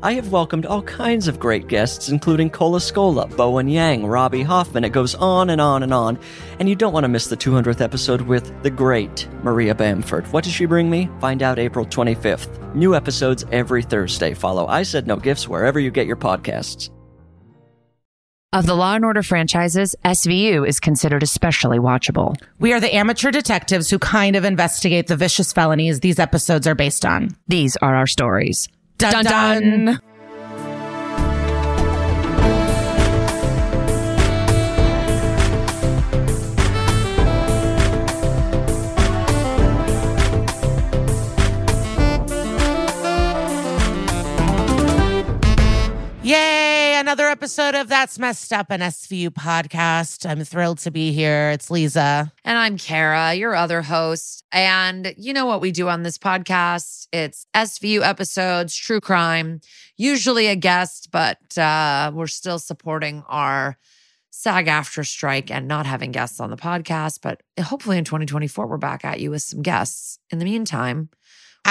[0.00, 4.84] I have welcomed all kinds of great guests, including Cole Escola, Bowen Yang, Robbie Hoffman.
[4.84, 6.20] It goes on and on and on.
[6.60, 10.32] And you don't want to miss the 200th episode with the great Maria Bamford.
[10.32, 11.10] What does she bring me?
[11.20, 12.76] Find out April 25th.
[12.76, 14.34] New episodes every Thursday.
[14.34, 16.90] Follow I Said No Gifts wherever you get your podcasts.
[18.52, 22.36] Of the Law and Order franchises, SVU is considered especially watchable.
[22.60, 26.76] We are the amateur detectives who kind of investigate the vicious felonies these episodes are
[26.76, 27.36] based on.
[27.48, 28.68] These are our stories.
[28.98, 29.98] Dun dun.
[46.24, 46.57] Yay,
[47.08, 50.28] another episode of That's Messed Up, an SVU podcast.
[50.28, 51.48] I'm thrilled to be here.
[51.52, 52.30] It's Liza.
[52.44, 54.44] And I'm Kara, your other host.
[54.52, 57.08] And you know what we do on this podcast?
[57.10, 59.62] It's SVU episodes, true crime,
[59.96, 63.78] usually a guest, but uh, we're still supporting our
[64.28, 67.20] SAG after strike and not having guests on the podcast.
[67.22, 70.18] But hopefully in 2024, we're back at you with some guests.
[70.28, 71.08] In the meantime,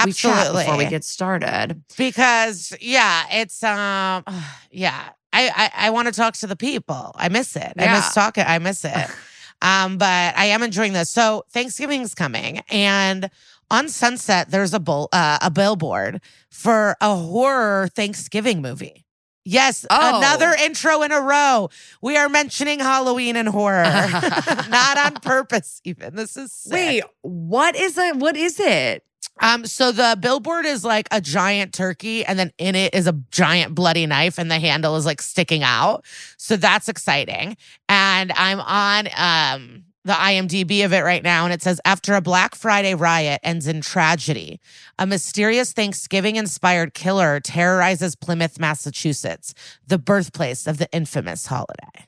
[0.03, 0.63] we chat Absolutely.
[0.63, 1.83] before we get started.
[1.95, 4.23] because yeah, it's um
[4.71, 5.09] yeah.
[5.33, 7.11] I I, I want to talk to the people.
[7.15, 7.73] I miss it.
[7.77, 8.43] I miss talking.
[8.47, 9.09] I miss it.
[9.61, 11.09] um, but I am enjoying this.
[11.09, 13.29] So Thanksgiving's coming, and
[13.69, 19.03] on Sunset there's a bull uh, a billboard for a horror Thanksgiving movie.
[19.49, 20.17] Yes, Oh.
[20.17, 21.69] another intro in a row.
[22.01, 23.83] We are mentioning Halloween and horror,
[24.69, 25.79] not on purpose.
[25.85, 26.73] Even this is sick.
[26.73, 28.17] Wait, what is it?
[28.17, 29.05] What is it?
[29.39, 33.13] Um, so the billboard is like a giant turkey, and then in it is a
[33.31, 36.05] giant bloody knife, and the handle is like sticking out.
[36.37, 37.57] So that's exciting.
[37.87, 42.21] And I'm on um the IMDb of it right now, and it says after a
[42.21, 44.61] Black Friday riot ends in tragedy,
[44.97, 49.53] a mysterious Thanksgiving-inspired killer terrorizes Plymouth, Massachusetts,
[49.85, 52.07] the birthplace of the infamous holiday.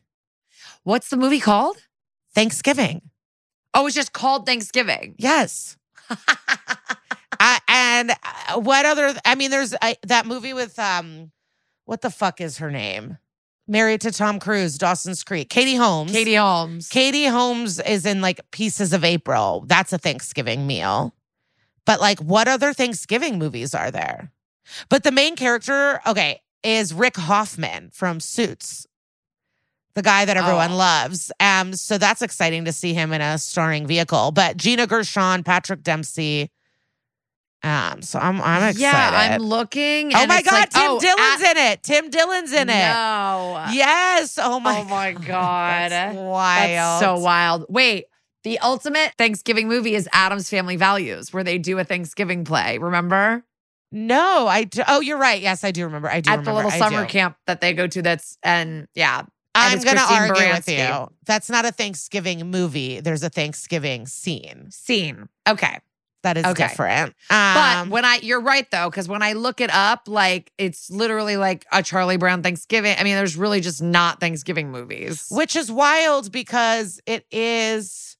[0.83, 1.75] What's the movie called?
[2.33, 3.01] Thanksgiving.
[3.73, 5.15] Oh, it's just called Thanksgiving.
[5.17, 5.75] Yes.
[7.69, 9.13] And uh, what other?
[9.23, 11.31] I mean, there's I, that movie with um,
[11.85, 13.17] what the fuck is her name?
[13.67, 15.49] Married to Tom Cruise, Dawson's Creek.
[15.49, 16.11] Katie Holmes.
[16.11, 16.89] Katie Holmes.
[16.89, 19.63] Katie Holmes is in like Pieces of April.
[19.67, 21.13] That's a Thanksgiving meal.
[21.85, 24.31] But like, what other Thanksgiving movies are there?
[24.89, 28.87] But the main character, okay, is Rick Hoffman from Suits,
[29.93, 30.77] the guy that everyone Oh.
[30.77, 31.31] loves.
[31.39, 34.31] Um, so that's exciting to see him in a starring vehicle.
[34.31, 36.49] But Gina Gershon, Patrick Dempsey.
[37.61, 38.79] Um, so I'm I'm excited.
[38.79, 40.13] Yeah, I'm looking.
[40.15, 41.83] oh my god, like, Tim oh, Dillon's at- in it.
[41.83, 42.73] Tim Dillon's in it.
[42.73, 43.65] No.
[43.71, 44.39] Yes.
[44.41, 44.79] Oh my.
[44.79, 45.91] oh my god.
[45.91, 46.69] That's wild.
[46.69, 47.65] That's so wild.
[47.67, 48.05] Wait,
[48.43, 52.77] the ultimate Thanksgiving movie is Addams Family Values, where they do a Thanksgiving play.
[52.77, 53.43] Remember
[53.91, 54.81] No, I do.
[54.87, 55.41] Oh, you're right.
[55.41, 56.09] Yes, I do remember.
[56.09, 56.51] I do at remember.
[56.51, 58.01] the little summer camp that they go to.
[58.01, 59.23] That's and yeah.
[59.55, 61.07] I'm going to argue with you.
[61.25, 63.01] That's not a Thanksgiving movie.
[63.01, 64.67] There's a Thanksgiving scene.
[64.69, 65.27] Scene.
[65.47, 65.79] Okay.
[66.23, 66.67] That is Okay.
[66.67, 67.15] different.
[67.29, 70.89] But Um, when I, you're right though, because when I look it up, like it's
[70.89, 72.95] literally like a Charlie Brown Thanksgiving.
[72.99, 75.27] I mean, there's really just not Thanksgiving movies.
[75.31, 78.17] which is wild because it is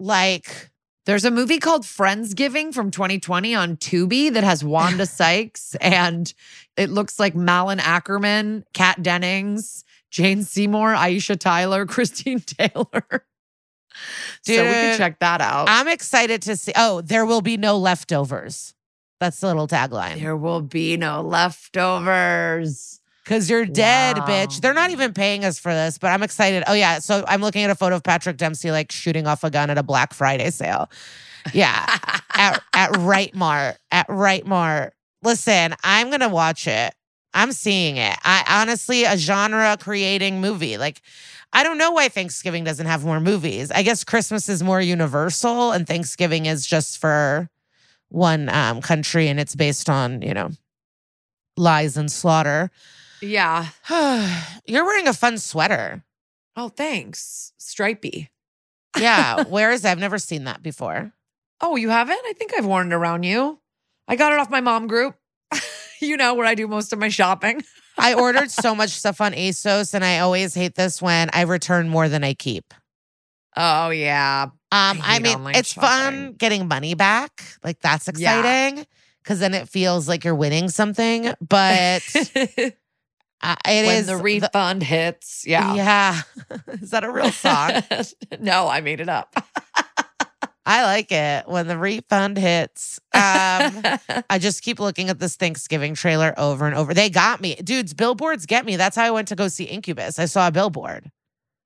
[0.00, 0.70] like
[1.06, 6.32] There's a movie called Friendsgiving from 2020 on Tubi that has Wanda Sykes and
[6.76, 13.24] it looks like Malin Akerman, Kat Dennings, Jane Seymour, Aisha Tyler, Christine Taylor.
[14.42, 15.66] So we can check that out.
[15.68, 16.72] I'm excited to see.
[16.76, 18.74] Oh, there will be no leftovers.
[19.20, 20.20] That's the little tagline.
[20.20, 23.00] there will be no leftovers.
[23.24, 24.26] Because you're dead, Wow.
[24.26, 24.60] bitch.
[24.60, 26.64] They're not even paying us for this, but I'm excited.
[26.66, 26.98] Oh, yeah.
[27.00, 29.76] So I'm looking at a photo of Patrick Dempsey like shooting off a gun at
[29.76, 30.88] a Black Friday sale.
[31.52, 31.84] Yeah.
[32.34, 33.76] at, at Right Mart.
[33.90, 34.94] At Right Mart.
[35.22, 36.94] Listen, I'm going to watch it.
[37.34, 38.16] I'm seeing it.
[38.24, 40.78] I honestly, a genre creating movie.
[40.78, 41.02] Like,
[41.52, 43.70] I don't know why Thanksgiving doesn't have more movies.
[43.70, 47.48] I guess Christmas is more universal and Thanksgiving is just for
[48.10, 50.50] one um, country and it's based on, you know,
[51.56, 52.70] lies and slaughter.
[53.22, 53.68] yeah.
[54.66, 56.04] You're wearing a fun sweater.
[56.56, 57.52] Oh, thanks.
[57.58, 58.30] Stripey.
[58.98, 59.44] Yeah.
[59.48, 59.88] Where is it?
[59.88, 61.12] I've never seen that before.
[61.60, 62.20] Oh, you haven't?
[62.26, 63.58] I think I've worn it around you.
[64.06, 65.16] I got it off my mom group.
[66.00, 67.62] you know, where I do most of my shopping.
[67.98, 71.88] I ordered so much stuff on ASOS, and I always hate this when I return
[71.88, 72.72] more than I keep.
[73.56, 74.44] Oh yeah.
[74.44, 75.88] Um, I I, mean, it's shopping.
[75.88, 77.42] fun getting money back.
[77.64, 78.86] Like that's exciting
[79.22, 81.32] because then it feels like you're winning something.
[81.40, 85.44] But uh, it when is the refund hits.
[85.46, 85.74] Yeah.
[85.74, 86.20] yeah.
[86.68, 87.82] is that a real song?
[88.40, 89.34] no, I made it up.
[90.68, 93.00] I like it when the refund hits.
[93.14, 93.22] Um,
[94.28, 96.92] I just keep looking at this Thanksgiving trailer over and over.
[96.92, 97.94] They got me, dudes.
[97.94, 98.76] Billboards get me.
[98.76, 100.18] That's how I went to go see Incubus.
[100.18, 101.10] I saw a billboard.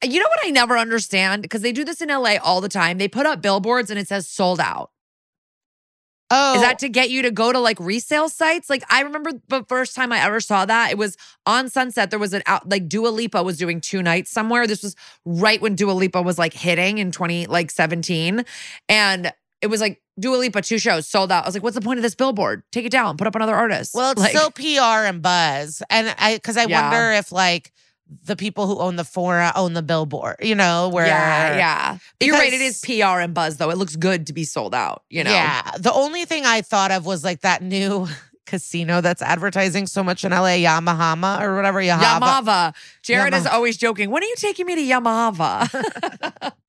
[0.04, 1.42] you know what I never understand?
[1.42, 2.98] Because they do this in LA all the time.
[2.98, 4.91] They put up billboards and it says sold out.
[6.34, 6.78] Oh, Is that oh.
[6.78, 8.70] to get you to go to like resale sites?
[8.70, 12.10] Like I remember the first time I ever saw that, it was on Sunset.
[12.10, 14.66] There was an out like Dua Lipa was doing two nights somewhere.
[14.66, 14.96] This was
[15.26, 18.44] right when Dua Lipa was like hitting in 20 like 17.
[18.88, 21.44] And it was like Dua Lipa, two shows sold out.
[21.44, 22.62] I was like, what's the point of this billboard?
[22.72, 23.94] Take it down, put up another artist.
[23.94, 26.90] Well, it's like, still PR and buzz, and I because I Yeah.
[26.90, 27.72] wonder if like
[28.24, 30.36] the people who own the fora own the billboard.
[30.40, 31.98] You know, where yeah, yeah.
[32.20, 32.52] You're right.
[32.52, 33.70] It is PR and buzz though.
[33.70, 35.30] It looks good to be sold out, you know?
[35.30, 35.62] Yeah.
[35.78, 38.08] The only thing I thought of was like that new
[38.46, 41.80] casino that's advertising so much in LA, Yamahama or whatever.
[41.80, 42.20] Yahava.
[42.20, 42.74] Yamava.
[43.02, 44.10] Jared is always joking.
[44.10, 46.52] When are you taking me to Yamava?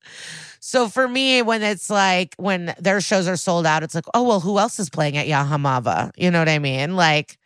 [0.65, 4.23] So for me, when it's like when their shows are sold out, it's like, oh
[4.23, 6.11] well, who else is playing at Yahamava?
[6.15, 6.95] You know what I mean?
[6.95, 7.37] Like,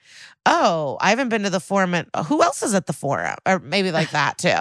[0.50, 1.94] oh, I haven't been to the forum.
[1.94, 3.36] And, who else is at the forum?
[3.46, 4.56] Or maybe like that too.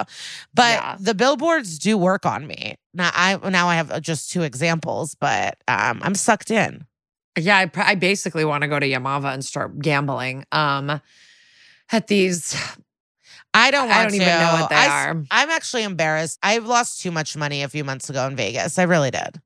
[0.52, 0.96] But Yeah.
[1.00, 2.74] the billboards do work on me.
[2.92, 6.84] Now I now I have just two examples, but um, I'm sucked in.
[7.38, 11.00] Yeah, I, I basically want to go to Yamava and start gambling um
[11.92, 12.54] at these.
[13.54, 14.16] I don't want I don't to.
[14.16, 15.24] even know what they I are.
[15.30, 16.38] I'm actually embarrassed.
[16.42, 18.78] I lost too much money a few months ago in Vegas.
[18.78, 19.40] I really did.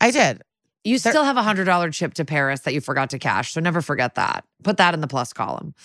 [0.00, 0.42] I did.
[0.84, 3.52] You They're- still have a hundred dollar chip to Paris that you forgot to cash,
[3.52, 4.44] so never forget that.
[4.64, 5.74] Put that in the plus column.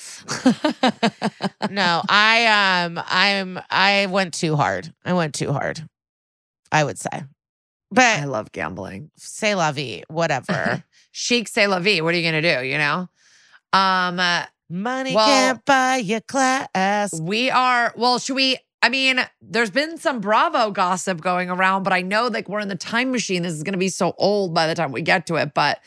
[1.70, 4.94] No, I um I'm I went too hard.
[5.06, 5.88] I went too hard.
[6.72, 7.24] I would say.
[7.92, 9.12] But I love gambling.
[9.18, 10.84] say la vie, whatever.
[11.12, 12.02] Chic, say la vie.
[12.02, 12.66] What are you gonna do?
[12.66, 13.08] You know.
[13.74, 17.20] Um, uh, Money Well- can't buy your class.
[17.20, 17.94] we are.
[17.96, 18.58] Well, should we?
[18.82, 22.68] I mean, there's been some Bravo gossip going around, but I know like we're in
[22.68, 23.42] the time machine.
[23.42, 25.54] This is going to be so old by the time we get to it.
[25.54, 25.80] But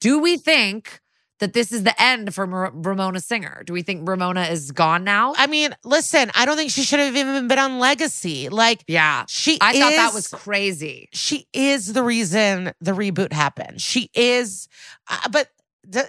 [0.00, 1.00] do we think
[1.38, 3.62] that this is the end for Ramona Singer?
[3.66, 5.34] Do we think Ramona is gone now?
[5.36, 8.48] I mean, listen, I don't think she should have even been on Legacy.
[8.48, 9.24] Like yeah.
[9.28, 11.08] she I thought that was crazy.
[11.12, 13.80] she is the reason the reboot happened.
[13.80, 14.68] She is,
[15.10, 15.48] uh, but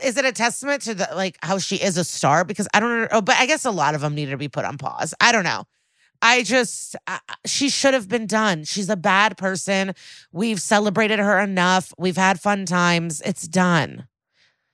[0.04, 2.46] is it a testament to the like how she is a star?
[2.46, 4.50] Because I don't know, oh, but I guess a lot of them needed to be
[4.50, 5.14] put on pause.
[5.20, 5.66] I don't know.
[6.22, 8.64] I just, uh, she should have been done.
[8.64, 9.94] She's a bad person.
[10.32, 11.94] We've celebrated her enough.
[11.98, 13.22] We've had fun times.
[13.22, 14.08] It's done.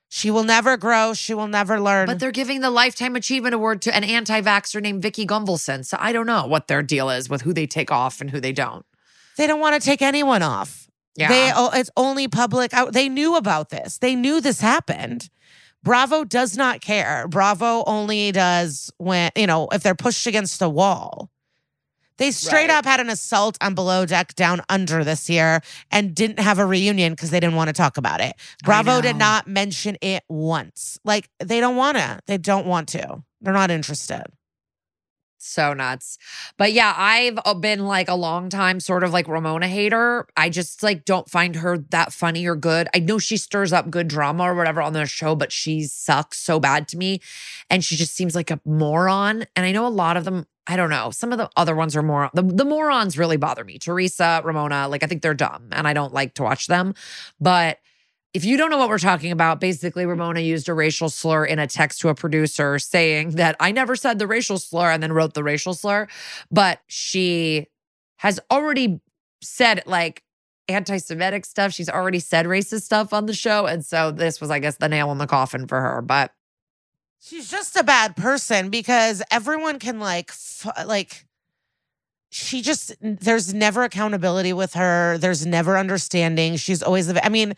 [0.09, 1.15] She will never grow.
[1.15, 2.05] She will never learn.
[2.05, 5.83] But they're giving the Lifetime Achievement Award to an anti vaxxer named Vicki Gunvalson.
[5.83, 8.39] So I don't know what their deal is with who they take off and who
[8.39, 8.85] they don't.
[9.37, 10.87] they don't want to take anyone off.
[11.15, 11.29] Yeah.
[11.29, 12.93] They oh, it's only public out.
[12.93, 13.97] They knew about this.
[13.97, 15.29] They knew this happened.
[15.83, 17.27] Bravo does not care.
[17.27, 21.29] Bravo only does when, you know, if they're pushed against a wall.
[22.17, 22.77] They straight Right.
[22.77, 25.61] up had an assault on Below Deck Down Under this year
[25.91, 28.35] and didn't have a reunion because they didn't want to talk about it.
[28.63, 30.99] Bravo did not mention it once.
[31.03, 32.19] Like they don't want to.
[32.27, 33.23] They don't want to.
[33.41, 34.23] They're not interested.
[35.45, 36.17] So nuts.
[36.57, 40.25] But yeah, I've uh, been like a long time sort of like Ramona hater.
[40.37, 42.87] I just like don't find her that funny or good.
[42.95, 46.37] I know she stirs up good drama or whatever on the show, but she sucks
[46.39, 47.19] so bad to me.
[47.69, 49.43] And she just seems like a moron.
[49.57, 51.95] And I know a lot of them, I don't know, some of the other ones
[51.95, 53.77] are more, the, the morons really bother me.
[53.77, 56.93] Teresa, Ramona, like I think they're dumb and I don't like to watch them.
[57.39, 57.79] But
[58.33, 61.59] if you don't know what we're talking about, basically, Ramona used a racial slur in
[61.59, 65.13] a text to a producer saying that I never said the racial slur and then
[65.13, 66.07] wrote the racial slur.
[66.49, 67.67] But she
[68.17, 69.01] has already
[69.41, 70.23] said like
[70.67, 71.73] anti Semitic stuff.
[71.73, 73.67] She's already said racist stuff on the show.
[73.67, 76.01] And so this was, I guess, the nail in the coffin for her.
[76.01, 76.31] But
[77.25, 81.25] She's just a bad person because everyone can like f- like
[82.29, 85.17] she just there's never accountability with her.
[85.17, 86.57] There's never understanding.
[86.57, 87.53] She's always I mean,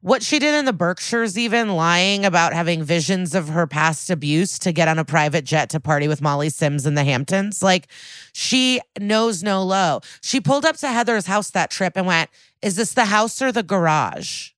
[0.00, 4.58] what she did in the Berkshires even lying about having visions of her past abuse
[4.60, 7.62] to get on a private jet to party with Molly Sims in the Hamptons.
[7.62, 7.88] Like
[8.32, 10.00] she knows no low.
[10.22, 12.30] She pulled up to Heather's house that trip and went,
[12.62, 14.52] "Is this the house or the garage?"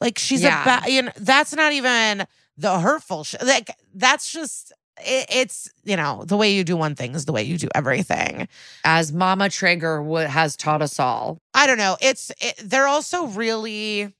[0.00, 0.62] Like she's Yeah.
[0.78, 2.26] a ba- you know, that's not even
[2.60, 6.94] the hurtful sh- like that's just it, it's you know the way you do one
[6.94, 8.48] thing is the way you do everything.
[8.84, 13.26] As Mama Treyger would, has taught us all, i don't know it's it, they're also
[13.28, 14.14] really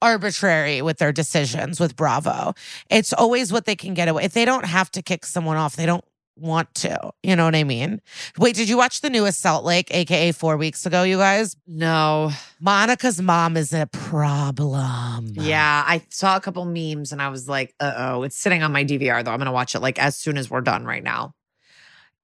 [0.00, 2.54] arbitrary with their decisions with bravo.
[2.90, 5.76] It's always what they can get away if they don't have to kick someone off
[5.76, 6.04] they don't
[6.36, 7.12] want to.
[7.22, 8.00] You know what I mean?
[8.38, 11.56] Wait, did you watch the newest Salt Lake, aka four weeks ago, you guys?
[11.66, 12.30] No.
[12.60, 15.32] Monica's mom is a problem.
[15.32, 18.72] Yeah, I saw a couple memes and I was like, uh oh, it's sitting on
[18.72, 19.32] my DVR though.
[19.32, 21.34] I'm gonna watch it like as soon as we're done right now.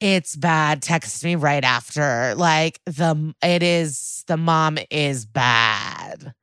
[0.01, 0.83] It's bad.
[0.83, 2.35] Text me right after.
[2.37, 6.35] Like the it is the mom is bad.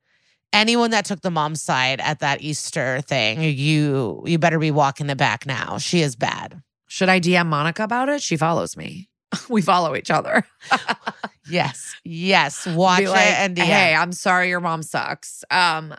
[0.52, 5.06] Anyone that took the mom's side at that Easter thing, you you better be walking
[5.06, 5.78] the back now.
[5.78, 6.62] She is bad.
[6.86, 8.22] Should I DM Monica about it?
[8.22, 9.08] She follows me.
[9.48, 10.44] we follow each other.
[11.48, 11.94] Yes.
[12.04, 12.66] Yes.
[12.66, 13.62] Watch Be it and DM.
[13.62, 15.44] hey, I'm sorry your mom sucks.
[15.50, 15.94] Um,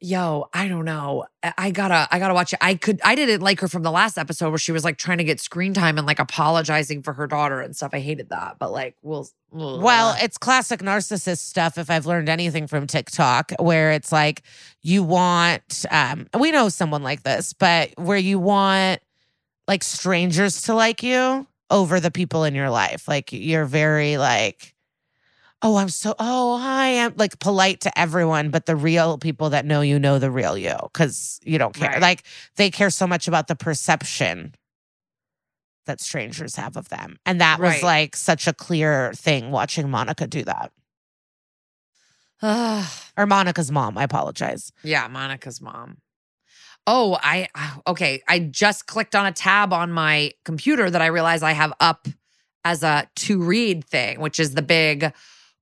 [0.00, 1.24] yo, I don't know.
[1.42, 2.58] I- gotta, I gotta watch it.
[2.62, 5.18] I could, I didn't like her from the last episode where she was like trying
[5.18, 7.90] to get screen time and like apologizing for her daughter and stuff.
[7.94, 9.28] I hated that, but like, we'll.
[9.50, 11.78] Well, it's classic narcissist stuff.
[11.78, 14.42] If I've learned anything from TikTok, where it's like
[14.82, 19.00] you want, um, we know someone like this, but where you want
[19.66, 23.08] like strangers to like you over the people in your life.
[23.08, 24.74] Like you're very like,
[25.62, 29.64] oh, I'm so, oh, hi, I'm like polite to everyone, but the real people that
[29.64, 31.90] know you know the real you because you don't care.
[31.90, 32.02] Right.
[32.02, 32.24] Like
[32.56, 34.54] they care so much about the perception
[35.86, 37.18] that strangers have of them.
[37.26, 40.72] And that was like such a clear thing watching Monica do that.
[43.16, 44.72] Or Monica's mom, I apologize.
[44.82, 45.98] yeah, Monica's mom.
[46.86, 47.48] Oh, I
[47.86, 48.22] okay.
[48.28, 52.06] I just clicked on a tab on my computer that I realize I have up
[52.64, 55.12] as a to read thing, which is the big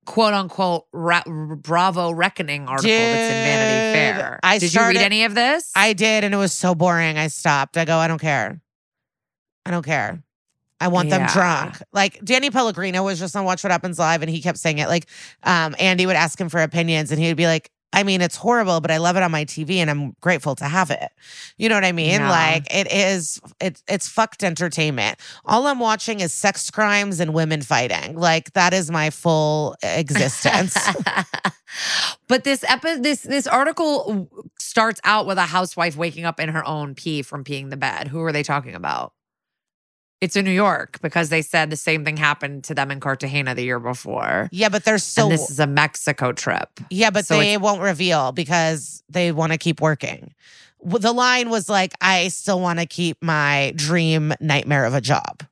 [0.05, 4.41] quote unquote ra- Bravo Reckoning article that's in Vanity Fair.
[4.43, 5.71] I Did you read any of this?
[5.77, 7.17] I did, and it was so boring.
[7.19, 7.77] I stopped.
[7.77, 8.61] I go, I don't care.
[9.65, 10.23] I don't care.
[10.81, 11.33] I want them Yeah.
[11.33, 11.77] drunk.
[11.93, 14.89] Like Danny Pellegrino was just on Watch What Happens Live, and he kept saying it.
[14.89, 15.07] Like
[15.45, 18.37] um, Andy would ask him for opinions, and he would be like, I mean, it's
[18.37, 21.11] horrible, but I love it on my TV, and I'm grateful to have it.
[21.59, 22.21] You know what I mean?
[22.21, 22.31] Yeah.
[22.31, 23.41] Like it is.
[23.61, 25.19] It's it's fucked entertainment.
[25.45, 28.17] All I'm watching is sex crimes and women fighting.
[28.17, 30.77] Like that is my full existence.
[32.29, 36.67] but this epi- this this article starts out with a housewife waking up in her
[36.67, 38.09] own pee from peeing the bed.
[38.09, 39.13] Who are they talking about?
[40.23, 43.57] It's in New York because they said the same thing happened to them in Cartagena
[43.57, 44.49] the year before.
[44.53, 45.25] yeah, but they're still.
[45.25, 46.69] and this is a Mexico trip.
[46.91, 50.33] Yeah, but So they won't reveal because they want to keep working.
[50.85, 55.43] The line was like, I still want to keep my dream nightmare of a job.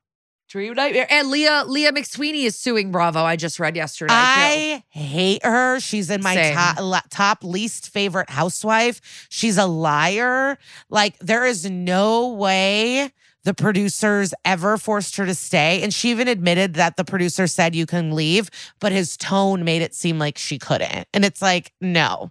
[0.49, 1.07] Dream nightmare.
[1.11, 3.25] And Leah Leah McSweeney is suing Bravo.
[3.25, 4.13] I just read yesterday.
[4.13, 4.19] too.
[4.19, 5.81] I hate her.
[5.81, 6.55] She's in my Same.
[6.55, 9.27] top, top least favorite housewife.
[9.31, 10.59] She's a liar.
[10.89, 13.11] Like, there is no way
[13.45, 15.83] the producers ever forced her to stay.
[15.83, 19.83] And she even admitted that the producer said you can leave, but his tone made
[19.83, 21.07] it seem like she couldn't.
[21.15, 22.31] And it's like, no.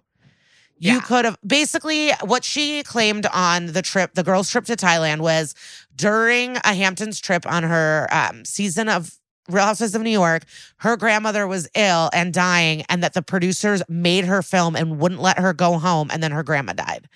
[0.78, 1.00] You Yeah.
[1.00, 5.54] could have basically what she claimed on the trip, the girls' trip to Thailand, was
[5.94, 10.44] during a Hamptons trip on her um, season of Real Housewives of New York,
[10.78, 15.20] her grandmother was ill and dying, and that the producers made her film and wouldn't
[15.20, 17.08] let her go home, and then her grandma died.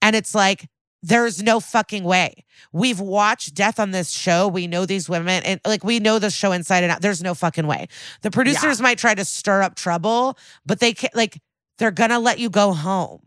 [0.00, 0.68] And it's like,
[1.06, 2.44] there's no fucking way.
[2.72, 4.48] We've watched death on this show.
[4.48, 7.00] We know these women, and like we know the show inside and out.
[7.00, 7.86] There's no fucking way.
[8.22, 11.14] The producers might try to stir up trouble, but they can't.
[11.14, 11.40] Like
[11.78, 13.20] they're gonna let you go home.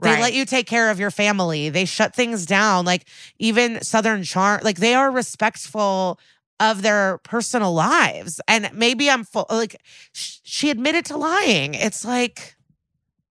[0.00, 0.20] They Right.
[0.20, 1.70] let you take care of your family.
[1.70, 2.84] They shut things down.
[2.84, 3.06] Like
[3.38, 6.18] even Southern Charm, like they are respectful
[6.60, 8.40] of their personal lives.
[8.46, 9.46] And maybe I'm full.
[9.48, 9.76] Like
[10.12, 11.72] sh- she admitted to lying.
[11.74, 12.56] It's like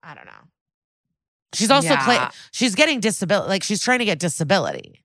[0.01, 0.31] I don't know.
[1.53, 3.49] She's also cla- she's getting disability.
[3.49, 5.03] Like she's trying to get disability.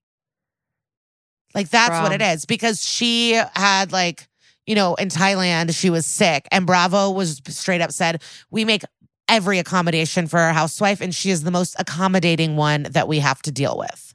[1.55, 4.29] Like that's what it is because she had like
[4.67, 8.83] you know in Thailand she was sick and Bravo was straight up said we make
[9.29, 13.41] every accommodation for our housewife and she is the most accommodating one that we have
[13.43, 14.15] to deal with.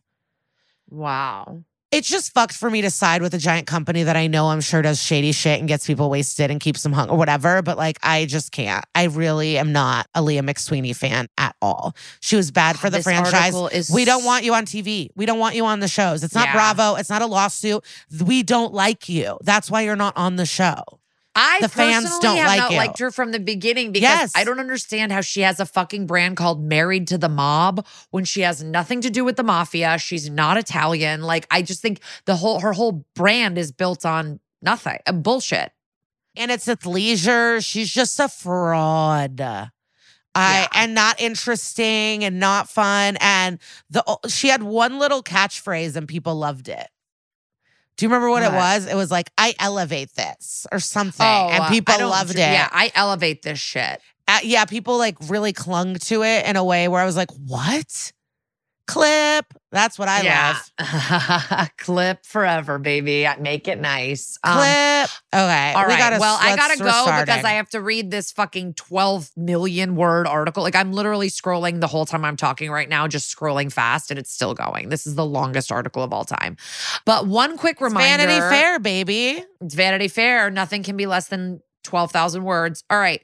[0.89, 1.63] Wow.
[1.93, 4.61] It's just fucked for me to side with a giant company that I know I'm
[4.61, 7.61] sure does shady shit and gets people wasted and keeps them hung or whatever.
[7.61, 8.83] But like, I just can't.
[8.95, 11.95] I really am not a Leah McSweeney fan at all.
[12.19, 13.53] She was bad for the This franchise.
[13.71, 15.09] is We don't want you on TV.
[15.15, 16.23] We don't want you on the shows.
[16.23, 16.53] It's not Yeah.
[16.53, 16.95] Bravo.
[16.95, 17.83] It's not a lawsuit.
[18.25, 19.37] We don't like you.
[19.43, 20.83] That's why you're not on the show.
[21.35, 24.31] I The fans don't have like not liked her from the beginning because Yes.
[24.35, 28.23] I don't understand how she has a fucking brand called Married to the Mob when
[28.23, 29.97] she has nothing to do with the mafia.
[29.97, 31.23] She's not Italian.
[31.23, 35.71] Like I just think the whole her whole brand is built on nothing, uh, bullshit.
[36.35, 37.63] and it's athleisure.
[37.65, 39.41] She's just a fraud.
[39.41, 40.67] I Yeah.
[40.73, 43.17] and not interesting and not fun.
[43.19, 43.59] And
[43.89, 46.87] the she had one little catchphrase and people loved it.
[47.97, 48.85] Do you remember what, it was?
[48.87, 52.37] It was like "I elevate this" or something, Oh, and uh, people loved it.
[52.37, 54.01] Yeah, I elevate this shit.
[54.27, 57.29] Uh, yeah, people like really clung to it in a way where I was like,
[57.31, 58.11] "What?
[58.87, 59.45] Clip.
[59.73, 60.21] That's what I
[60.77, 61.69] love.
[61.77, 63.27] Clip forever, baby.
[63.39, 64.37] Make it nice.
[64.43, 65.09] Um, Clip.
[65.33, 65.73] Okay.
[65.73, 65.97] all we right.
[65.97, 66.85] gotta- well, I gotta go
[67.19, 67.43] because.
[67.43, 70.61] I have to read this fucking 12 million word article.
[70.61, 74.19] Like I'm literally scrolling the whole time I'm talking right now, just scrolling fast, and
[74.19, 74.89] it's still going.
[74.89, 76.55] This is the longest article of all time.
[77.03, 79.43] But one quick It's reminder Vanity Fair, baby.
[79.59, 80.51] It's Vanity Fair.
[80.51, 82.83] Nothing can be less than 12,000 words.
[82.91, 83.23] All right.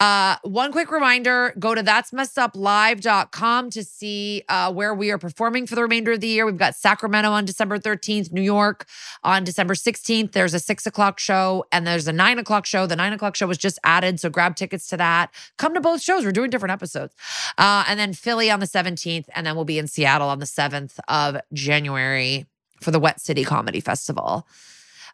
[0.00, 5.10] Uh, one quick reminder go to that's messed up live.com to see uh, where we
[5.10, 6.46] are performing for the remainder of the year.
[6.46, 8.86] We've got Sacramento on December 13th, New York
[9.22, 10.32] on December 16th.
[10.32, 12.86] There's a six o'clock show and there's a nine o'clock show.
[12.86, 14.18] The nine o'clock show was just added.
[14.18, 15.34] So grab tickets to that.
[15.58, 16.24] Come to both shows.
[16.24, 17.14] We're doing different episodes.
[17.58, 19.26] Uh, and then Philly on the 17th.
[19.34, 22.46] And then we'll be in Seattle on the 7th of January
[22.80, 24.46] for the Wet City Comedy Festival.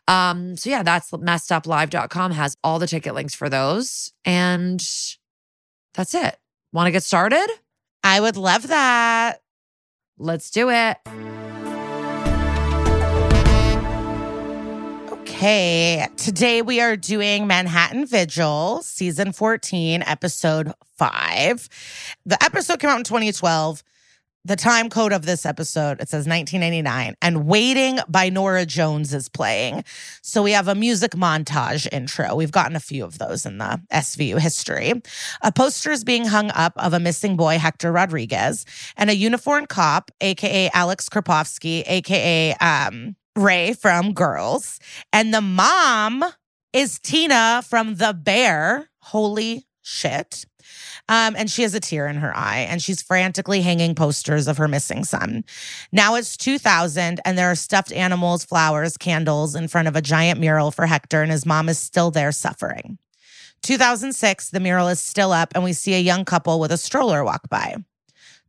[0.09, 4.13] Um, so yeah, that's messeduplive.com has all the ticket links for those.
[4.25, 4.81] And
[5.95, 6.37] that's it.
[6.73, 7.49] Want to get started?
[8.05, 9.41] I would love that.
[10.19, 10.99] Let's do it.
[15.37, 16.07] Okay.
[16.17, 21.69] Today we are doing Manhattan Vigil, season 14, episode 5.
[22.25, 23.83] The episode came out in 2012.
[24.47, 29.29] The time code of this episode, it says 1989, and Waiting by Norah Jones is
[29.29, 29.83] playing.
[30.23, 32.33] So we have a music montage intro.
[32.37, 35.03] We've gotten a few of those in the SVU history.
[35.43, 38.65] A poster is being hung up of a missing boy, Hector Rodriguez,
[38.97, 44.79] and a uniformed cop, aka Alex Karpovsky, aka um, Ray from Girls.
[45.13, 46.25] And the mom
[46.73, 48.91] is Tina from The Bear.
[49.01, 50.45] Holy shit.
[51.09, 54.57] Um, and she has a tear in her eye and she's frantically hanging posters of
[54.57, 55.45] her missing son.
[55.93, 60.41] Now it's 2000 and there are stuffed animals, flowers, candles in front of a giant
[60.41, 62.99] mural for Hector, and his mom is still there suffering.
[63.63, 67.25] 2006, the mural is still up and we see a young couple with a stroller
[67.25, 67.77] walk by.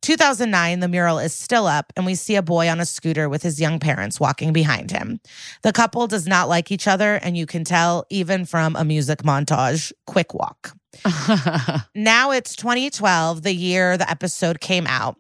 [0.02, 3.44] 2009, the mural is still up, and we see a boy on a scooter with
[3.44, 5.20] his young parents walking behind him.
[5.64, 9.24] The couple does not like each other, and you can tell even from a music
[9.24, 10.76] montage, Quick Walk.
[11.96, 15.18] Now it's 2012, the year the episode came out.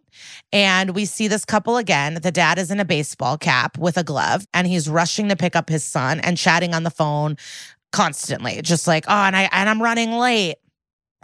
[0.51, 2.15] And we see this couple again.
[2.15, 5.55] The dad is in a baseball cap with a glove, and he's rushing to pick
[5.55, 7.37] up his son and chatting on the phone
[7.91, 10.55] constantly, just like, oh, and I and I'm running late.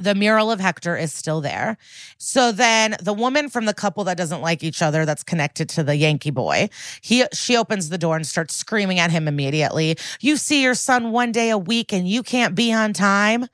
[0.04, 1.78] The mural of Hector is still there.
[2.18, 5.84] So then the woman from the couple that doesn't like each other that's connected to
[5.84, 6.70] the Yankee boy,
[7.02, 9.98] he she opens the door and starts screaming at him immediately.
[10.20, 13.48] You see your son one day a week and you can't be on time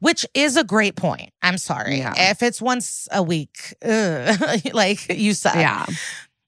[0.00, 1.30] which is a great point.
[1.42, 1.98] I'm sorry.
[1.98, 2.12] Yeah.
[2.16, 5.54] If it's once a week, ugh, like you said.
[5.54, 5.86] yeah.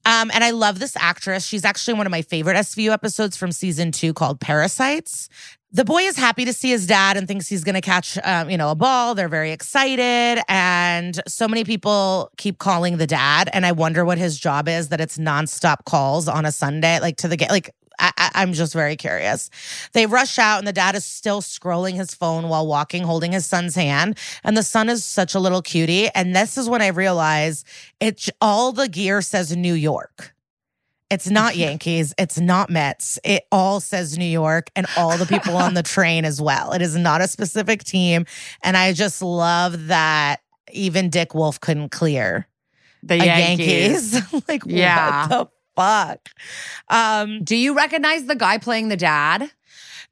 [0.07, 1.47] Um, and I love this actress.
[1.47, 5.29] She's actually one of my favorite SVU episodes from season two called Parasites.
[5.75, 8.49] The boy is happy to see his dad and thinks he's going to catch, um,
[8.49, 9.17] you know, a ball.
[9.17, 13.51] They're very excited, and so many people keep calling the dad.
[13.53, 14.91] And I wonder what his job is.
[14.91, 18.73] That it's nonstop calls on a Sunday, like to the get, like I, I'm just
[18.73, 19.51] very curious.
[19.95, 23.45] They rush out, and the dad is still scrolling his phone while walking, holding his
[23.45, 24.17] son's hand.
[24.45, 26.09] And the son is such a little cutie.
[26.11, 27.65] And this is when I realize
[27.99, 28.29] it.
[28.41, 30.34] All the gear says New York.
[31.11, 32.15] It's not Yankees.
[32.19, 33.19] It's not Mets.
[33.25, 36.73] It all says New York and all the people on the train as well.
[36.73, 38.27] It is not a specific team.
[38.63, 40.41] And I just love that
[40.73, 42.49] even Dick Wolf couldn't clear
[43.03, 44.15] The Yankees.
[44.15, 44.45] Yankees.
[44.49, 45.29] like, Yeah.
[45.29, 46.29] what the fuck?
[46.89, 49.51] Um, Do you recognize the guy playing the dad?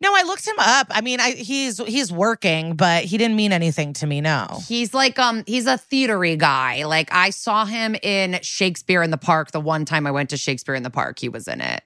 [0.02, 0.88] No, I looked him up.
[0.90, 4.20] I mean, I, he's he's working, but he didn't mean anything to me.
[4.20, 4.48] No.
[4.66, 6.84] He's like um he's a theatery guy.
[6.84, 10.36] Like I saw him in Shakespeare in the Park the one time I went to
[10.36, 11.20] Shakespeare in the Park.
[11.20, 11.84] He was in it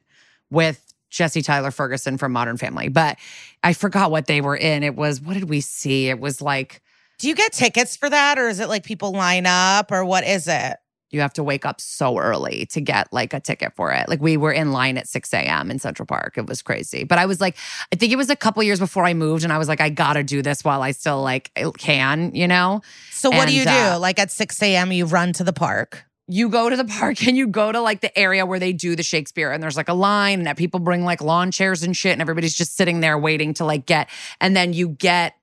[0.50, 2.88] with Jesse Tyler Ferguson from Modern Family.
[2.88, 3.18] But
[3.62, 4.82] I forgot what they were in.
[4.82, 6.08] It was what did we see?
[6.08, 6.80] It was like
[7.18, 10.24] Do you get tickets for that, or is it like people line up, or what
[10.24, 10.76] is it?
[11.16, 14.08] You have to wake up so early to get like a ticket for it.
[14.08, 15.70] Like we were in line at 6 a.m.
[15.70, 16.38] in Central Park.
[16.38, 17.02] It was crazy.
[17.04, 17.56] But I was like,
[17.92, 19.88] I think it was a couple years before I moved, and I was like, I
[19.88, 22.82] gotta do this while I still like can, you know?
[23.10, 23.70] So what do you do?
[23.70, 26.04] uh, like at six a.m., you run to the park.
[26.28, 28.96] you go to the park and you go to like the area where they do
[28.96, 31.96] the Shakespeare and there's like a line and that people bring like lawn chairs and
[31.96, 34.08] shit and everybody's just sitting there waiting to like get
[34.40, 35.34] and then you get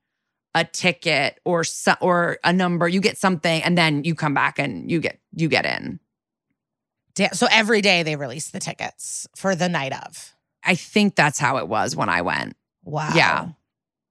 [0.56, 4.60] a ticket or so, or a number you get something and then you come back
[4.60, 6.00] and you get you get in.
[7.34, 10.34] So every day they release the tickets for the night of.
[10.63, 12.56] I think that's how it was when I went.
[12.84, 13.12] Wow.
[13.16, 13.50] Yeah.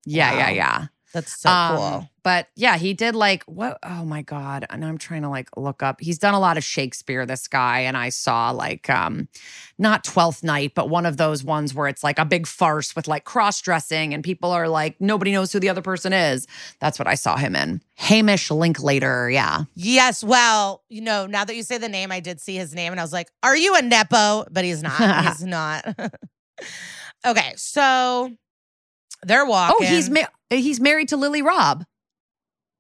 [0.04, 0.86] Yeah, yeah, yeah.
[1.12, 2.10] That's so Um, cool.
[2.22, 3.78] But yeah, he did like what?
[3.82, 4.64] Oh my god!
[4.70, 6.00] And I'm trying to like look up.
[6.00, 7.26] He's done a lot of Shakespeare.
[7.26, 9.28] This guy, and I saw like um,
[9.78, 13.08] not Twelfth Night, but one of those ones where it's like a big farce with
[13.08, 16.46] like cross dressing, and people are like nobody knows who the other person is.
[16.78, 17.82] That's what I saw him in.
[17.96, 19.28] Hamish Linklater.
[19.30, 19.64] Yeah.
[19.74, 20.22] Yes.
[20.22, 23.00] Well, you know, now that you say the name, I did see his name and
[23.00, 24.44] I was like, are you a Nepo?
[24.50, 25.24] But he's not.
[25.28, 25.86] he's not.
[27.26, 27.52] okay.
[27.56, 28.32] So
[29.22, 29.86] they're walking.
[29.86, 31.84] Oh, he's ma- he's married to Lily Rabe.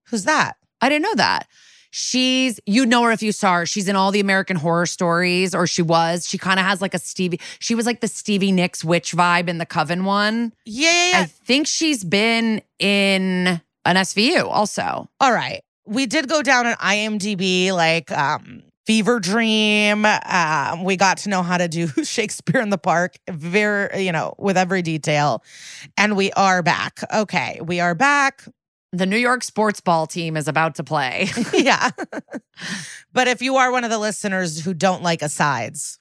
[0.04, 0.56] Who's that?
[0.80, 1.46] I didn't know that.
[1.94, 3.66] She's, you know her if you saw her.
[3.66, 6.26] She's in all the American horror stories, or she was.
[6.26, 9.48] She kind of has like a Stevie, she was like the Stevie Nicks witch vibe
[9.48, 10.54] in the Coven one.
[10.64, 11.20] Yeah, yeah, yeah.
[11.20, 15.08] I think she's been in an SVU also.
[15.20, 15.62] All right.
[15.84, 20.04] We did go down an IMDb like um fever dream.
[20.04, 24.34] Um, we got to know how to do Shakespeare in the Park, very, you know,
[24.38, 25.42] with every detail.
[25.96, 27.00] And we are back.
[27.12, 28.44] Okay, we are back.
[28.92, 31.28] The New York sports ball team is about to play.
[31.54, 31.90] yeah.
[33.12, 35.98] but if you are one of the listeners who don't like asides,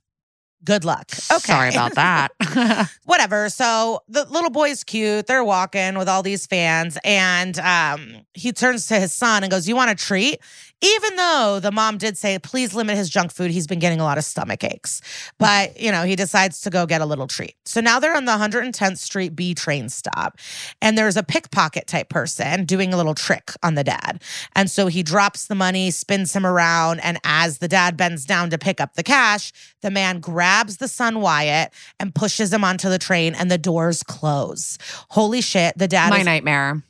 [0.64, 1.10] good luck.
[1.32, 1.40] Okay.
[1.40, 2.90] Sorry about that.
[3.06, 3.50] Whatever.
[3.50, 5.28] So the little boy's cute.
[5.28, 6.98] They're walking with all these fans.
[7.04, 10.40] And um, he turns to his son and goes, You want a treat?
[10.84, 14.04] Even though the mom did say, please limit his junk food, he's been getting a
[14.04, 15.00] lot of stomach aches.
[15.38, 17.56] But, you know, he decides to go get a little treat.
[17.66, 20.40] So now they're on the 110th Street B train stop.
[20.82, 24.24] And there's a pickpocket type person doing a little trick on the dad.
[24.56, 27.00] And so he drops the money, spins him around.
[27.02, 30.88] And as the dad bends down to pick up the cash, the man grabs the
[30.88, 34.80] son Wyatt and pushes him onto the train, and the doors close.
[35.10, 35.78] Holy shit.
[35.78, 36.26] The dad My is.
[36.26, 36.84] nightmare.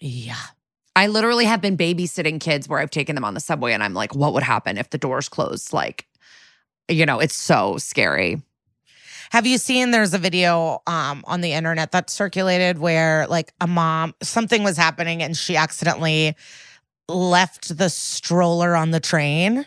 [0.00, 0.36] Yeah.
[0.96, 3.94] I literally have been babysitting kids where I've taken them on the subway and I'm
[3.94, 5.72] like, what would happen if the doors closed?
[5.72, 6.06] Like,
[6.88, 8.42] you know, it's so scary.
[9.30, 13.66] Have you seen there's a video um on the internet that circulated where like a
[13.66, 16.36] mom something was happening and she accidentally
[17.08, 19.66] left the stroller on the train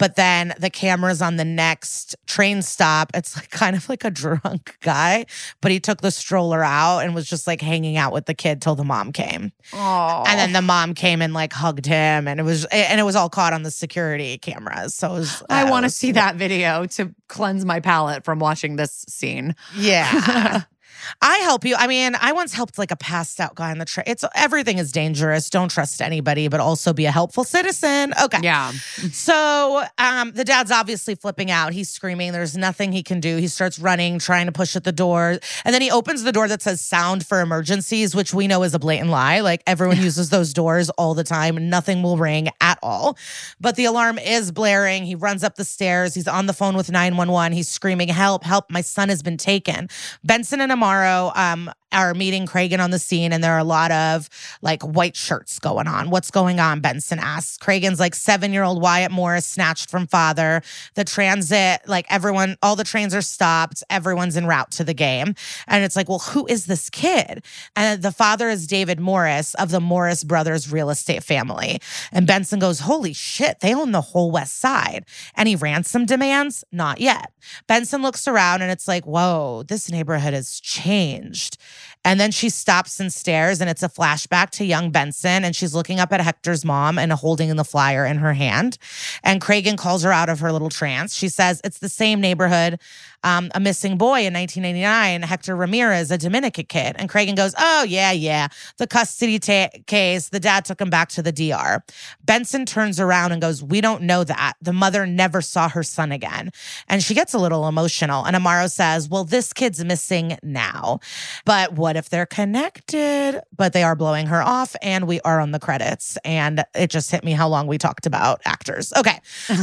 [0.00, 4.10] but then the camera's on the next train stop it's like kind of like a
[4.10, 5.24] drunk guy
[5.60, 8.60] but he took the stroller out and was just like hanging out with the kid
[8.60, 10.24] till the mom came Oh.
[10.26, 13.14] and then the mom came and like hugged him and it was and it was
[13.14, 16.34] all caught on the security cameras so it was I uh, want to see that
[16.34, 19.54] video to cleanse my palate from watching this scene.
[19.76, 20.62] Yeah.
[21.20, 21.74] I help you.
[21.76, 24.04] I mean, I once helped like a passed out guy on the train.
[24.06, 25.50] It's everything is dangerous.
[25.50, 28.12] Don't trust anybody, but also be a helpful citizen.
[28.22, 28.40] Okay.
[28.42, 28.72] Yeah.
[29.12, 31.72] So um, the dad's obviously flipping out.
[31.72, 32.32] He's screaming.
[32.32, 33.36] There's nothing he can do.
[33.36, 35.38] He starts running, trying to push at the door.
[35.64, 38.74] And then he opens the door that says sound for emergencies, which we know is
[38.74, 39.40] a blatant lie.
[39.40, 41.68] Like everyone uses those doors all the time.
[41.68, 43.16] Nothing will ring at all.
[43.60, 45.04] But the alarm is blaring.
[45.04, 46.14] He runs up the stairs.
[46.14, 47.52] He's on the phone with 911.
[47.52, 48.70] He's screaming, Help, help.
[48.70, 49.88] My son has been taken.
[50.24, 53.90] Benson and Amaro um, are meeting Cragen on the scene, and there are a lot
[53.90, 54.28] of
[54.62, 56.10] like white shirts going on.
[56.10, 56.80] What's going on?
[56.80, 57.58] Benson asks.
[57.58, 60.62] Cragen's like seven year old Wyatt Morris snatched from father.
[60.94, 63.82] The transit, like everyone, all the trains are stopped.
[63.90, 65.34] Everyone's en route to the game.
[65.66, 67.44] And it's like, well, who is this kid?
[67.76, 71.80] And the father is David Morris of the Morris Brothers real estate family.
[72.12, 75.04] And Benson goes, holy shit, they own the whole West Side.
[75.36, 76.64] Any ransom demands?
[76.72, 77.32] Not yet.
[77.66, 81.58] Benson looks around and it's like, whoa, this neighborhood has changed.
[82.04, 85.44] And then she stops and stares, and it's a flashback to young Benson.
[85.44, 88.78] And she's looking up at Hector's mom and holding the flyer in her hand.
[89.22, 91.14] And Cragen calls her out of her little trance.
[91.14, 92.80] She says, It's the same neighborhood,
[93.24, 96.96] um, a missing boy in 1989, Hector Ramirez, a Dominican kid.
[96.98, 98.48] And Cragen goes, Oh, yeah, yeah.
[98.78, 101.82] The custody ta- case, the dad took him back to the DR.
[102.24, 104.54] Benson turns around and goes, We don't know that.
[104.60, 106.50] The mother never saw her son again.
[106.88, 108.24] And she gets a little emotional.
[108.24, 111.00] And Amaro says, Well, this kid's missing now.
[111.44, 113.40] But what if they're connected?
[113.56, 116.16] But they are blowing her off, and we are on the credits.
[116.24, 118.92] And it just hit me how long we talked about actors.
[118.96, 119.18] Okay,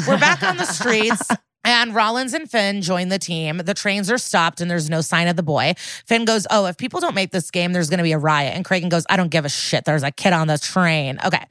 [0.08, 1.28] we're back on the streets.
[1.68, 3.58] And Rollins and Fin join the team.
[3.58, 5.74] The trains are stopped and there's no sign of the boy.
[6.06, 8.56] Fin goes, Oh, if people don't make this game, there's going to be a riot.
[8.56, 9.84] And Cragen goes, I don't give a shit.
[9.84, 11.20] There's a kid on the train.
[11.26, 11.44] Okay.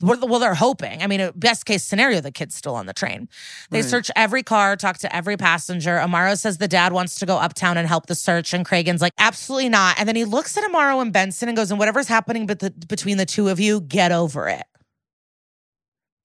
[0.00, 1.02] Well, they're hoping.
[1.02, 3.28] I mean, uh, best case scenario, the kid's still on the train.
[3.70, 3.88] They Right.
[3.88, 5.98] search every car, talk to every passenger.
[6.04, 8.52] Amaro says the dad wants to go uptown and help the search.
[8.52, 10.00] And Cragen's like, Absolutely not.
[10.00, 13.18] And then he looks at Amaro and Benson and goes, And whatever's happening bet- between
[13.18, 14.64] the two of you, get over it.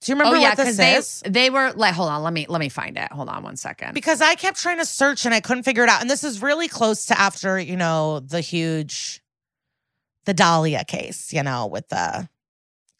[0.01, 1.23] Do you remember oh yeah, what this they is?
[1.27, 3.11] they were like, hold on, let me let me find it.
[3.11, 3.93] Hold on one second.
[3.93, 6.01] because I kept trying to search and I couldn't figure it out.
[6.01, 9.21] And this is really close to after, you know, the huge,
[10.25, 12.29] the Dahlia case, you know, with the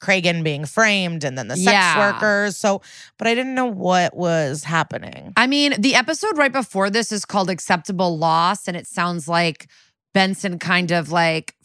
[0.02, 2.14] Cragen being framed and then the sex Yeah.
[2.14, 2.58] workers.
[2.58, 2.82] So,
[3.18, 5.34] but I didn't know what was happening.
[5.38, 9.68] I mean, the episode right before this is called Acceptable Loss, and it sounds like
[10.14, 11.56] Benson kind of like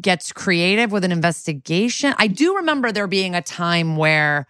[0.00, 2.14] gets creative with an investigation.
[2.18, 4.46] I do remember there being a time where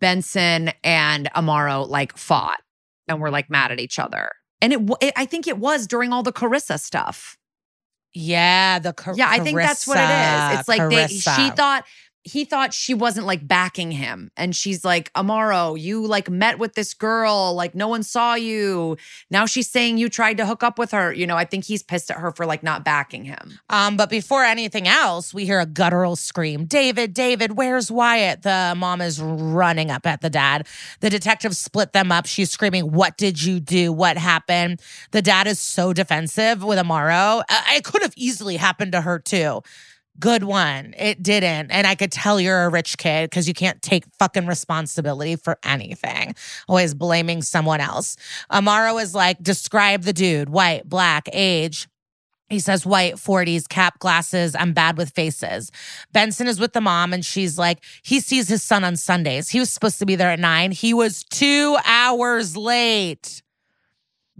[0.00, 2.60] Benson and Amaro like fought
[3.08, 4.30] and were like mad at each other.
[4.60, 7.36] And it, it I think it was during all the Carissa stuff.
[8.12, 10.02] Yeah, the Car- Yeah, I think that's what it
[10.54, 10.60] is.
[10.60, 11.84] It's like they, she thought
[12.22, 14.30] he thought she wasn't like backing him.
[14.36, 18.98] And she's like, Amaro, you like met with this girl, like no one saw you.
[19.30, 21.12] Now she's saying you tried to hook up with her.
[21.12, 23.58] You know, I think he's pissed at her for like not backing him.
[23.70, 28.42] Um, but before anything else, we hear a guttural scream David, David, where's Wyatt?
[28.42, 30.66] The mom is running up at the dad.
[31.00, 32.26] The detective split them up.
[32.26, 33.92] She's screaming, What did you do?
[33.92, 34.80] What happened?
[35.12, 37.42] The dad is so defensive with Amaro.
[37.70, 39.62] It could have easily happened to her too.
[40.20, 40.94] Good one.
[40.98, 41.70] It didn't.
[41.70, 45.58] And I could tell you're a rich kid because you can't take fucking responsibility for
[45.64, 46.34] anything.
[46.68, 48.16] Always blaming someone else.
[48.52, 51.88] Amaro is like, describe the dude, white, black, age.
[52.50, 54.54] He says white, 40s, cap, glasses.
[54.54, 55.70] I'm bad with faces.
[56.12, 59.48] Benson is with the mom and she's like, he sees his son on Sundays.
[59.48, 60.72] He was supposed to be there at nine.
[60.72, 63.40] He was two hours late.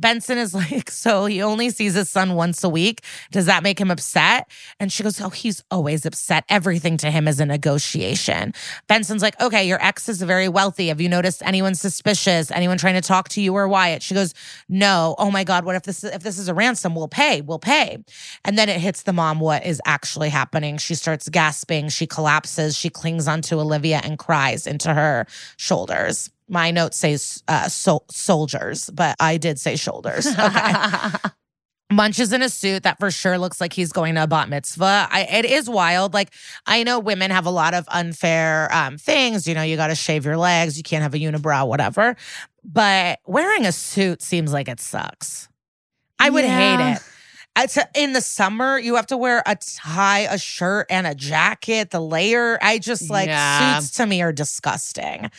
[0.01, 3.03] Benson is like, so he only sees his son once a week.
[3.31, 4.51] Does that make him upset?
[4.79, 6.45] And she goes, oh, he's always upset.
[6.49, 8.55] Everything to him is a negotiation.
[8.89, 10.89] Benson's like, okay, your ex is very wealthy.
[10.89, 12.51] Have you noticed anyone suspicious?
[12.51, 14.03] Anyone trying to talk to you or Wyatt?
[14.03, 14.35] She goes,
[14.69, 15.15] no.
[15.19, 16.95] Oh my God, what if this if this is a ransom?
[16.95, 17.41] We'll pay.
[17.43, 17.99] We'll pay.
[18.45, 20.79] And then it hits the mom what is actually happening.
[20.79, 21.89] She starts gasping.
[21.89, 22.77] She collapses.
[22.77, 26.31] She clings onto Olivia and cries into her shoulders.
[26.51, 30.27] My note says uh, so- soldiers, but I did say shoulders.
[30.39, 31.31] Okay.
[31.93, 34.49] Munch is in a suit that for sure looks like he's going to a bat
[34.49, 35.09] mitzvah.
[35.11, 36.15] I, it is wild.
[36.15, 36.33] Like
[36.65, 39.49] I know women have a lot of unfair um, things.
[39.49, 40.77] You know, you got to shave your legs.
[40.77, 42.15] You can't have a unibrow, whatever.
[42.63, 45.49] But wearing a suit seems like it sucks.
[46.21, 46.77] I would Yeah.
[46.77, 47.03] hate it.
[47.59, 51.91] It's in the summer, you have to wear a tie, a shirt, and a jacket.
[51.91, 53.79] The layer, I just like Yeah.
[53.81, 55.31] suits to me are disgusting.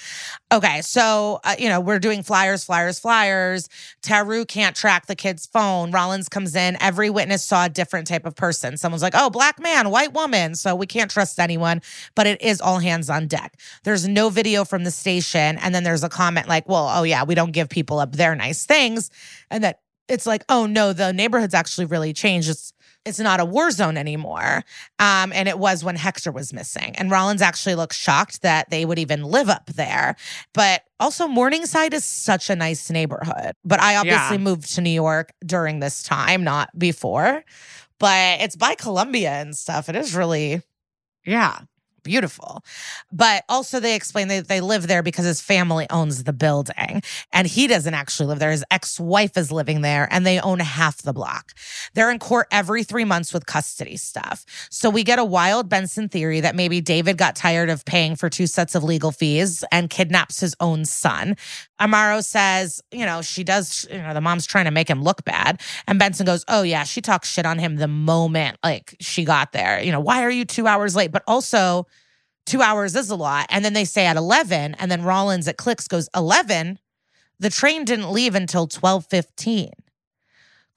[0.52, 3.69] Okay, so uh, you know we're doing flyers, flyers, flyers.
[4.04, 5.91] Taru can't track the kid's phone.
[5.91, 6.78] Rollins comes in.
[6.82, 8.78] Every witness saw a different type of person.
[8.78, 11.82] Someone's like, "Oh, black man, white woman," so we can't trust anyone.
[12.13, 13.58] But it is all hands on deck.
[13.84, 17.24] There's no video from the station, and then there's a comment like, "Well, oh yeah,
[17.24, 19.10] we don't give people up their nice things,"
[19.50, 23.46] and that it's like, "Oh no, the neighborhood's actually really changed." It's it's not a
[23.46, 24.64] war zone anymore.
[25.00, 26.96] Um, and it was when Hector was missing.
[26.98, 30.16] And Rollins actually looks shocked that they would even live up there.
[30.54, 33.54] But also, Morningside is such a nice neighborhood.
[33.66, 34.44] But I obviously Yeah.
[34.44, 37.44] moved to New York during this time, not before.
[38.00, 39.90] But it's by Columbia and stuff.
[39.90, 40.62] It is really
[41.26, 41.62] yeah.
[42.04, 42.64] Beautiful.
[43.12, 47.48] But also, they explain that they live there because his family owns the building and
[47.48, 48.52] he doesn't actually live there.
[48.52, 51.54] His ex wife is living there and they own half the block.
[51.94, 54.46] They're in court every three months with custody stuff.
[54.70, 58.30] So we get a wild Benson theory that maybe David got tired of paying for
[58.30, 61.36] two sets of legal fees and kidnaps his own son.
[61.82, 65.26] Amaro says, you know, she does, you know, the mom's trying to make him look
[65.26, 65.60] bad.
[65.88, 69.52] And Benson goes, oh, yeah, she talks shit on him the moment like she got
[69.52, 69.82] there.
[69.82, 71.12] You know, why are you two hours late?
[71.12, 71.88] But also,
[72.46, 73.48] two hours is a lot.
[73.50, 76.78] And then they say at 11, and then Rollins at Clicks goes, 11?
[77.39, 79.72] The train didn't leave until 1215.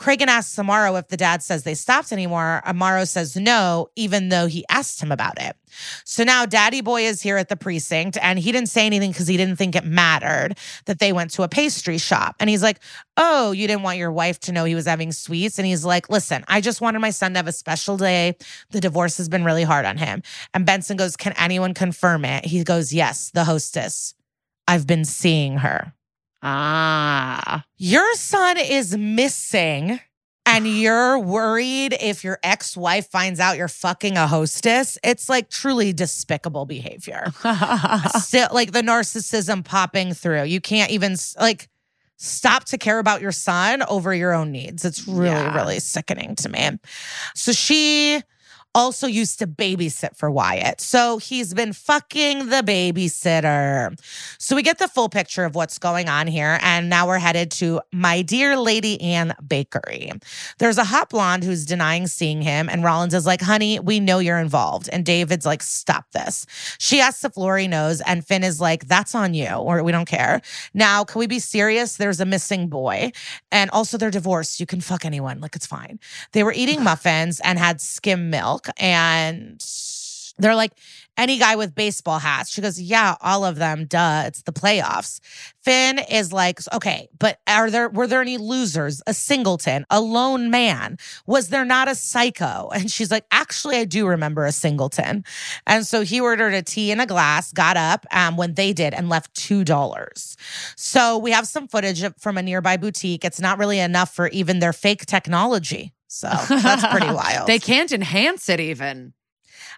[0.00, 2.62] Cragen asks Amaro if the dad says they stopped anymore.
[2.66, 5.57] Amaro says no, even though he asked him about it.
[6.04, 9.28] So now Daddy Boy is here at the precinct and he didn't say anything because
[9.28, 12.37] he didn't think it mattered that they went to a pastry shop.
[12.40, 12.80] And he's like,
[13.16, 15.59] Oh, you didn't want your wife to know he was having sweets?
[15.59, 18.37] And he's like, Listen, I just wanted my son to have a special day.
[18.70, 20.22] The divorce has been really hard on him.
[20.52, 22.44] And Benson goes, Can anyone confirm it?
[22.44, 24.14] He goes, Yes, the hostess.
[24.66, 25.92] I've been seeing her.
[26.44, 27.64] Ah.
[27.78, 29.98] Your son is missing.
[30.46, 34.98] And you're worried if your ex wife finds out you're fucking a hostess.
[35.02, 37.33] It's like truly despicable behavior.
[38.18, 40.44] Still, like the narcissism popping through.
[40.44, 41.68] You can't even like
[42.16, 44.85] stop to care about your son over your own needs.
[44.85, 45.54] It's really, Yeah.
[45.54, 46.70] really sickening to me.
[47.35, 48.22] So she
[48.74, 50.80] also used to babysit for Wyatt.
[50.80, 53.98] So he's been fucking the babysitter.
[54.38, 56.58] So we get the full picture of what's going on here.
[56.60, 60.12] And now we're headed to My Dear Lady Anne Bakery.
[60.58, 62.68] There's a hot blonde who's denying seeing him.
[62.68, 64.88] And Rollins is like, honey, we know you're involved.
[64.92, 66.46] And David's like, stop this.
[66.78, 68.00] She asks if Lori knows.
[68.00, 70.40] And Fin is like, that's on you, or we don't care.
[70.72, 71.96] Now, can we be serious?
[71.96, 73.12] There's a missing boy.
[73.52, 74.60] And also, they're divorced.
[74.60, 75.40] You can fuck anyone.
[75.40, 76.00] Like, it's fine.
[76.32, 78.63] They were eating muffins and had skim milk.
[78.79, 79.62] And
[80.38, 80.72] they're like,
[81.16, 82.50] Any guy with baseball hats.
[82.50, 83.87] She goes, Yeah, all of them.
[83.87, 84.24] Duh.
[84.27, 85.20] It's the playoffs.
[85.62, 89.00] Fin is like, okay, but are there were there any losers?
[89.07, 90.98] A singleton, a lone man?
[91.27, 92.68] Was there not a psycho?
[92.74, 95.24] And she's like, actually, I do remember a singleton.
[95.66, 98.92] And so he ordered a tea in a glass, got up um, when they did,
[98.92, 100.37] and left two dollars.
[100.77, 103.24] So we have some footage from a nearby boutique.
[103.24, 105.92] It's not really enough for even their fake technology.
[106.14, 107.48] So that's pretty wild.
[107.48, 109.14] they can't enhance it even.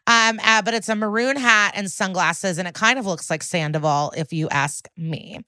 [0.06, 3.42] Um, uh, but it's a maroon hat and sunglasses, and it kind of looks like
[3.42, 5.40] Sandoval, if you ask me.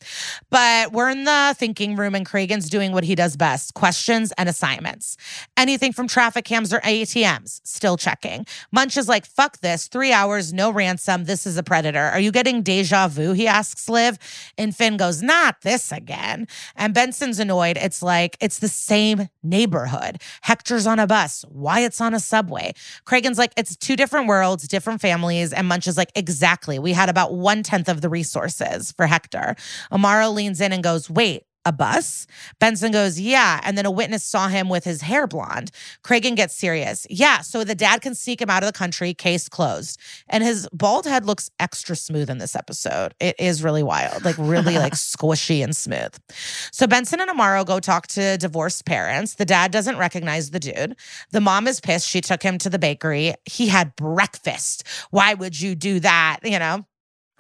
[0.51, 4.49] But we're in the thinking room, and Cragen's doing what he does best questions and
[4.49, 5.17] assignments.
[5.57, 8.47] Anything from traffic cams or ATMs, still checking.
[8.73, 11.25] Munch is like, fuck this, three hours, no ransom.
[11.25, 12.03] This is a predator.
[12.03, 13.33] Are you getting deja vu?
[13.33, 14.19] He asks Liv.
[14.57, 16.49] And Fin goes, not this again.
[16.75, 17.77] And Benson's annoyed.
[17.77, 20.21] It's like, it's the same neighborhood.
[20.43, 22.75] Hector's on a bus, Wyatt's on a subway.
[23.05, 25.53] Cragen's like, it's two different worlds different families.
[25.53, 26.79] And Munch is like, exactly.
[26.79, 29.57] We had about one tenth of the resources for Hector.
[29.93, 32.27] Amaro leans in and goes, wait, a bus?
[32.59, 33.61] Benson goes, Yeah.
[33.63, 35.71] And then a witness saw him with his hair blonde.
[36.03, 37.07] Cragen gets serious.
[37.11, 37.43] Yeah.
[37.43, 40.01] So the dad can sneak him out of the country, case closed.
[40.29, 43.15] And his bald head looks extra smooth in this episode.
[43.21, 46.17] It is really wild, like really like squishy and smooth.
[46.73, 49.35] So Benson and Amaro go talk to divorced parents.
[49.35, 50.97] The dad doesn't recognize the dude.
[51.31, 52.09] The mom is pissed.
[52.09, 53.35] She took him to the bakery.
[53.45, 54.85] He had breakfast.
[55.11, 56.41] Why would you do that?
[56.43, 56.87] You know?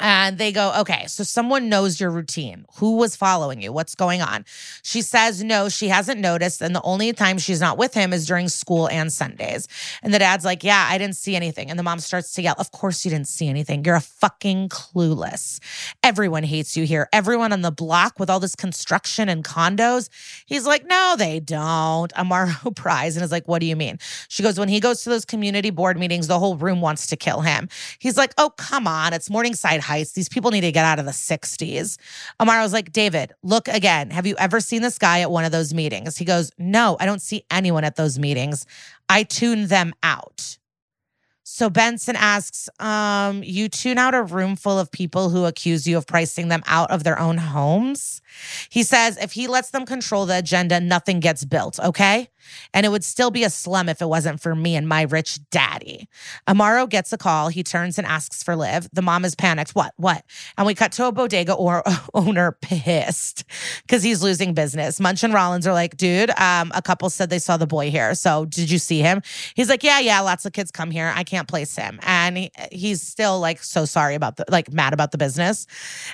[0.00, 2.66] And they go, okay, so someone knows your routine.
[2.76, 3.72] Who was following you?
[3.72, 4.44] What's going on?
[4.82, 6.62] She says, no, she hasn't noticed.
[6.62, 9.66] And the only time she's not with him is during school and Sundays.
[10.02, 11.70] And the dad's like, yeah, I didn't see anything.
[11.70, 13.84] And the mom starts to yell, of course you didn't see anything.
[13.84, 15.60] You're a fucking clueless.
[16.02, 17.08] Everyone hates you here.
[17.12, 20.08] Everyone on the block with all this construction and condos.
[20.46, 22.12] He's like, no, they don't.
[22.14, 23.98] Amaro pries and is like, what do you mean?
[24.28, 27.16] She goes, when he goes to those community board meetings, the whole room wants to
[27.16, 27.68] kill him.
[27.98, 29.12] He's like, oh, come on.
[29.12, 30.12] It's Morningside heights.
[30.12, 31.98] These people need to get out of the 60s.
[32.40, 34.10] Amaro was like, David, look again.
[34.10, 36.16] Have you ever seen this guy at one of those meetings?
[36.16, 38.66] He goes, No, I don't see anyone at those meetings.
[39.08, 40.58] I tune them out.
[41.50, 45.96] So Benson asks, um, you tune out a room full of people who accuse you
[45.96, 48.20] of pricing them out of their own homes?
[48.70, 52.28] He says if he lets them control the agenda, nothing gets built, okay?
[52.72, 55.38] And it would still be a slum if it wasn't for me and my rich
[55.50, 56.08] daddy.
[56.46, 57.48] Amaro gets a call.
[57.48, 58.88] He turns and asks for Liv.
[58.92, 59.72] The mom is panicked.
[59.72, 59.92] What?
[59.96, 60.24] What?
[60.56, 61.82] And we cut to a bodega or
[62.14, 63.44] owner pissed
[63.82, 65.00] because he's losing business.
[65.00, 68.14] Munch and Rollins are like, dude, um, a couple said they saw the boy here.
[68.14, 69.22] So did you see him?
[69.54, 71.12] He's like, yeah, yeah, lots of kids come here.
[71.14, 71.98] I can't place him.
[72.02, 75.66] And he, he's still like so sorry about the, like mad about the business.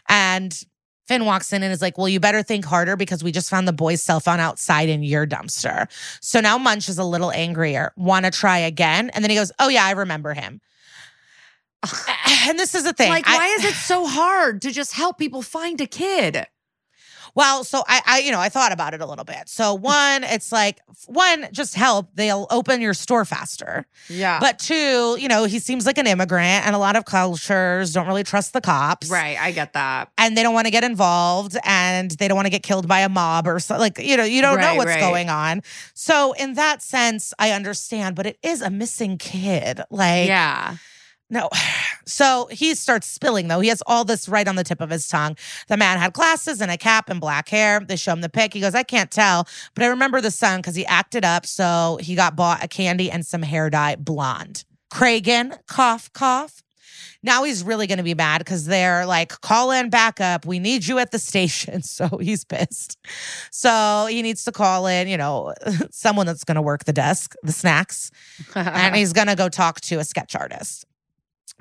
[0.08, 0.64] And
[1.06, 3.68] Fin walks in and is like, Well, you better think harder because we just found
[3.68, 5.88] the boy's cell phone outside in your dumpster.
[6.20, 7.92] So now Munch is a little angrier.
[7.96, 9.10] Want to try again?
[9.10, 10.60] And then he goes, Oh, yeah, I remember him.
[12.46, 13.10] and this is the thing.
[13.10, 16.46] Like, why is it so hard to just help people find a kid?
[17.34, 19.48] Well, so I, I, you know, I thought about it a little bit.
[19.48, 19.80] So mm.
[19.80, 22.08] one, it's like one, just help.
[22.14, 23.86] They'll open your store faster.
[24.08, 24.38] Yeah.
[24.40, 28.06] But two, you know, he seems like an immigrant, and a lot of cultures don't
[28.06, 29.10] really trust the cops.
[29.10, 29.36] Right.
[29.38, 30.10] I get that.
[30.16, 33.00] And they don't want to get involved, and they don't want to get killed by
[33.00, 33.78] a mob or so.
[33.78, 35.00] Like, you know, you don't right, know what's right.
[35.00, 35.62] going on.
[35.94, 38.16] So in that sense, I understand.
[38.16, 39.80] But it is a missing kid.
[39.90, 40.76] Like, yeah.
[41.34, 41.50] No.
[42.06, 43.58] So he starts spilling, though.
[43.58, 45.36] He has all this right on the tip of his tongue.
[45.66, 47.80] The man had glasses and a cap and black hair.
[47.80, 48.54] They show him the pic.
[48.54, 51.44] He goes, I can't tell, but I remember the son because he acted up.
[51.44, 54.64] So he got bought a candy and some hair dye blonde.
[54.92, 56.62] Cragen, cough, cough.
[57.24, 60.46] Now he's really going to be mad because they're like, call in backup.
[60.46, 61.82] We need you at the station.
[61.94, 62.96] So he's pissed.
[63.50, 65.52] So he needs to call in, you know,
[65.90, 68.12] someone that's going to work the desk, the snacks,
[68.54, 70.86] and he's going to go talk to a sketch artist.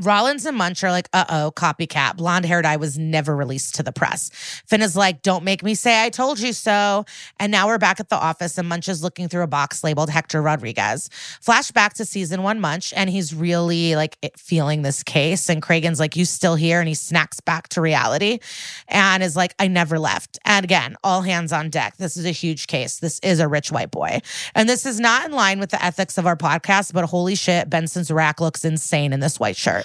[0.01, 2.17] Rollins and Munch are like, uh oh, copycat.
[2.17, 4.31] Blonde hair dye was never released to the press.
[4.65, 7.05] Fin is like, don't make me say I told you so.
[7.39, 10.09] And now we're back at the office, and Munch is looking through a box labeled
[10.09, 11.09] Hector Rodriguez.
[11.45, 15.47] Flashback to season one, Munch, and he's really like feeling this case.
[15.47, 16.79] And Cragen's like, you still here?
[16.79, 18.39] And he snacks back to reality
[18.87, 20.39] and is like, I never left.
[20.43, 21.97] And again, all hands on deck.
[21.97, 22.97] This is a huge case.
[22.97, 24.21] This is a rich white boy.
[24.55, 27.69] And this is not in line with the ethics of our podcast, but holy shit,
[27.69, 29.82] Benson's rack looks insane in this white shirt.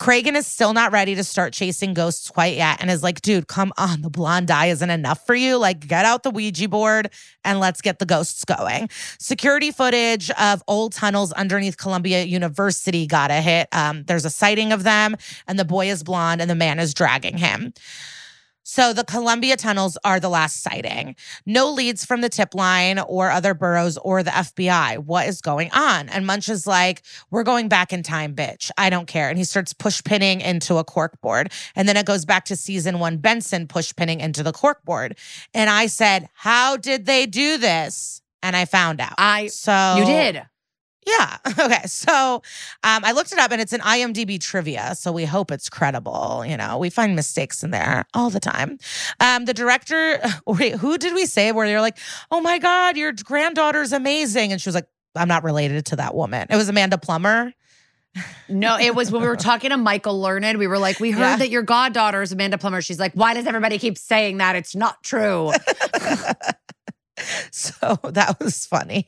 [0.00, 3.48] Cragen is still not ready to start chasing ghosts quite yet and is like, dude,
[3.48, 4.02] come on.
[4.02, 5.56] The blonde dye isn't enough for you.
[5.56, 7.10] Like, get out the Ouija board
[7.44, 8.88] and let's get the ghosts going.
[9.18, 13.68] Security footage of old tunnels underneath Columbia University got a hit.
[13.72, 15.16] Um, there's a sighting of them,
[15.46, 17.72] and the boy is blonde and the man is dragging him.
[18.70, 21.16] So the Columbia tunnels are the last sighting.
[21.44, 24.98] No leads from the tip line or other boroughs or the FBI.
[24.98, 26.08] What is going on?
[26.08, 27.02] And Munch is like,
[27.32, 28.70] We're going back in time, bitch.
[28.78, 29.28] I don't care.
[29.28, 31.50] And he starts push pinning into a cork board.
[31.74, 35.18] And then it goes back to season one Benson push pinning into the cork board.
[35.52, 38.22] And I said, How did they do this?
[38.40, 39.14] And I found out.
[39.18, 40.42] I so you did.
[41.06, 41.36] Yeah.
[41.58, 41.82] Okay.
[41.86, 42.42] So
[42.84, 44.94] um, I looked it up and it's an IMDb trivia.
[44.94, 46.44] So we hope it's credible.
[46.46, 48.78] You know, we find mistakes in there all the time.
[49.20, 51.98] Um, the director, wait, who did we say where they're like,
[52.30, 54.52] oh my God, your granddaughter's amazing?
[54.52, 54.86] And she was like,
[55.16, 56.46] I'm not related to that woman.
[56.50, 57.52] It was Amanda Plummer.
[58.48, 60.58] No, it was when we were talking to Michael Learned.
[60.58, 61.36] We were like, we heard Yeah.
[61.36, 62.80] that your goddaughter is Amanda Plummer.
[62.82, 64.56] She's like, why does everybody keep saying that?
[64.56, 65.52] It's not true.
[67.52, 69.04] So that was funny.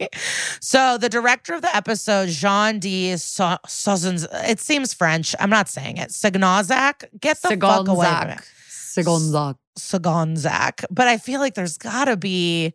[0.61, 3.17] So the director of the episode, Jean D.
[3.17, 5.35] So- Sozens, it seems French.
[5.39, 6.11] I'm not saying it.
[6.11, 7.05] Signozak.
[7.21, 8.41] Get the fuck away from it.
[8.69, 9.57] Sigonzak.
[9.79, 12.75] Sagonzak, but I feel like there's got to be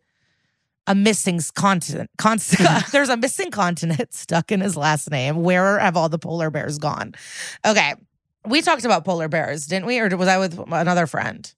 [0.87, 2.09] a missing continent.
[2.17, 2.39] Con-
[2.91, 5.43] there's a missing continent stuck in his last name.
[5.43, 7.13] Where have all the polar bears gone?
[7.65, 7.93] Okay,
[8.45, 9.99] we talked about polar bears, didn't we?
[9.99, 11.53] Or was I with another friend?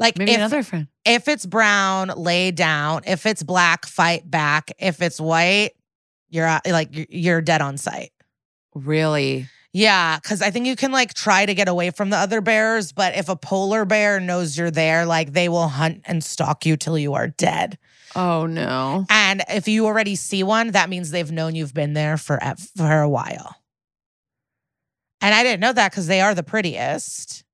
[0.00, 0.88] Like Maybe if, another friend.
[1.04, 3.02] if it's brown, lay down.
[3.06, 4.72] If it's black, fight back.
[4.78, 5.72] If it's white,
[6.30, 8.10] you're like you're- dead on sight.
[8.74, 9.46] Really?
[9.72, 12.92] Yeah, because I think you can like try to get away from the other bears,
[12.92, 16.76] but if a polar bear knows you're there, like they will hunt and stalk you
[16.76, 17.78] till you are dead.
[18.16, 19.04] Oh no.
[19.10, 22.40] And if you already see one, that means they've known you've been there for
[22.76, 23.54] for a while.
[25.20, 27.44] And I didn't know that because they are the prettiest.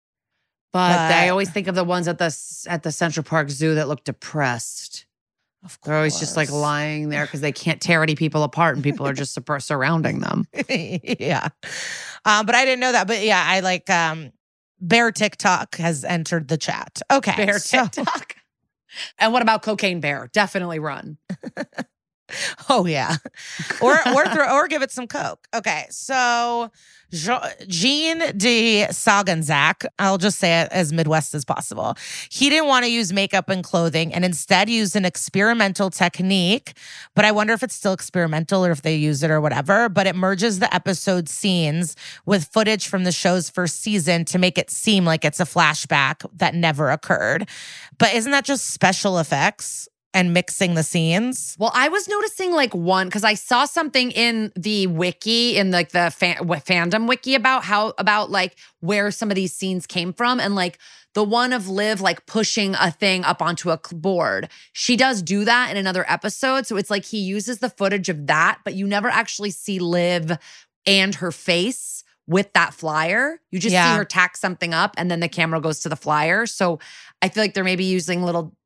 [0.77, 2.37] But, I always think of the ones at the
[2.69, 5.07] at the Central Park Zoo that look depressed.
[5.65, 8.85] Of They're always just like lying there because they can't tear any people apart, and
[8.85, 10.47] people are just sur- surrounding them.
[10.69, 11.49] yeah.
[12.25, 13.07] Um, but I didn't know that.
[13.07, 14.33] But yeah, I like um
[14.81, 17.01] Bear TikTok has entered the chat.
[17.11, 17.35] Okay.
[17.47, 18.37] Bear so- TikTok.
[19.19, 20.31] And what about Cocaine Bear?
[20.33, 21.19] Definitely run.
[22.69, 23.15] Oh yeah,
[23.81, 25.47] or or throw, or give it some coke.
[25.55, 26.73] Okay, so
[27.13, 31.95] Jean de Saganzak, I'll just say it as Midwest as possible.
[32.31, 36.75] He didn't want to use makeup and clothing, and instead used an experimental technique.
[37.15, 39.89] But I wonder if it's still experimental or if they use it or whatever.
[39.89, 44.59] But it merges the episode scenes with footage from the show's first season to make
[44.59, 47.49] it seem like it's a flashback that never occurred.
[47.99, 49.89] But isn't that just special effects?
[50.17, 51.55] And mixing the scenes.
[51.59, 55.91] Well, I was noticing like one because I saw something in the wiki, in like
[55.91, 60.41] the fan, fandom wiki about how about like where some of these scenes came from,
[60.41, 60.79] and like
[61.13, 64.49] the one of Liv like pushing a thing up onto a board.
[64.73, 68.27] She does do that in another episode, so it's like he uses the footage of
[68.27, 70.33] that, but you never actually see Liv
[70.87, 73.39] and her face with that flyer.
[73.51, 73.93] You just Yeah.
[73.93, 76.47] see her tack something up, and then the camera goes to the flyer.
[76.47, 76.79] So
[77.21, 78.57] I feel like they're maybe using little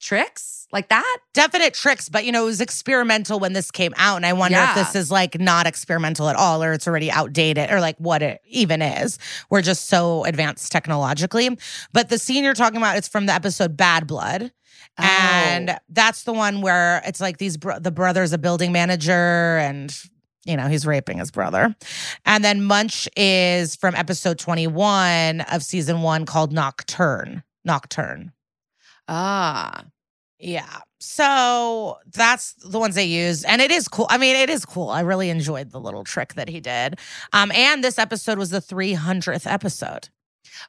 [0.00, 1.18] tricks like that.
[1.34, 4.16] definite tricks, but you know, it was experimental when this came out.
[4.16, 7.70] And I wonder if this is like not experimental at all, or it's already outdated,
[7.70, 9.18] or like what it even is.
[9.50, 11.56] We're just so advanced technologically.
[11.92, 14.52] But the scene you're talking about, is from the episode Bad Blood.
[14.98, 15.74] And Oh.
[15.88, 19.96] that's the one where it's like these bro- the brother's a building manager and
[20.46, 21.74] you know, he's raping his brother.
[22.26, 27.42] And then Munch is from episode 21 of season 1 called Nocturne.
[27.64, 28.30] Nocturne.
[29.08, 29.84] Ah.
[30.38, 30.80] Yeah.
[31.00, 33.44] So that's the ones they used.
[33.46, 34.06] And it is cool.
[34.10, 34.90] I mean, it is cool.
[34.90, 36.98] I really enjoyed the little trick that he did.
[37.32, 40.08] Um, and this episode was the 300th episode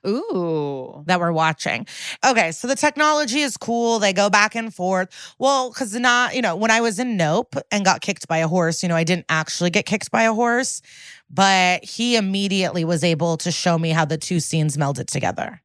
[0.07, 1.03] Ooh.
[1.07, 1.87] that we're watching.
[2.25, 2.51] Okay.
[2.51, 3.99] So the technology is cool.
[3.99, 5.09] They go back and forth.
[5.39, 8.47] Well, because not, you know, when I was in Nope and got kicked by a
[8.47, 10.81] horse, you know, I didn't actually get kicked by a horse,
[11.29, 15.61] but he immediately was able to show me how the two scenes melded together.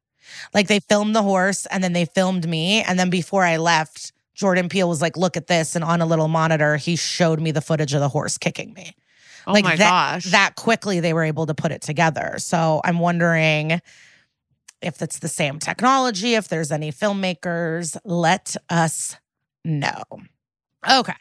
[0.54, 2.82] Like they filmed the horse and then they filmed me.
[2.82, 5.76] And then before I left, Jordan Peele was like, look at this.
[5.76, 8.94] And on a little monitor, he showed me the footage of the horse kicking me.
[9.46, 10.24] Oh like my that, gosh.
[10.30, 12.34] That quickly they were able to put it together.
[12.38, 13.80] So I'm wondering
[14.82, 19.16] if it's the same technology, if there's any filmmakers, let us
[19.64, 20.02] know.
[20.88, 21.12] Okay.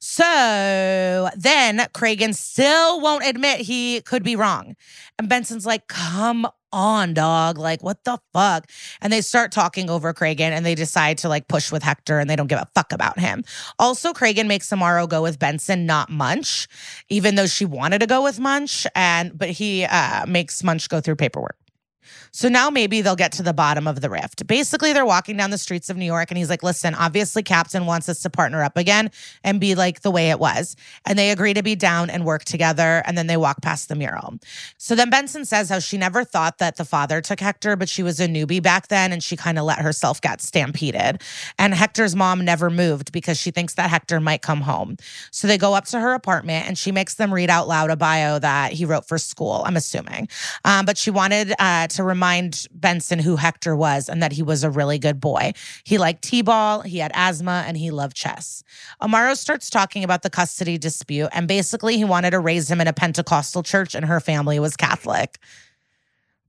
[0.00, 4.76] So then Cragen still won't admit he could be wrong.
[5.18, 7.58] And Benson's like, come on, dog.
[7.58, 8.70] Like, what the fuck?
[9.00, 12.28] And they start talking over Cragen and they decide to like push with Hector and
[12.28, 13.44] they don't give a fuck about him.
[13.78, 16.68] Also, Cragen makes Amaro go with Benson, not Munch,
[17.08, 18.86] even though she wanted to go with Munch.
[18.94, 21.56] And but he uh makes Munch go through paperwork.
[22.32, 24.46] So now maybe they'll get to the bottom of the rift.
[24.46, 27.86] Basically, they're walking down the streets of New York and he's like, listen, obviously, Captain
[27.86, 29.10] wants us to partner up again
[29.44, 30.76] and be like the way it was.
[31.04, 33.02] And they agree to be down and work together.
[33.06, 34.34] And then they walk past the mural.
[34.78, 38.02] So then Benson says how she never thought that the father took Hector, but she
[38.02, 41.22] was a newbie back then and she kind of let herself get stampeded.
[41.58, 44.96] And Hector's mom never moved because she thinks that Hector might come home.
[45.30, 47.96] So they go up to her apartment and she makes them read out loud a
[47.96, 50.28] bio that he wrote for school, I'm assuming.
[50.64, 54.42] Um, but she wanted uh, to remind remind Benson who Hector was and that he
[54.42, 55.52] was a really good boy.
[55.84, 58.62] He liked T ball, he had asthma, and he loved chess.
[59.00, 62.88] Amaro starts talking about the custody dispute, and basically, he wanted to raise him in
[62.88, 65.38] a Pentecostal church, and her family was Catholic.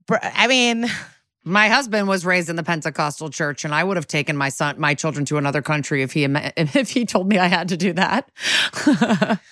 [0.10, 0.86] I mean,
[1.48, 4.80] my husband was raised in the Pentecostal church, and I would have taken my son,
[4.80, 6.24] my children to another country if he
[6.58, 8.30] if he told me I had to do that.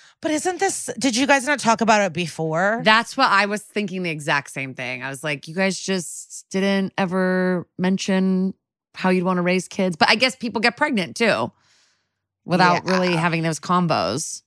[0.22, 2.80] But isn't this, did you guys not talk about it before?
[2.82, 5.02] That's what I was thinking the exact same thing.
[5.02, 8.54] I was like, you guys just didn't ever mention
[8.94, 9.94] how you'd want to raise kids.
[9.94, 11.52] But I guess people get pregnant too
[12.46, 12.92] without yeah.
[12.92, 14.42] really having those combos.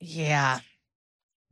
[0.00, 0.60] Yeah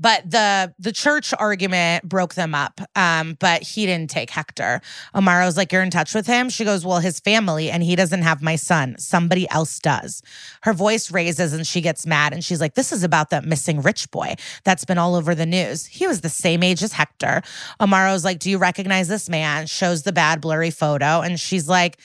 [0.01, 4.81] but the the church argument broke them up um but he didn't take hector.
[5.15, 6.49] Amaro's like you're in touch with him?
[6.49, 8.97] She goes well his family and he doesn't have my son.
[8.99, 10.23] Somebody else does.
[10.63, 13.83] Her voice raises and she gets mad and she's like this is about that missing
[13.83, 14.35] rich boy
[14.65, 15.87] that's been all over the news.
[15.87, 17.43] He was the same age as hector.
[17.79, 19.67] Amaro's like do you recognize this man?
[19.67, 21.99] Shows the bad blurry photo and she's like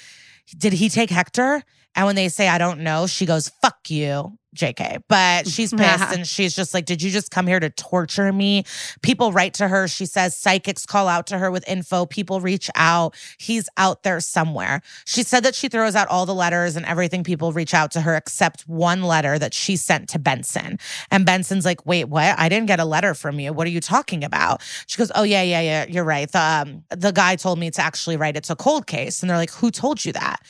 [0.57, 1.63] did he take hector?
[1.95, 6.15] And when they say i don't know she goes fuck you JK, but she's pissed
[6.15, 8.63] and she's just like, Did you just come here to torture me?
[9.01, 9.87] People write to her.
[9.87, 12.05] She says psychics call out to her with info.
[12.05, 13.15] People reach out.
[13.37, 14.81] He's out there somewhere.
[15.05, 17.23] She said that she throws out all the letters and everything.
[17.23, 20.79] People reach out to her except one letter that she sent to Benson.
[21.11, 22.37] And Benson's like, Wait, what?
[22.37, 23.53] I didn't get a letter from you.
[23.53, 24.61] What are you talking about?
[24.87, 25.85] She goes, Oh, yeah, yeah, yeah.
[25.87, 26.31] You're right.
[26.31, 29.21] The, um, the guy told me to actually write it's a cold case.
[29.21, 30.41] And they're like, Who told you that?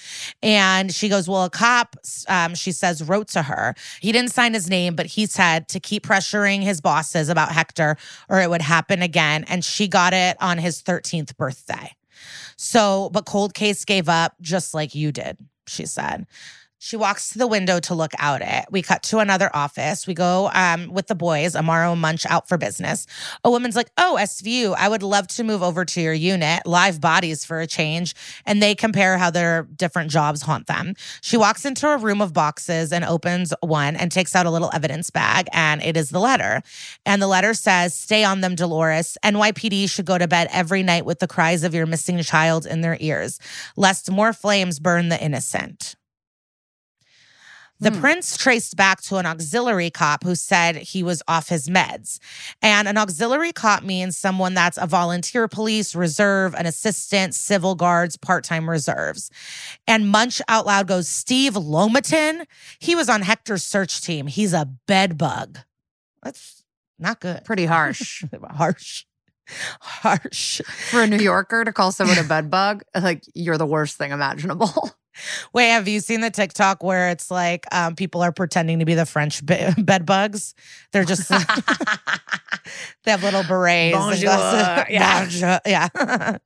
[0.43, 1.95] And she goes, Well, a cop,
[2.27, 5.79] um, she says, wrote to her he didn't sign his name, but he said to
[5.79, 7.97] keep pressuring his bosses about Hector
[8.29, 9.45] or it would happen again.
[9.47, 11.95] And she got it on his 13th birthday.
[12.57, 15.37] So, but Cold Case gave up just like you did,
[15.67, 16.25] she said.
[16.77, 18.65] She walks to the window to look out it.
[18.69, 20.05] We cut to another office.
[20.05, 23.07] We go um, with the boys, Amaro Munch out for business.
[23.43, 26.99] A woman's like, Oh, SVU, I would love to move over to your unit, live
[26.99, 28.13] bodies for a change.
[28.45, 30.95] And they compare how their different jobs haunt them.
[31.21, 34.69] She walks into a room of boxes and opens one and takes out a little
[34.73, 35.47] evidence bag.
[35.53, 36.61] And it is the letter.
[37.05, 39.17] And the letter says, Stay on them, Dolores.
[39.23, 42.81] NYPD should go to bed every night with the cries of your missing child in
[42.81, 43.39] their ears,
[43.77, 45.95] lest more flames burn the innocent.
[47.79, 47.99] The hmm.
[47.99, 52.19] prince traced back to an auxiliary cop who said he was off his meds.
[52.61, 58.15] And an auxiliary cop means someone that's a volunteer police, reserve, an assistant, civil guards,
[58.15, 59.29] part time reserves.
[59.87, 62.45] And Munch out loud goes, Steve Lomatin?
[62.79, 64.27] He was on Hector's search team.
[64.27, 65.59] He's a bed bug.
[66.23, 66.63] That's
[66.97, 67.43] not good.
[67.43, 68.23] Pretty harsh.
[68.49, 69.05] harsh.
[69.79, 70.61] Harsh.
[70.89, 74.11] For a New Yorker to call someone a bed bug, like you're the worst thing
[74.11, 74.71] imaginable.
[75.53, 78.93] Wait, have you seen the TikTok where it's like um, people are pretending to be
[78.93, 80.53] the French be- bed bugs?
[80.91, 81.29] They're just
[83.03, 83.97] they have little berets.
[83.97, 84.85] Bonjour.
[84.89, 85.59] yeah, Bonjour.
[85.65, 86.37] yeah.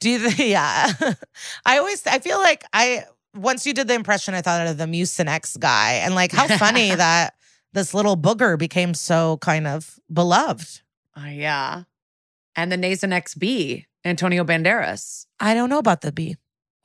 [0.00, 0.18] Do you?
[0.18, 0.92] Th- yeah.
[1.66, 3.04] I always I feel like I
[3.34, 6.94] once you did the impression, I thought of the Mucinex guy, and like how funny
[6.94, 7.34] that
[7.72, 10.80] this little booger became so kind of beloved.
[11.16, 11.82] Uh, yeah,
[12.56, 15.26] and the Nasonex bee, Antonio Banderas.
[15.40, 16.36] I don't know about the bee.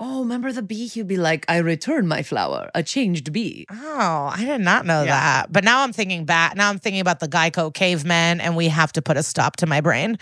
[0.01, 0.87] Oh, remember the bee?
[0.87, 3.65] He'd be like, I return my flower, a changed bee.
[3.69, 5.07] Oh, I did not know yeah.
[5.41, 5.51] that.
[5.51, 6.55] But now I'm thinking back.
[6.55, 9.65] Now I'm thinking about the Geico cavemen, and we have to put a stop to
[9.65, 10.17] my brain.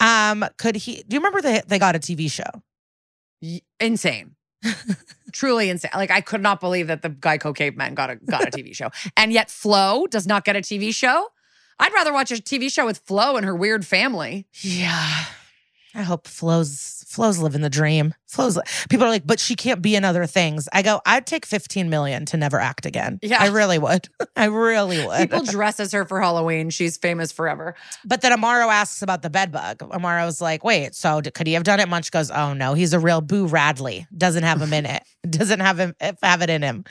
[0.00, 1.02] Um, could he?
[1.06, 2.44] Do you remember they they got a TV show?
[3.78, 4.34] insane,
[5.32, 5.90] truly insane.
[5.94, 8.90] Like I could not believe that the Geico cavemen got a got a TV show,
[9.16, 11.28] and yet Flo does not get a TV show.
[11.78, 14.46] I'd rather watch a TV show with Flo and her weird family.
[14.62, 15.26] Yeah.
[15.94, 18.14] I hope Flo's Flo's living the dream.
[18.26, 18.58] Flo's
[18.90, 20.68] people are like, but she can't be in other things.
[20.72, 23.18] I go, I'd take 15 million to never act again.
[23.22, 23.42] Yeah.
[23.42, 24.08] I really would.
[24.36, 25.30] I really would.
[25.30, 26.68] People dress as her for Halloween.
[26.70, 27.74] She's famous forever.
[28.04, 29.78] But then Amaro asks about the bed bug.
[29.78, 31.88] Amaro's like, wait, so could he have done it?
[31.88, 34.06] Munch goes, oh no, he's a real Boo Radley.
[34.16, 35.02] Doesn't have him in it.
[35.28, 36.84] Doesn't have him eh, have it in him.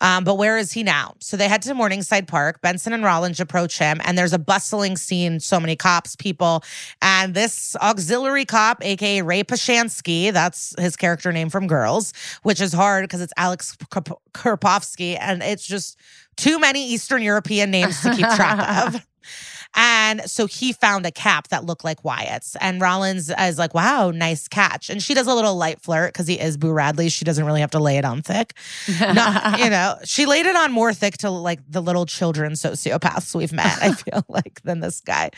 [0.00, 1.14] Um, but where is he now?
[1.20, 2.60] So they head to Morningside Park.
[2.60, 5.40] Benson and Rollins approach him, and there's a bustling scene.
[5.40, 6.62] So many cops, people,
[7.02, 12.72] and this auxiliary cop, aka Ray Ploshansky, that's his character name from Girls, which is
[12.72, 13.76] hard because it's Alex
[14.34, 15.98] Karpovsky, and it's just
[16.36, 19.06] too many Eastern European names to keep track of.
[19.74, 22.56] And so he found a cap that looked like Wyatt's.
[22.60, 24.90] And Rollins is like, wow, nice catch.
[24.90, 27.08] And she does a little light flirt because he is Boo Radley.
[27.08, 28.54] She doesn't really have to lay it on thick.
[29.00, 33.34] Not, you know, she laid it on more thick to like the little children sociopaths
[33.34, 35.30] we've met, I feel like, than this guy.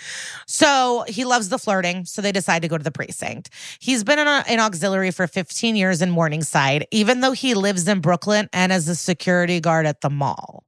[0.47, 2.05] So he loves the flirting.
[2.05, 3.51] So they decide to go to the precinct.
[3.81, 8.01] He's been in an auxiliary for 15 years in Morningside, even though he lives in
[8.01, 10.64] Brooklyn and as a security guard at the mall.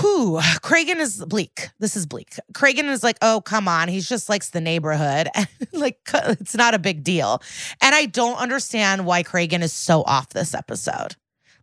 [0.00, 1.68] Whew, Cragen is bleak.
[1.78, 2.34] This is bleak.
[2.52, 3.88] Cragen is like, oh, come on.
[3.88, 5.28] He just likes the neighborhood.
[5.36, 7.42] And like, it's not a big deal.
[7.80, 11.16] And I don't understand why Cragen is so off this episode.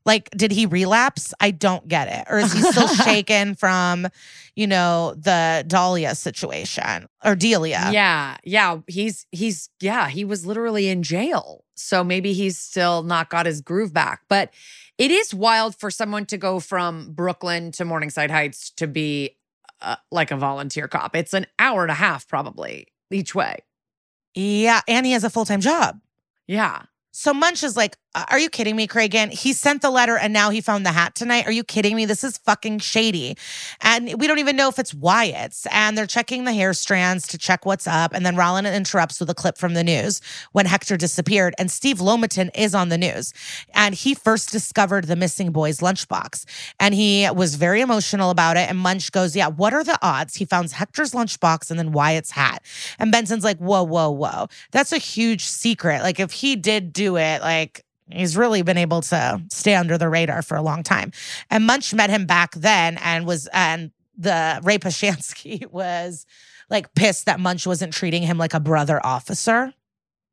[0.05, 1.33] Like, did he relapse?
[1.39, 2.31] I don't get it.
[2.31, 4.07] Or is he still shaken from,
[4.55, 7.89] you know, the Dahlia situation or Delia?
[7.91, 8.37] Yeah.
[8.43, 8.79] Yeah.
[8.87, 11.63] He's, he's, yeah, he was literally in jail.
[11.75, 14.21] So maybe he's still not got his groove back.
[14.27, 14.53] But
[14.97, 19.37] it is wild for someone to go from Brooklyn to Morningside Heights to be
[19.81, 21.15] uh, like a volunteer cop.
[21.15, 23.59] It's an hour and a half probably each way.
[24.35, 24.81] Yeah.
[24.87, 25.99] And he has a full time job.
[26.47, 26.83] Yeah.
[27.11, 29.31] So Munch is like, Uh, are you kidding me, Cragen?
[29.31, 31.45] He sent the letter and now he found the hat tonight.
[31.47, 32.05] Are you kidding me?
[32.05, 33.37] This is fucking shady.
[33.79, 35.65] And we don't even know if it's Wyatt's.
[35.71, 38.13] And they're checking the hair strands to check what's up.
[38.13, 40.19] And then Rollin interrupts with a clip from the news
[40.51, 41.55] when Hector disappeared.
[41.57, 43.33] And Steve Lomaton is on the news.
[43.73, 46.43] And he first discovered the missing boy's lunchbox.
[46.81, 48.69] And he was very emotional about it.
[48.69, 50.35] And Munch goes, Yeah, what are the odds?
[50.35, 52.61] He found Hector's lunchbox and then Wyatt's hat.
[52.99, 54.47] And Benson's like, Whoa, whoa, whoa.
[54.71, 56.01] That's a huge secret.
[56.01, 60.09] Like, if he did do it, like, He's really been able to stay under the
[60.09, 61.11] radar for a long time.
[61.49, 66.25] And Munch met him back then and was, and the Ray Ploshansky was
[66.69, 69.73] like pissed that Munch wasn't treating him like a brother officer.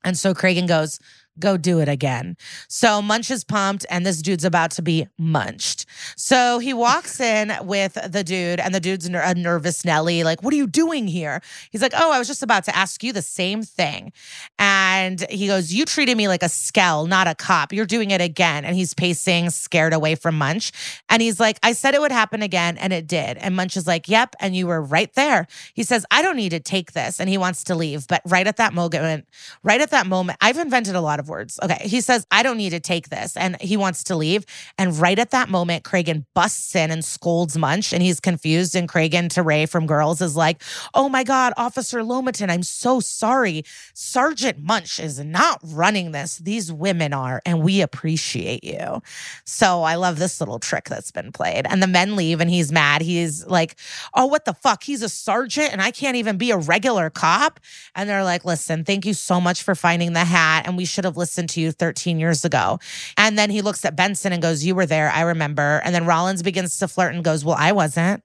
[0.04, 1.00] And so Cragen goes,
[1.38, 2.36] go do it again.
[2.68, 5.86] So Munch is pumped, and this dude's about to be munched.
[6.16, 10.52] So he walks in with the dude, and the dude's a nervous Nelly, like, What
[10.52, 11.40] are you doing here?
[11.70, 14.12] He's like, Oh, I was just about to ask you the same thing.
[14.58, 17.72] And he goes, You treated me like a skell, not a cop.
[17.72, 18.64] You're doing it again.
[18.64, 20.72] And he's pacing, scared away from Munch.
[21.08, 23.38] And he's like, I said it would happen again, and it did.
[23.38, 24.36] And Munch is like, Yep.
[24.40, 25.46] And you were right there.
[25.74, 27.20] He says, I don't need to take this.
[27.20, 28.06] And he wants to leave.
[28.06, 29.26] But right at that moment,
[29.62, 31.58] right at that moment, I've invented a lot of words.
[31.62, 31.78] Okay.
[31.82, 33.36] He says, I don't need to take this.
[33.36, 34.44] And he wants to leave.
[34.76, 37.92] And right at that moment, Cragen busts in and scolds Munch.
[37.92, 38.74] And he's confused.
[38.74, 40.62] And Cragen to Ray from Girls is like,
[40.94, 43.64] Oh my God, Officer Lomaton, I'm so sorry.
[43.94, 46.38] Sergeant Munch is not running this.
[46.38, 47.42] These women are.
[47.44, 49.02] And we appreciate you.
[49.44, 51.66] So I love this little trick that's been played.
[51.68, 53.02] And the men leave and he's mad.
[53.02, 53.76] He's like,
[54.14, 54.82] Oh, what the fuck?
[54.82, 57.60] He's a sergeant and I can't even be a regular cop.
[57.94, 60.66] And they're like, Listen, thank you so much for finding the hat.
[60.66, 62.78] And we should have listened to you 13 years ago.
[63.16, 65.10] And then he looks at Benson and goes, You were there.
[65.10, 65.82] I remember.
[65.84, 68.22] And then Rollins begins to flirt and goes, Well, I wasn't.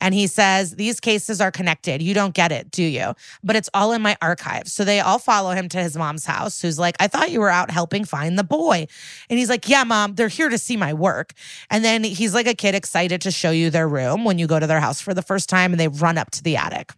[0.00, 2.02] And he says, These cases are connected.
[2.02, 3.14] You don't get it, do you?
[3.42, 4.72] But it's all in my archives.
[4.72, 7.50] So they all follow him to his mom's house, who's like, I thought you were
[7.50, 8.86] out helping find the boy.
[9.28, 11.32] And he's like, Yeah, mom, they're here to see my work.
[11.70, 14.58] And then he's like a kid excited to show you their room when you go
[14.58, 16.92] to their house for the first time and they run up to the attic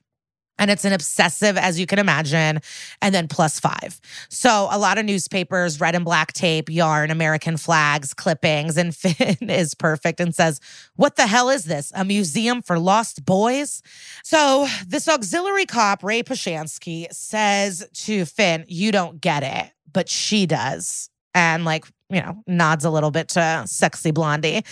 [0.59, 2.61] and it's an obsessive as you can imagine
[3.01, 4.01] and then plus five.
[4.29, 9.51] So a lot of newspapers red and black tape yarn american flags clippings and fin
[9.51, 10.61] is perfect and says
[10.97, 11.93] what the hell is this?
[11.95, 13.83] A museum for lost boys?
[14.25, 20.47] So this auxiliary cop ray ploshansky says to fin you don't get it but she
[20.47, 24.63] does and like you know nods a little bit to sexy blondie.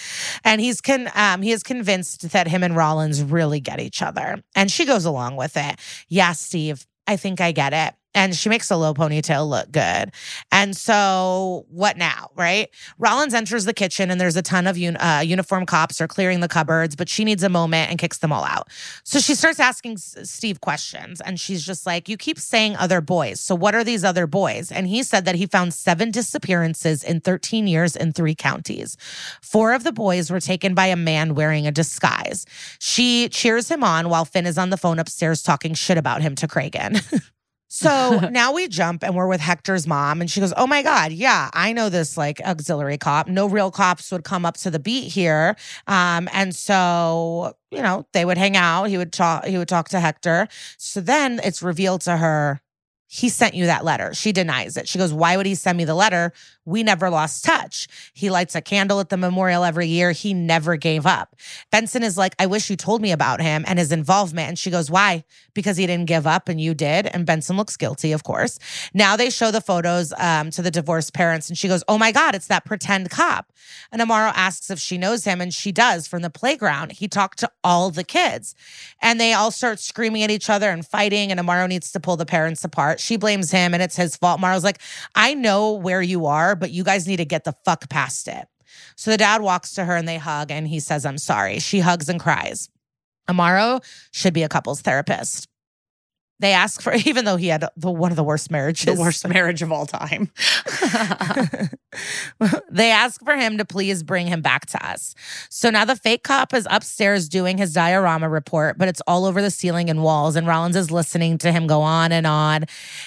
[0.44, 4.42] And he's con um he is convinced that him and rollins really get each other.
[4.54, 5.78] And she goes along with it.
[6.08, 10.12] Yeah steve i think i get it and she makes a low ponytail look good.
[10.50, 12.68] And so, what now, right?
[12.98, 16.40] Rollins enters the kitchen and there's a ton of un- uh, uniform cops are clearing
[16.40, 18.68] the cupboards, but she needs a moment and kicks them all out.
[19.04, 23.00] So she starts asking S- Steve questions and she's just like, You keep saying other
[23.00, 23.40] boys.
[23.40, 24.72] So, what are these other boys?
[24.72, 28.96] And he said that he found seven disappearances in 13 years in three counties.
[29.40, 32.44] Four of the boys were taken by a man wearing a disguise.
[32.80, 36.34] She cheers him on while Fin is on the phone upstairs talking shit about him
[36.36, 37.00] to Cragen.
[37.72, 41.12] So now we jump and we're with Hector's mom, and she goes, Oh my God,
[41.12, 43.28] yeah, I know this like auxiliary cop.
[43.28, 45.56] No real cops would come up to the beat here.
[45.86, 48.84] Um, and so, you know, they would hang out.
[48.84, 50.48] He would talk, he would talk to Hector.
[50.78, 52.60] So then it's revealed to her
[53.12, 54.14] he sent you that letter.
[54.14, 54.86] She denies it.
[54.86, 56.32] She goes, Why would he send me the letter?
[56.64, 57.88] We never lost touch.
[58.12, 60.12] He lights a candle at the memorial every year.
[60.12, 61.34] He never gave up.
[61.72, 64.48] Benson is like, I wish you told me about him and his involvement.
[64.48, 65.24] And she goes, Why?
[65.54, 67.06] Because he didn't give up and you did.
[67.06, 68.58] And Benson looks guilty, of course.
[68.92, 72.12] Now they show the photos um, to the divorced parents and she goes, Oh my
[72.12, 73.52] God, it's that pretend cop.
[73.92, 76.92] And Amaro asks if she knows him and she does from the playground.
[76.92, 78.54] He talked to all the kids
[79.00, 81.30] and they all start screaming at each other and fighting.
[81.30, 83.00] And Amaro needs to pull the parents apart.
[83.00, 84.40] She blames him and it's his fault.
[84.40, 84.80] Amaro's like,
[85.14, 88.46] I know where you are, but you guys need to get the fuck past it.
[88.96, 91.58] So the dad walks to her and they hug and he says, I'm sorry.
[91.58, 92.68] She hugs and cries.
[93.28, 93.82] Amaro
[94.12, 95.48] should be a couples therapist.
[96.40, 99.26] They ask for, even though he had the, one of the worst marriages, The worst
[99.28, 100.30] marriage of all time.
[102.70, 105.14] they ask for him to please bring him back to us.
[105.48, 109.42] So now the fake cop is upstairs doing his diorama report, but it's all over
[109.42, 110.36] the ceiling and walls.
[110.36, 112.64] And Rollins is listening to him go on and on.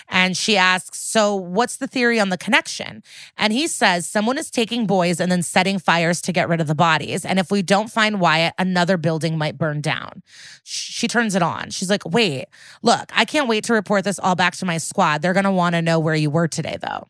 [0.09, 3.03] And she asks, So what's the theory on the connection?
[3.37, 6.67] And he says, Someone is taking boys and then setting fires to get rid of
[6.67, 7.25] the bodies.
[7.25, 10.21] And if we don't find Wyatt, another building might burn down.
[10.63, 11.71] She turns it on.
[11.71, 12.45] She's like, Wait,
[12.81, 15.21] look, I can't wait to report this all back to my squad.
[15.21, 17.07] They're going to want to know where you were today, though.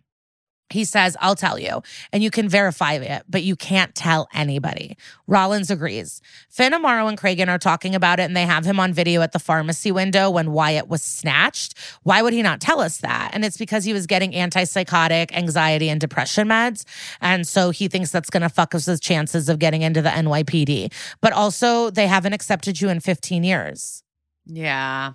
[0.69, 4.97] He says, I'll tell you, and you can verify it, but you can't tell anybody.
[5.27, 6.19] Rollins agrees.
[6.49, 9.33] Fin, Amaro, and Cragen are talking about it, and they have him on video at
[9.33, 11.77] the pharmacy window when Wyatt was snatched.
[12.01, 13.31] Why would he not tell us that?
[13.33, 16.85] And it's because he was getting antipsychotic, anxiety, and depression meds.
[17.21, 20.09] And so he thinks that's going to fuck us his chances of getting into the
[20.09, 20.91] NYPD.
[21.21, 24.01] But also, they haven't accepted you in 15 years.
[24.47, 25.13] yeah.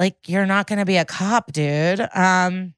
[0.00, 2.00] Like, you're not going to be a cop, dude.
[2.14, 2.74] Um,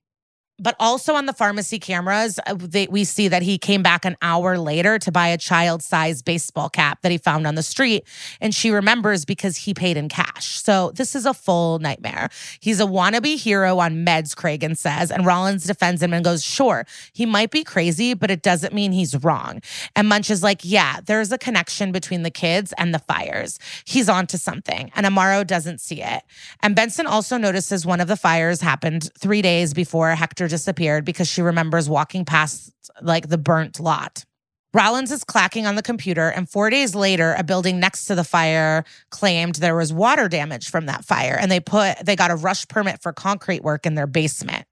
[0.63, 4.17] but also on the pharmacy cameras, uh, they, we see that he came back an
[4.23, 8.05] hour later to buy a child sized baseball cap that he found on the street.
[8.41, 10.63] And she remembers because he paid in cash.
[10.63, 12.31] So this is a full nightmare.
[12.61, 15.11] He's a wannabe hero on meds, Cragen says.
[15.11, 18.93] And Rollins defends him and goes, Sure, he might be crazy, but it doesn't mean
[18.93, 19.61] he's wrong.
[19.97, 23.59] And Munch is like, Yeah, there's a connection between the kids and the fires.
[23.85, 24.93] He's onto something.
[24.95, 26.23] And Amaro doesn't see it.
[26.63, 31.27] And Benson also notices one of the fires happened three days before Hector disappeared because
[31.27, 34.27] she remembers walking past like the burnt lot.
[34.75, 38.25] Rollins is clacking on the computer, and four days later, a building next to the
[38.25, 42.37] fire claimed there was water damage from that fire, and they put they got a
[42.37, 44.67] rush permit for concrete work in their basement.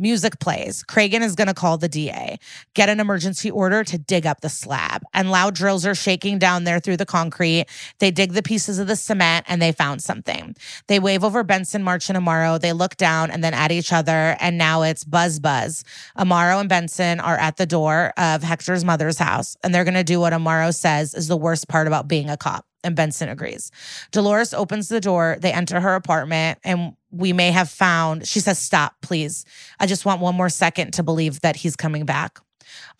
[0.00, 0.82] Music plays.
[0.82, 2.38] Cragen is going to call the DA,
[2.74, 5.02] get an emergency order to dig up the slab.
[5.12, 7.66] And loud drills are shaking down there through the concrete.
[7.98, 10.56] They dig the pieces of the cement and they found something.
[10.86, 12.58] They wave over Benson, March, and Amaro.
[12.58, 14.36] They look down and then at each other.
[14.40, 15.84] And now it's buzz buzz.
[16.16, 19.56] Amaro and Benson are at the door of Hector's mother's house.
[19.62, 22.36] And they're going to do what Amaro says is the worst part about being a
[22.36, 22.64] cop.
[22.82, 23.70] And Benson agrees.
[24.10, 25.36] Dolores opens the door.
[25.38, 29.44] They enter her apartment, and we may have found, she says, Stop, please.
[29.78, 32.38] I just want one more second to believe that he's coming back.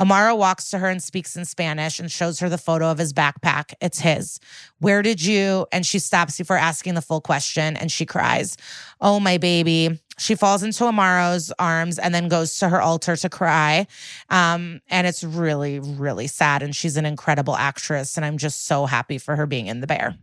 [0.01, 3.13] Amaro walks to her and speaks in Spanish and shows her the photo of his
[3.13, 3.75] backpack.
[3.83, 4.41] It's his.
[4.79, 5.67] Where did you?
[5.73, 8.57] And she stops before asking the full question and she cries,
[9.01, 10.01] Oh, my baby.
[10.19, 13.87] She falls into Amaro's arms and then goes to her altar to cry.
[14.31, 16.63] Um, and it's really, really sad.
[16.63, 18.17] And she's an incredible actress.
[18.17, 20.17] And I'm just so happy for her being in The Bear.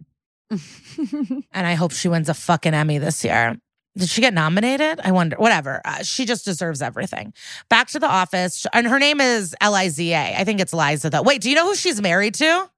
[0.49, 3.57] and I hope she wins a fucking Emmy this year.
[3.97, 4.99] Did she get nominated?
[5.03, 5.35] I wonder.
[5.37, 5.81] Whatever.
[5.83, 7.33] Uh, she just deserves everything.
[7.69, 8.65] Back to the office.
[8.73, 10.35] And her name is L I Z A.
[10.37, 11.21] I think it's Liza, though.
[11.23, 12.69] Wait, do you know who she's married to?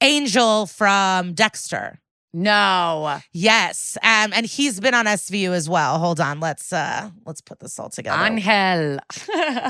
[0.00, 2.00] Angel from Dexter.
[2.34, 3.20] No.
[3.32, 3.96] Yes.
[4.02, 5.98] Um, and he's been on SVU as well.
[5.98, 6.40] Hold on.
[6.40, 8.22] Let's uh let's put this all together.
[8.22, 8.98] Angel.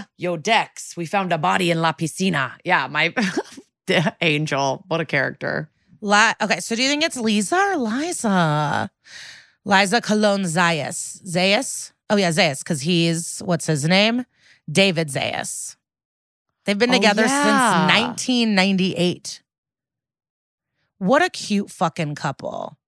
[0.16, 2.53] Yo, Dex, we found a body in La Piscina.
[2.64, 3.14] Yeah, my
[4.20, 4.84] angel.
[4.89, 5.70] What a character.
[6.01, 8.91] Li- okay, so do you think it's Lisa or Liza?
[9.68, 11.22] Liza Colon Zayas.
[11.24, 11.92] Zayas?
[12.08, 14.24] Oh yeah, Zayas, because he's what's his name?
[14.70, 15.76] David Zayas.
[16.64, 17.86] They've been Oh, together yeah.
[17.86, 19.42] since 1998.
[20.98, 22.78] What a cute fucking couple.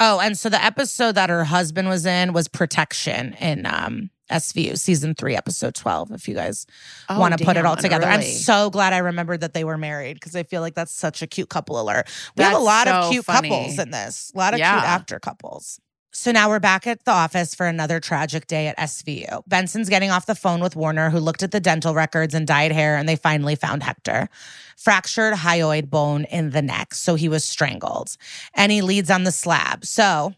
[0.00, 4.76] Oh, and so the episode that her husband was in was Protection in um SVU
[4.76, 6.66] season three, episode 12, if you guys
[7.08, 8.06] Oh, want to put it all together.
[8.06, 11.22] I'm so glad I remembered that they were married because I feel like that's such
[11.22, 12.08] a cute couple alert.
[12.36, 13.48] We have a That's lot of cute funny.
[13.50, 14.72] couples in this, a lot of Yeah.
[14.80, 15.78] cute actor couples.
[16.18, 19.46] So now we're back at the office for another tragic day at SVU.
[19.46, 22.72] Benson's getting off the phone with Warner, who looked at the dental records and dyed
[22.72, 24.30] hair, and they finally found Hector.
[24.78, 28.16] Fractured hyoid bone in the neck, so he was strangled.
[28.54, 29.84] And he leads on the slab.
[29.84, 30.32] So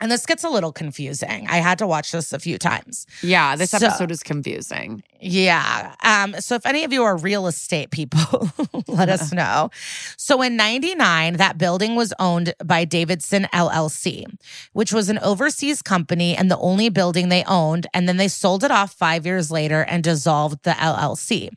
[0.00, 1.46] And this gets a little confusing.
[1.48, 3.06] I had to watch this a few times.
[3.22, 5.02] Yeah, this So- episode is confusing.
[5.18, 5.94] Yeah.
[6.04, 8.50] Um, so if any of you are real estate people,
[8.86, 9.70] let us know.
[10.18, 14.26] So in 99, that building was owned by Davidson LLC,
[14.74, 17.86] which was an overseas company and the only building they owned.
[17.94, 21.48] And then they sold it off five years later and dissolved the LLC.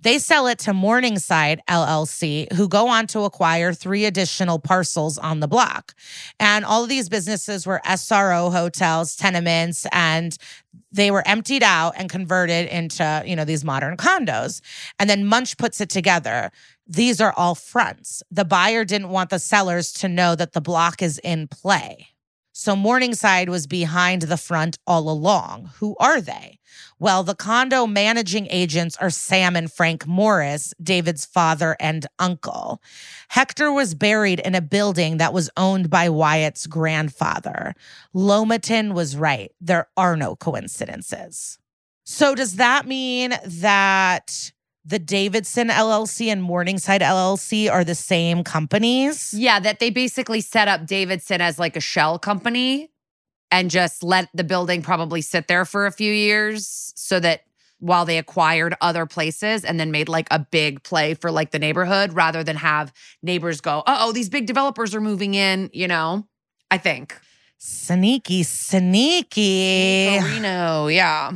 [0.00, 5.40] They sell it to Morningside LLC, who go on to acquire three additional parcels on
[5.40, 5.94] the block.
[6.38, 10.36] And all of these businesses were SRO hotels, tenements, and
[10.90, 14.60] they were emptied out and converted into, you know, these modern condos.
[14.98, 16.50] And then Munch puts it together.
[16.86, 18.22] These are all fronts.
[18.30, 22.08] The buyer didn't want the sellers to know that the block is in play.
[22.58, 25.70] So Morningside was behind the front all along.
[25.76, 26.58] Who are they?
[26.98, 32.82] Well, the condo managing agents are Sam and Frank Morris, David's father and uncle.
[33.28, 37.76] Hector was buried in a building that was owned by Wyatt's grandfather.
[38.12, 39.52] Lomatin was right.
[39.60, 41.60] There are no coincidences.
[42.04, 44.50] So, does that mean that
[44.88, 49.34] the Davidson LLC and Morningside LLC are the same companies?
[49.34, 52.90] Yeah, that they basically set up Davidson as like a shell company
[53.50, 57.42] and just let the building probably sit there for a few years so that
[57.80, 61.58] while they acquired other places and then made like a big play for like the
[61.58, 62.90] neighborhood rather than have
[63.22, 66.26] neighbors go, oh, these big developers are moving in, you know?
[66.70, 67.18] I think.
[67.58, 70.18] Sneaky, sneaky.
[70.22, 71.32] Reno, yeah.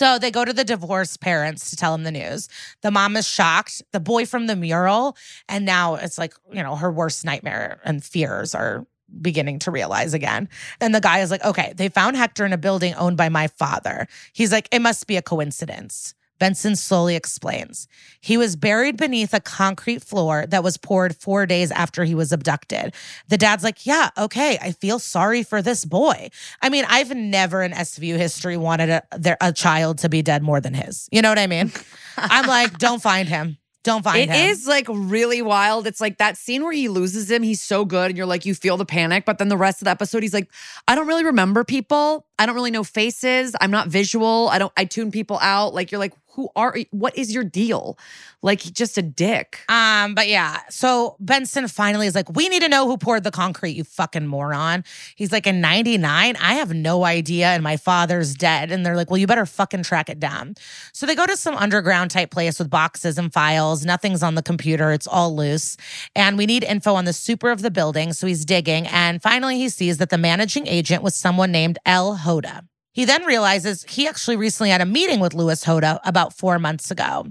[0.00, 2.48] So they go to the divorced parents to tell them the news.
[2.80, 3.82] The mom is shocked.
[3.92, 5.14] The boy from the mural,
[5.46, 8.86] and now it's like, you know, her worst nightmare and fears are
[9.20, 10.48] beginning to realize again.
[10.80, 13.48] And the guy is like, okay, they found Hector in a building owned by my
[13.48, 14.08] father.
[14.32, 16.14] He's like, it must be a coincidence.
[16.40, 17.86] Benson slowly explains.
[18.20, 22.32] He was buried beneath a concrete floor that was poured four days after he was
[22.32, 22.92] abducted.
[23.28, 26.30] The dad's like, Yeah, okay, I feel sorry for this boy.
[26.60, 30.42] I mean, I've never in SVU history wanted a, there, a child to be dead
[30.42, 31.08] more than his.
[31.12, 31.70] You know what I mean?
[32.16, 33.58] I'm like, Don't find him.
[33.82, 34.50] Don't find It him.
[34.50, 35.86] is like really wild.
[35.86, 37.42] It's like that scene where he loses him.
[37.42, 39.24] He's so good, and you're like, you feel the panic.
[39.24, 40.50] But then the rest of the episode, he's like,
[40.86, 42.26] I don't really remember people.
[42.40, 43.54] I don't really know faces.
[43.60, 44.48] I'm not visual.
[44.50, 44.72] I don't.
[44.74, 45.74] I tune people out.
[45.74, 46.74] Like you're like, who are?
[46.90, 47.98] What is your deal?
[48.42, 49.60] Like just a dick.
[49.68, 53.30] Um, but yeah, so Benson finally is like, we need to know who poured the
[53.30, 54.84] concrete, you fucking moron.
[55.14, 58.72] He's like, in 99, I have no idea, and my father's dead.
[58.72, 60.54] And they're like, well, you better fucking track it down.
[60.94, 63.84] So they go to some underground type place with boxes and files.
[63.84, 65.76] Nothing's on the computer, it's all loose.
[66.16, 68.14] And we need info on the super of the building.
[68.14, 68.86] So he's digging.
[68.86, 72.62] And finally, he sees that the managing agent was someone named El Hoda.
[72.92, 76.90] He then realizes he actually recently had a meeting with Louis Hoda about four months
[76.90, 77.26] ago.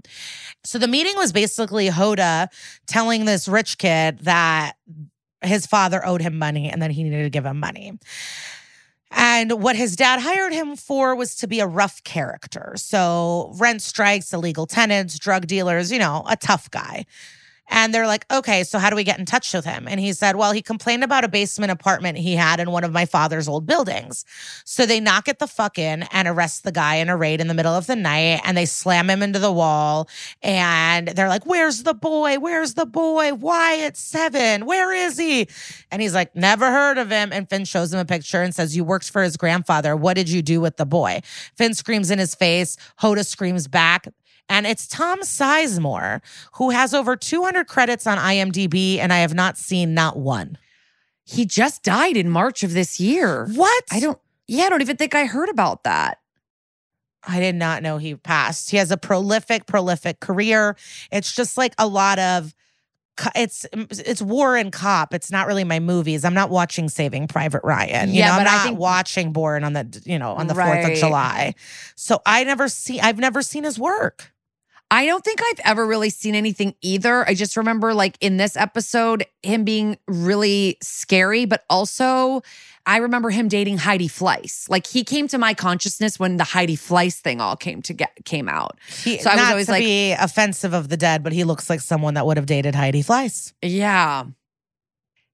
[0.63, 2.47] So the meeting was basically Hoda
[2.87, 4.73] telling this rich kid that
[5.41, 7.97] his father owed him money and then he needed to give him money.
[9.11, 12.73] And what his dad hired him for was to be a rough character.
[12.75, 17.05] So, rent strikes, illegal tenants, drug dealers, you know, a tough guy.
[17.69, 19.87] And they're like, okay, so how do we get in touch with him?
[19.87, 22.91] And he said, well, he complained about a basement apartment he had in one of
[22.91, 24.25] my father's old buildings.
[24.65, 27.47] So they knock it the fuck in and arrest the guy in a raid in
[27.47, 30.09] the middle of the night and they slam him into the wall.
[30.41, 32.39] And they're like, where's the boy?
[32.39, 33.33] Where's the boy?
[33.33, 34.65] Why at seven?
[34.65, 35.47] Where is he?
[35.91, 37.31] And he's like, never heard of him.
[37.31, 39.95] And Fin shows him a picture and says, you worked for his grandfather.
[39.95, 41.21] What did you do with the boy?
[41.55, 42.77] Fin screams in his face.
[42.99, 44.07] Hoda screams back.
[44.49, 46.21] And it's Tom Sizemore,
[46.53, 50.57] who has over 200 credits on IMDb, and I have not seen not one.
[51.23, 53.47] He just died in March of this year.
[53.53, 53.83] What?
[53.91, 54.17] I don't.
[54.47, 56.17] Yeah, I don't even think I heard about that.
[57.23, 58.71] I did not know he passed.
[58.71, 60.75] He has a prolific, prolific career.
[61.11, 62.55] It's just like a lot of.
[63.35, 65.13] It's it's war and cop.
[65.13, 66.23] It's not really my movies.
[66.23, 68.07] I'm not watching Saving Private Ryan.
[68.09, 70.47] You Yeah, know, I'm but I not think- watching Born on the you know on
[70.47, 71.53] the Fourth of July.
[71.95, 72.99] So I never see.
[73.01, 74.31] I've never seen his work.
[74.91, 77.27] I don't think I've ever really seen anything either.
[77.27, 82.41] I just remember, like, in this episode, him being really scary, but also
[82.87, 84.67] I remember him dating Heidi Fleiss.
[84.67, 88.11] Like, he came to my consciousness when the Heidi Fleiss thing all came to get
[88.25, 88.79] came out.
[89.03, 91.69] He, So I was always to like- be offensive of the dead, but he looks
[91.69, 93.53] like someone that would have dated Heidi Fleiss.
[93.61, 94.23] Yeah.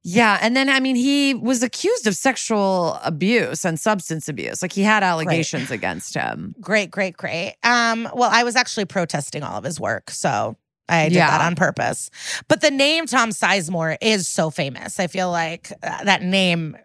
[0.07, 0.37] Yeah.
[0.39, 4.61] And then, I mean, he was accused of sexual abuse and substance abuse.
[4.61, 6.53] Like, he had allegations against him.
[6.61, 7.55] Great, great, great.
[7.63, 11.55] Um, well, I was actually protesting all of his work, so I did that on
[11.55, 12.11] purpose.
[12.47, 14.99] But the name Tom Sizemore is so famous.
[14.99, 16.77] I feel like uh, that name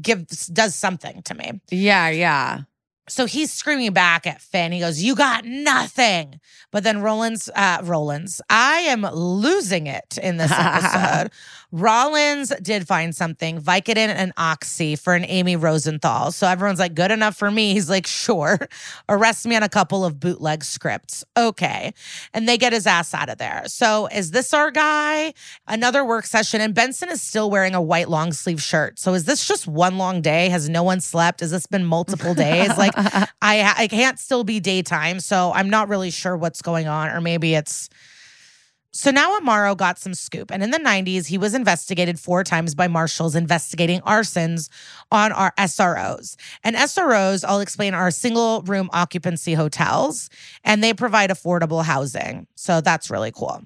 [0.00, 1.60] gives does something to me.
[1.70, 2.08] Yeah.
[2.08, 2.60] Yeah.
[3.08, 4.72] So he's screaming back at Fin.
[4.72, 6.40] He goes, You got nothing.
[6.70, 11.30] But then Rollins, uh, Rollins, I am losing it in this episode.
[11.70, 16.32] Rollins did find something, Vicodin and Oxy for an Amy Rosenthal.
[16.32, 17.74] So everyone's like, good enough for me.
[17.74, 18.58] He's like, sure.
[19.08, 21.24] Arrest me on a couple of bootleg scripts.
[21.36, 21.92] Okay.
[22.32, 23.64] And they get his ass out of there.
[23.66, 25.34] So is this our guy?
[25.66, 26.62] Another work session.
[26.62, 28.98] And Benson is still wearing a white long sleeve shirt.
[28.98, 30.48] So is this just one long day?
[30.48, 31.40] Has no one slept?
[31.40, 32.76] Has this been multiple days?
[32.78, 32.94] like
[33.42, 35.20] I I can't still be daytime.
[35.20, 37.10] So I'm not really sure what's going on.
[37.10, 37.88] Or maybe it's
[38.92, 40.50] so now Amaro got some scoop.
[40.50, 44.68] And in the 90s, he was investigated four times by marshals investigating arsons
[45.12, 46.36] on our SROs.
[46.64, 50.30] And SROs, I'll explain, are single room occupancy hotels,
[50.64, 52.46] and they provide affordable housing.
[52.56, 53.62] So that's really cool.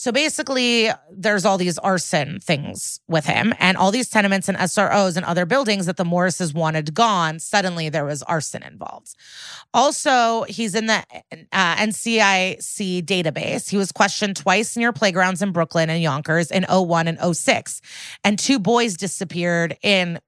[0.00, 5.14] So basically, there's all these arson things with him, and all these tenements and SROs
[5.14, 7.38] and other buildings that the Morrises wanted gone.
[7.38, 9.14] Suddenly, there was arson involved.
[9.74, 11.04] Also, he's in the
[11.52, 13.68] uh, NCIC database.
[13.68, 17.82] He was questioned twice near playgrounds in Brooklyn and Yonkers in 01 and 06.
[18.24, 20.18] And two boys disappeared in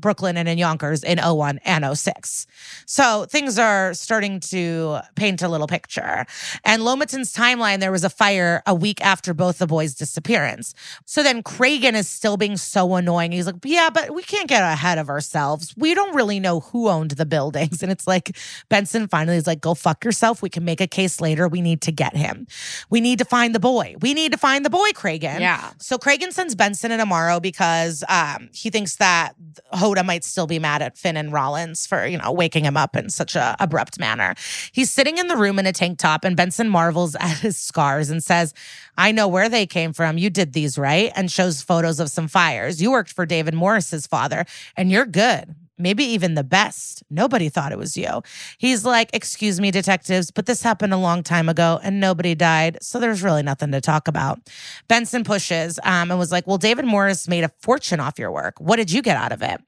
[0.00, 2.46] Brooklyn and in Yonkers in 01 and 06.
[2.86, 6.26] So things are starting to paint a little picture.
[6.64, 10.74] And Lomaton's timeline, there was a fire a week after both the boys' disappearance.
[11.04, 13.32] So then Cragen is still being so annoying.
[13.32, 15.74] He's like, yeah, but we can't get ahead of ourselves.
[15.76, 17.82] We don't really know who owned the buildings.
[17.90, 18.36] And it's like,
[18.68, 20.42] Benson finally is like, go fuck yourself.
[20.42, 21.48] We can make a case later.
[21.48, 22.46] We need to get him.
[22.88, 23.96] We need to find the boy.
[24.00, 25.40] We need to find the boy, Cragen.
[25.40, 25.72] Yeah.
[25.78, 29.34] So Cragen sends Benson and Amaro because um, he thinks that
[29.90, 32.96] Hoda might still be mad at Fin and Rollins for, you know, waking him up
[32.96, 34.34] in such a abrupt manner.
[34.72, 38.10] He's sitting in the room in a tank top and Benson marvels at his scars
[38.10, 38.54] and says,
[38.96, 40.18] I know where they came from.
[40.18, 41.12] You did these, right?
[41.14, 42.80] And shows photos of some fires.
[42.80, 44.44] You worked for David Morris's father
[44.76, 47.02] and you're good maybe even the best.
[47.10, 48.22] Nobody thought it was you.
[48.58, 52.78] He's like, Excuse me, detectives, but this happened a long time ago and nobody died.
[52.82, 54.38] So there's really nothing to talk about.
[54.88, 58.60] Benson pushes um, and was like, Well, David Morris made a fortune off your work.
[58.60, 59.60] What did you get out of it?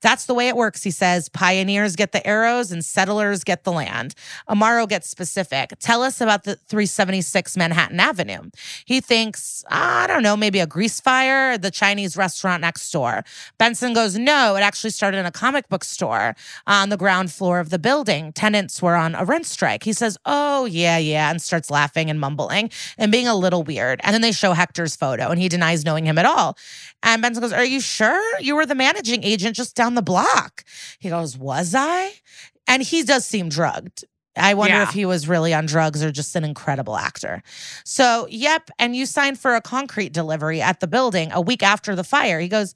[0.00, 1.28] That's the way it works, he says.
[1.28, 4.14] Pioneers get the arrows and settlers get the land.
[4.48, 5.72] Amaro gets specific.
[5.80, 8.50] Tell us about the 376 Manhattan Avenue.
[8.84, 13.24] He thinks, I don't know, maybe a grease fire, the Chinese restaurant next door.
[13.58, 16.34] Benson goes, No, it actually started in a comic book store
[16.66, 18.32] on the ground floor of the building.
[18.32, 19.82] Tenants were on a rent strike.
[19.82, 24.00] He says, Oh, yeah, yeah, and starts laughing and mumbling and being a little weird.
[24.02, 26.56] And then they show Hector's photo and he denies knowing him at all.
[27.02, 28.22] And Benson goes, Are you sure?
[28.40, 30.64] You were the managing agent just down the block.
[30.98, 32.12] He goes, Was I?
[32.66, 34.04] And he does seem drugged.
[34.36, 34.82] I wonder Yeah.
[34.82, 37.42] if he was really on drugs or just an incredible actor.
[37.84, 38.68] So, yep.
[38.78, 42.38] And you signed for a concrete delivery at the building a week after the fire.
[42.40, 42.74] He goes,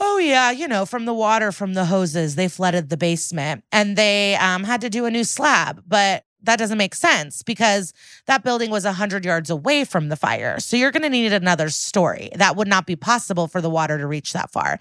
[0.00, 3.96] Oh, yeah, you know, from the water from the hoses, they flooded the basement and
[3.96, 5.84] they um, had to do a new slab.
[5.86, 7.92] But that doesn't make sense because
[8.26, 10.60] that building was 100 yards away from the fire.
[10.60, 12.30] So you're going to need another story.
[12.34, 14.78] That would not be possible for the water to reach that far.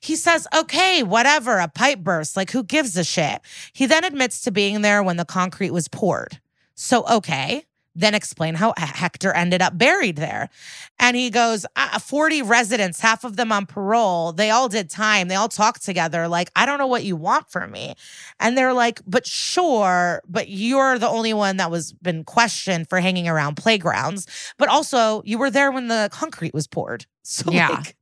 [0.00, 2.36] He says, okay, whatever, a pipe burst.
[2.36, 3.40] Like, who gives a shit?
[3.72, 6.40] He then admits to being there when the concrete was poured.
[6.74, 7.64] So, okay.
[7.96, 10.48] Then explain how Hector ended up buried there.
[10.98, 14.32] And he goes, uh, 40 residents, half of them on parole.
[14.32, 15.26] They all did time.
[15.28, 16.28] They all talked together.
[16.28, 17.94] Like, I don't know what you want from me.
[18.38, 23.00] And they're like, but sure, but you're the only one that was been questioned for
[23.00, 24.26] hanging around playgrounds.
[24.56, 27.06] But also, you were there when the concrete was poured.
[27.22, 27.68] So, Yeah.
[27.68, 27.96] like,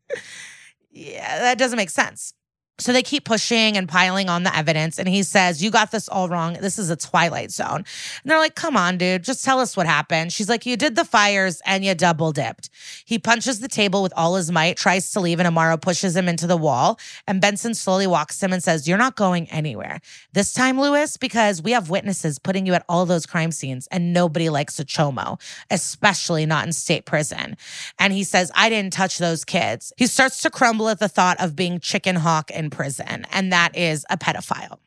[0.91, 2.33] yeah, that doesn't make sense.
[2.81, 5.01] So they keep pushing and piling on the evidence.
[5.01, 6.55] And he says, You got this all wrong.
[6.61, 7.79] This is a twilight zone.
[7.79, 7.85] And
[8.25, 10.33] they're like, Come on, dude, just tell us what happened.
[10.33, 12.71] She's like, You did the fires and you double dipped.
[13.05, 16.29] He punches the table with all his might, tries to leave, and Amaro pushes him
[16.29, 17.01] into the wall.
[17.27, 20.01] And Benson slowly walks him and says, You're not going anywhere.
[20.33, 24.13] This time, Lewis, because we have witnesses putting you at all those crime scenes, and
[24.13, 27.57] nobody likes a chomo, especially not in state prison.
[27.99, 29.93] And he says, I didn't touch those kids.
[29.97, 34.05] He starts to crumble at the thought of being chicken hawk prison, and that is
[34.11, 34.79] a pedophile.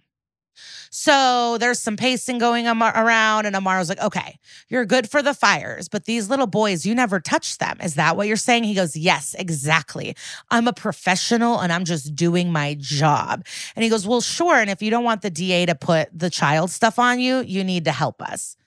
[0.94, 5.88] So there's some pacing going around, and Amaro's like, okay, you're good for the fires,
[5.88, 7.78] but these little boys, you never touched them.
[7.82, 8.66] Is that what you're saying?
[8.66, 10.18] He goes, yes, exactly.
[10.50, 13.46] I'm a professional and I'm just doing my job.
[13.74, 14.56] And he goes, well, sure.
[14.56, 17.64] And if you don't want the DA to put the child stuff on you, you
[17.64, 18.58] need to help us.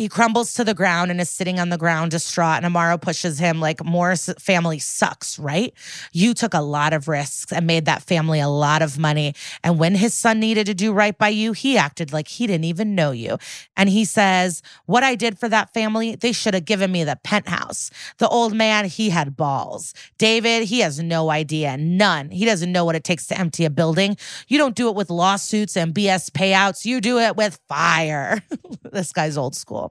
[0.00, 2.64] He crumbles to the ground and is sitting on the ground distraught.
[2.64, 5.74] And Amaro pushes him like Morris family sucks, right?
[6.10, 9.34] You took a lot of risks and made that family a lot of money.
[9.62, 12.64] And when his son needed to do right by you, he acted like he didn't
[12.64, 13.36] even know you.
[13.76, 17.20] And he says, What I did for that family, they should have given me the
[17.22, 17.90] penthouse.
[18.16, 19.92] The old man, he had balls.
[20.16, 22.30] David, he has no idea, none.
[22.30, 24.16] He doesn't know what it takes to empty a building.
[24.48, 28.42] You don't do it with lawsuits and BS payouts, you do it with fire.
[28.82, 29.89] this guy's old school.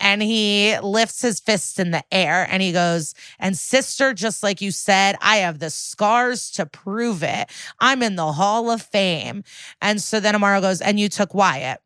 [0.00, 4.60] And he lifts his fists in the air and he goes, And sister, just like
[4.60, 7.50] you said, I have the scars to prove it.
[7.80, 9.44] I'm in the Hall of Fame.
[9.80, 11.80] And so then Amaro goes, And you took Wyatt.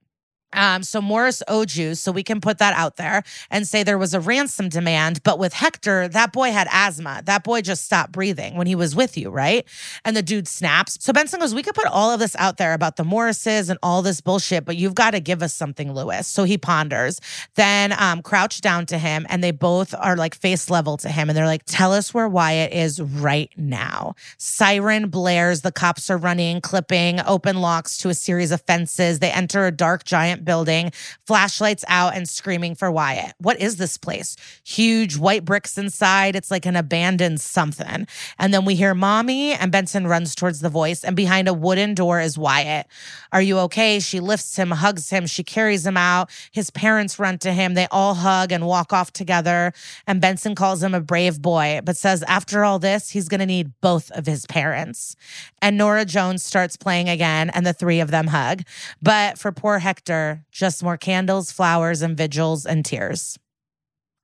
[0.55, 3.99] Um, so Morris owed you, so we can put that out there and say there
[3.99, 5.23] was a ransom demand.
[5.23, 7.23] But with Hector, that boy had asthma.
[7.25, 9.67] That boy just stopped breathing when he was with you, right?
[10.05, 10.99] And the dude snaps.
[11.01, 13.79] So Benson goes, We could put all of this out there about the Morrises and
[13.83, 16.27] all this bullshit, but you've got to give us something, Lewis.
[16.27, 17.21] So he ponders,
[17.57, 21.29] then um, crouch down to him, and they both are like face level to him.
[21.29, 24.15] And they're like, Tell us where Wyatt is right now.
[24.39, 25.63] Siren blares.
[25.63, 29.19] The cops are running, clipping, open locks to a series of fences.
[29.19, 30.93] They enter a dark, giant building,
[31.27, 33.35] flashlights out and screaming for Wyatt.
[33.39, 34.37] What is this place?
[34.65, 36.37] Huge white bricks inside.
[36.37, 38.07] It's like an abandoned something.
[38.39, 41.95] And then we hear mommy, and Benson runs towards the voice, and behind a wooden
[41.95, 42.87] door is Wyatt.
[43.33, 44.01] Are you okay?
[44.01, 46.31] She lifts him, hugs him, she carries him out.
[46.53, 47.75] His parents run to him.
[47.75, 49.73] They all hug and walk off together.
[50.07, 53.47] And Benson calls him a brave boy, but says after all this, he's going to
[53.47, 55.17] need both of his parents.
[55.61, 58.63] And Norah Jones starts playing again, and the three of them hug.
[59.03, 63.39] But for poor Hector, just more candles, flowers, and vigils and tears.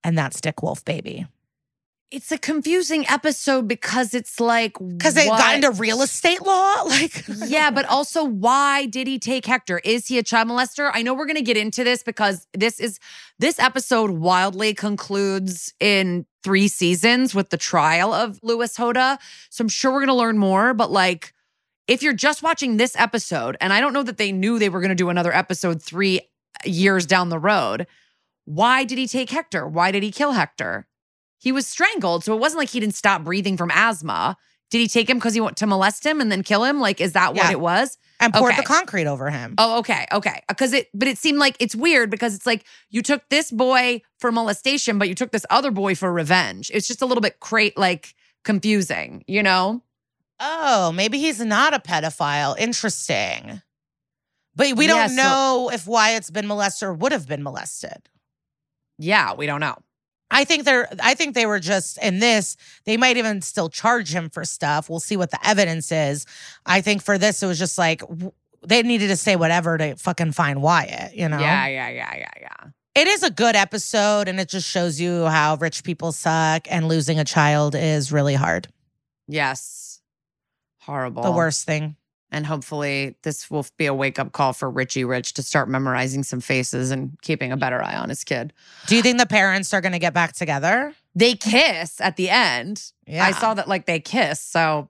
[0.03, 1.27] And that's Dick Wolf, baby.
[2.11, 6.85] It's a confusing episode because it's like Because they got into real estate law?
[6.85, 9.81] Like, yeah, but also why did he take Hector?
[9.85, 10.91] Is he a child molester?
[10.93, 12.99] I know we're going to get into this because this is
[13.39, 19.19] this episode wildly concludes in 3 seasons with the trial of Louis Hoda.
[19.51, 21.33] So I'm sure we're going to learn more, but like
[21.91, 24.80] if you're just watching this episode and I don't know that they knew they were
[24.80, 26.20] going to do another episode 3
[26.64, 27.86] years down the road,
[28.45, 29.66] why did he take Hector?
[29.66, 30.86] Why did he kill Hector?
[31.38, 34.36] He was strangled, so it wasn't like he didn't stop breathing from asthma.
[34.70, 36.80] Did he take him because he wanted to molest him and then kill him?
[36.80, 37.99] Like, is that what it was?
[38.20, 38.61] and poured Okay.
[38.61, 39.55] the concrete over him.
[39.59, 40.43] Oh, okay, okay.
[40.49, 44.03] Because it, but it seemed like it's weird because it's like you took this boy
[44.18, 46.70] for molestation, but you took this other boy for revenge.
[46.72, 48.14] It's just a little bit crate like
[48.45, 49.82] confusing, you know?
[50.41, 52.59] Oh, maybe he's not a pedophile.
[52.59, 53.61] Interesting.
[54.57, 58.09] But we don't so- know if Wyatt's been molested or would have been molested.
[58.99, 59.76] Yeah, we don't know.
[60.32, 64.14] I think they're I think they were just in this, they might even still charge
[64.14, 64.88] him for stuff.
[64.88, 66.24] We'll see what the evidence is.
[66.64, 68.03] I think for this, it was just like
[68.64, 71.38] they needed to say whatever to fucking find Wyatt, you know?
[71.41, 72.70] Yeah, yeah, yeah, yeah, yeah.
[72.95, 76.86] It is a good episode and it just shows you how rich people suck and
[76.86, 78.68] losing a child is really hard.
[79.26, 79.89] Yes.
[80.81, 81.22] Horrible.
[81.22, 81.97] The worst thing.
[82.33, 86.22] And hopefully, this will be a wake up call for Richie Rich to start memorizing
[86.22, 88.53] some faces and keeping a better eye on his kid.
[88.87, 90.95] Do you think the parents are going to get back together?
[91.14, 92.93] They kiss at the end.
[93.07, 93.24] Yeah.
[93.24, 94.41] I saw that like they kiss.
[94.41, 94.89] So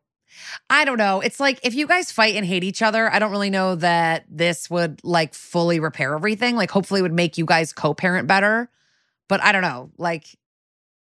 [0.68, 1.20] I don't know.
[1.20, 4.26] It's like if you guys fight and hate each other, I don't really know that
[4.28, 6.56] this would like fully repair everything.
[6.56, 8.68] Like, hopefully, it would make you guys co parent better.
[9.28, 9.90] But I don't know.
[9.96, 10.26] Like,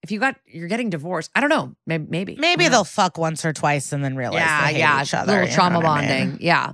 [0.03, 1.75] if you got you're getting divorced, I don't know.
[1.87, 5.41] Maybe maybe Maybe they'll fuck once or twice and then realize yeah yeah each other.
[5.41, 6.09] little trauma what I mean?
[6.09, 6.39] bonding.
[6.41, 6.73] Yeah.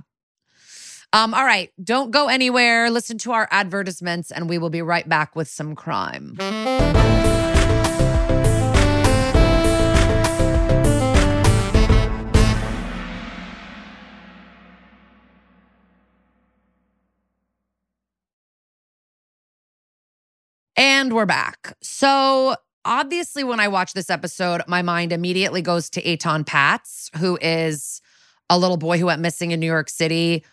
[1.13, 1.33] Um.
[1.33, 1.71] All right.
[1.81, 2.89] Don't go anywhere.
[2.89, 6.35] Listen to our advertisements, and we will be right back with some crime.
[20.77, 21.73] And we're back.
[21.81, 22.55] So,
[22.85, 28.01] obviously, when I watch this episode, my mind immediately goes to Etan Patz, who is
[28.49, 30.43] a little boy who went missing in New York City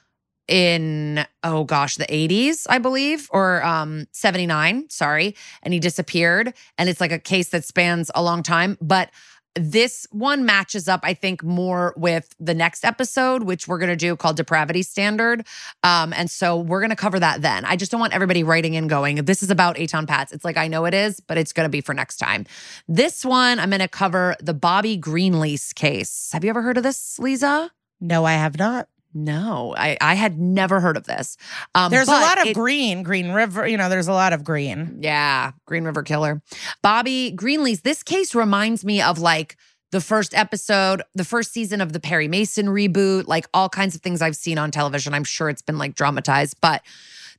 [0.48, 5.36] in, oh gosh, the 80s, I believe, or um, 79, sorry.
[5.62, 6.54] And he disappeared.
[6.78, 8.76] And it's like a case that spans a long time.
[8.80, 9.10] But
[9.54, 13.96] this one matches up, I think, more with the next episode, which we're going to
[13.96, 15.46] do called Depravity Standard.
[15.82, 17.64] Um, and so we're going to cover that then.
[17.64, 20.32] I just don't want everybody writing in going, this is about Etan Patz.
[20.32, 22.46] It's like, I know it is, but it's going to be for next time.
[22.88, 26.30] This one, I'm going to cover the Bobby Greenlease case.
[26.32, 27.70] Have you ever heard of this, Liza?
[28.00, 28.88] No, I have not.
[29.14, 31.36] No, I, I had never heard of this.
[31.74, 33.66] Um, There's a lot of it- green, Green River.
[33.66, 34.98] You know, there's a lot of green.
[35.02, 36.40] Yeah, Green River Killer.
[36.82, 37.82] Bobby Greenlease.
[37.82, 39.56] This case reminds me of like
[39.90, 44.00] the first episode, the first season of the Perry Mason reboot, like all kinds of
[44.00, 45.12] things I've seen on television.
[45.12, 46.80] I'm sure it's been like dramatized, but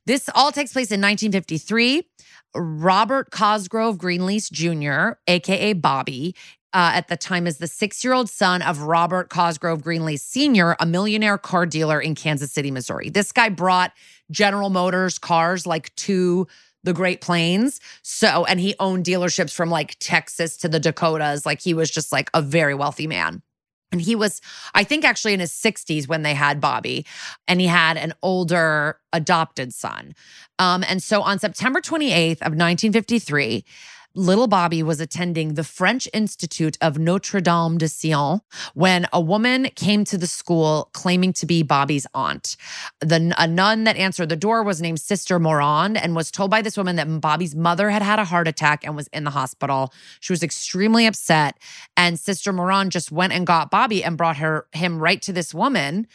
[0.06, 2.06] this all takes place in 1953.
[2.54, 6.36] Robert Cosgrove Greenlease Jr., AKA Bobby,
[6.74, 10.76] uh, at the time is the six year old son of Robert Cosgrove Greenlease Sr.,
[10.80, 13.08] a millionaire car dealer in Kansas City, Missouri.
[13.08, 13.92] This guy brought
[14.30, 16.48] General Motors cars like to
[16.82, 17.80] the Great Plains.
[18.02, 21.46] So, and he owned dealerships from like Texas to the Dakotas.
[21.46, 23.40] Like he was just like a very wealthy man.
[23.92, 24.40] And he was,
[24.74, 27.06] I think, actually in his 60s when they had Bobby,
[27.46, 30.16] and he had an older adopted son.
[30.58, 33.64] Um, and so on September 28th of 1953,
[34.14, 38.40] little Bobby was attending the French Institute of Notre Dame de Sion
[38.74, 42.56] when a woman came to the school claiming to be Bobby's aunt.
[43.00, 46.62] The a nun that answered the door was named Sister Morand and was told by
[46.62, 49.92] this woman that Bobby's mother had had a heart attack and was in the hospital.
[50.20, 51.58] She was extremely upset,
[51.96, 55.52] and Sister Morand just went and got Bobby and brought her him right to this
[55.52, 56.06] woman.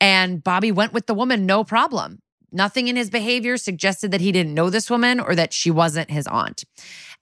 [0.00, 2.20] And Bobby went with the woman, no problem.
[2.52, 6.10] Nothing in his behavior suggested that he didn't know this woman or that she wasn't
[6.10, 6.64] his aunt.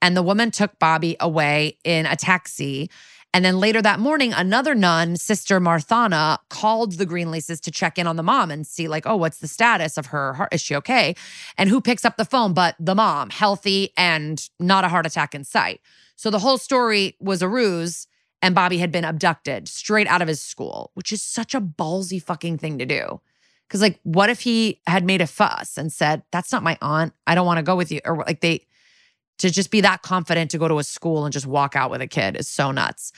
[0.02, 2.90] And the woman took Bobby away in a taxi.
[3.32, 8.08] And then later that morning, another nun, Sister Marthana, called the Greenleases to check in
[8.08, 10.52] on the mom and see, like, oh, what's the status of her heart?
[10.52, 11.14] Is she okay?
[11.56, 15.34] And who picks up the phone but the mom, healthy and not a heart attack
[15.34, 15.80] in sight.
[16.16, 18.08] So the whole story was a ruse,
[18.42, 22.20] and Bobby had been abducted straight out of his school, which is such a ballsy
[22.20, 23.20] fucking thing to do.
[23.68, 27.12] Cause, like, what if he had made a fuss and said, That's not my aunt.
[27.28, 28.00] I don't want to go with you?
[28.04, 28.66] Or like, they,
[29.40, 32.00] to just be that confident to go to a school and just walk out with
[32.00, 33.12] a kid is so nuts.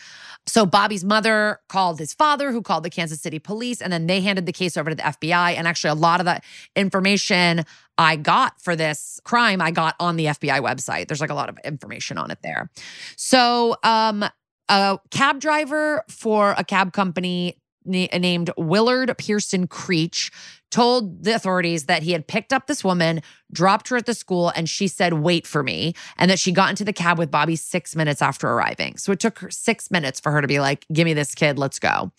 [0.46, 4.20] So Bobby's mother called his father, who called the Kansas City police, and then they
[4.20, 5.56] handed the case over to the FBI.
[5.56, 6.40] And actually, a lot of the
[6.76, 7.64] information
[7.98, 11.08] I got for this crime, I got on the FBI website.
[11.08, 12.70] There's like a lot of information on it there.
[13.16, 14.24] So, um,
[14.68, 20.30] a cab driver for a cab company named Willard Pearson Creech
[20.72, 23.22] told the authorities that he had picked up this woman,
[23.52, 25.94] dropped her at the school, and she said, Wait for me.
[26.16, 28.96] And that she got into the cab with Bobby six minutes after arriving.
[28.96, 31.58] So it took her six minutes for her to be like, Give me this kid,
[31.58, 32.10] let's go.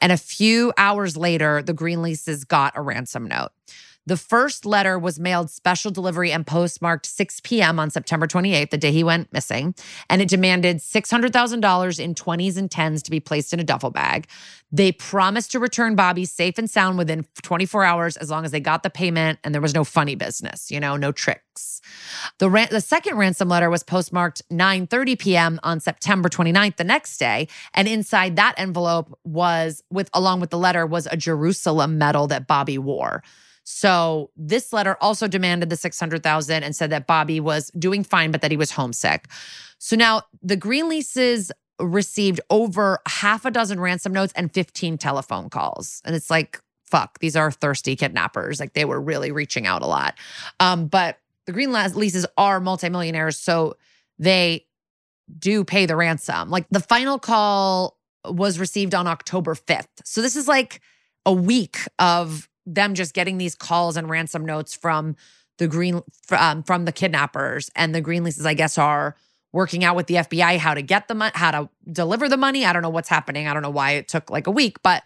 [0.00, 3.50] And a few hours later, the Greenleases got a ransom note.
[4.06, 7.80] The first letter was mailed special delivery and postmarked 6 p.m.
[7.80, 9.74] on September 28th, the day he went missing,
[10.08, 14.28] and it demanded $600,000 in 20s and 10s to be placed in a duffel bag.
[14.70, 18.60] They promised to return Bobby safe and sound within 24 hours as long as they
[18.60, 21.80] got the payment and there was no funny business, you know, no tricks.
[22.38, 25.60] The, ran- the second ransom letter was postmarked 9:30 p.m.
[25.62, 30.58] on September 29th, the next day, and inside that envelope was with along with the
[30.58, 33.22] letter was a Jerusalem medal that Bobby wore.
[33.68, 38.40] So this letter also demanded the 600,000 and said that Bobby was doing fine but
[38.42, 39.26] that he was homesick.
[39.78, 46.00] So now the Greenleases received over half a dozen ransom notes and 15 telephone calls.
[46.04, 48.60] And it's like fuck, these are thirsty kidnappers.
[48.60, 50.14] Like they were really reaching out a lot.
[50.60, 53.76] Um, but the Greenleases are multimillionaires so
[54.20, 54.64] they
[55.40, 56.50] do pay the ransom.
[56.50, 59.88] Like the final call was received on October 5th.
[60.04, 60.80] So this is like
[61.26, 65.16] a week of them just getting these calls and ransom notes from
[65.58, 67.70] the green um, from the kidnappers.
[67.74, 69.16] And the Greenleases i guess are
[69.52, 72.64] working out with the fbi how to get the money how to deliver the money.
[72.64, 73.46] I don't know what's happening.
[73.48, 74.82] I don't know why it took like a week.
[74.82, 75.02] But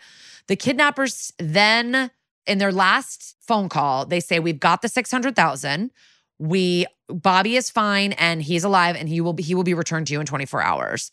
[0.48, 2.10] the kidnappers then
[2.46, 5.90] in their last phone call they say we've got the 600000
[6.38, 10.06] we bobby is fine and he's alive and he will be he will be returned
[10.06, 11.12] to you in 24 hours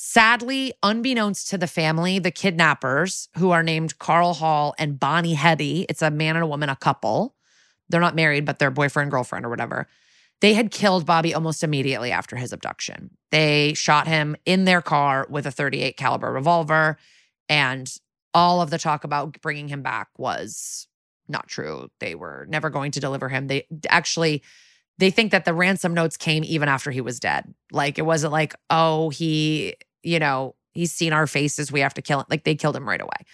[0.00, 5.86] Sadly, unbeknownst to the family, the kidnappers, who are named Carl Hall and Bonnie Heady,
[5.88, 7.34] it's a man and a woman, a couple.
[7.88, 9.88] They're not married, but they're boyfriend, girlfriend, or whatever.
[10.40, 13.10] They had killed Bobby almost immediately after his abduction.
[13.32, 16.96] They shot him in their car with a 38 caliber revolver,
[17.48, 17.92] and
[18.32, 20.86] all of the talk about bringing him back was
[21.26, 21.90] not true.
[21.98, 23.48] They were never going to deliver him.
[23.48, 24.44] They actually
[24.98, 27.54] they think that the ransom notes came even after he was dead.
[27.70, 31.72] Like it wasn't like, oh, he you know, he's seen our faces.
[31.72, 32.26] We have to kill him.
[32.30, 33.26] Like they killed him right away.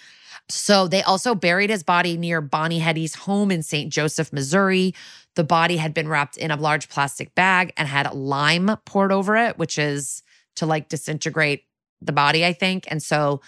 [0.49, 3.91] So they also buried his body near Bonnie Heady's home in St.
[3.91, 4.95] Joseph, Missouri.
[5.37, 9.37] The body had been wrapped in a large plastic bag and had lime poured over
[9.37, 10.23] it, which is
[10.57, 11.65] to like disintegrate
[12.03, 12.85] the body, I think.
[12.89, 13.41] And so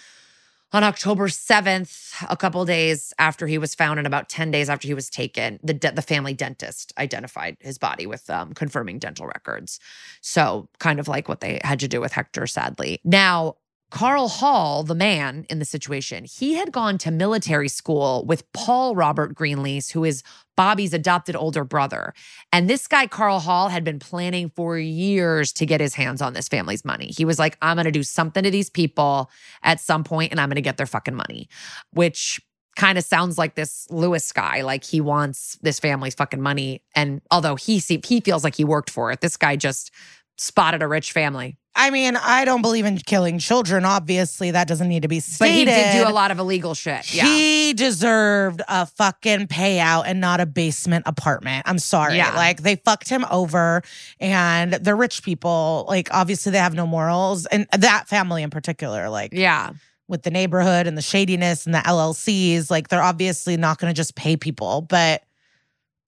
[0.73, 4.87] on October 7th, a couple days after he was found and about 10 days after
[4.87, 9.27] he was taken, the, de- the family dentist identified his body with um, confirming dental
[9.27, 9.79] records.
[10.21, 12.99] So, kind of like what they had to do with Hector, sadly.
[13.05, 13.55] Now,
[13.89, 18.95] Carl Hall, the man in the situation, he had gone to military school with Paul
[18.95, 20.23] Robert Greenlease, who is
[20.57, 22.13] Bobby's adopted older brother.
[22.51, 26.33] And this guy, Carl Hall, had been planning for years to get his hands on
[26.33, 27.13] this family's money.
[27.15, 29.29] He was like, I'm going to do something to these people
[29.63, 31.47] at some point and I'm going to get their fucking money,
[31.91, 32.41] which
[32.77, 34.61] kind of sounds like this Lewis guy.
[34.61, 36.83] Like he wants this family's fucking money.
[36.95, 39.91] And although he see, he feels like he worked for it, this guy just
[40.37, 41.57] spotted a rich family.
[41.77, 43.85] I mean, I don't believe in killing children.
[43.85, 45.51] Obviously, that doesn't need to be stated.
[45.51, 47.13] But he did do a lot of illegal shit.
[47.13, 47.25] Yeah.
[47.25, 51.67] He deserved a fucking payout and not a basement apartment.
[51.67, 52.17] I'm sorry.
[52.17, 52.35] Yeah.
[52.35, 53.83] Like they fucked him over
[54.19, 55.85] and they're rich people.
[55.87, 57.45] Like obviously they have no morals.
[57.45, 59.73] And that family in particular, like yeah.
[60.07, 64.15] with the neighborhood and the shadiness and the LLCs, like they're obviously not gonna just
[64.15, 64.81] pay people.
[64.81, 65.21] But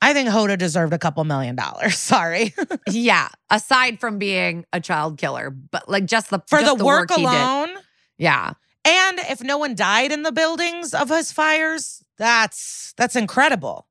[0.01, 1.97] I think Hoda deserved a couple million dollars.
[1.97, 2.53] Sorry.
[2.89, 3.27] Yeah.
[3.49, 7.17] Aside from being a child killer, but like just the For just the, work, he
[7.17, 7.25] did.
[7.25, 7.69] alone.
[8.17, 8.53] Yeah.
[8.85, 13.87] And if no one died in the buildings of his fires, that's that's incredible.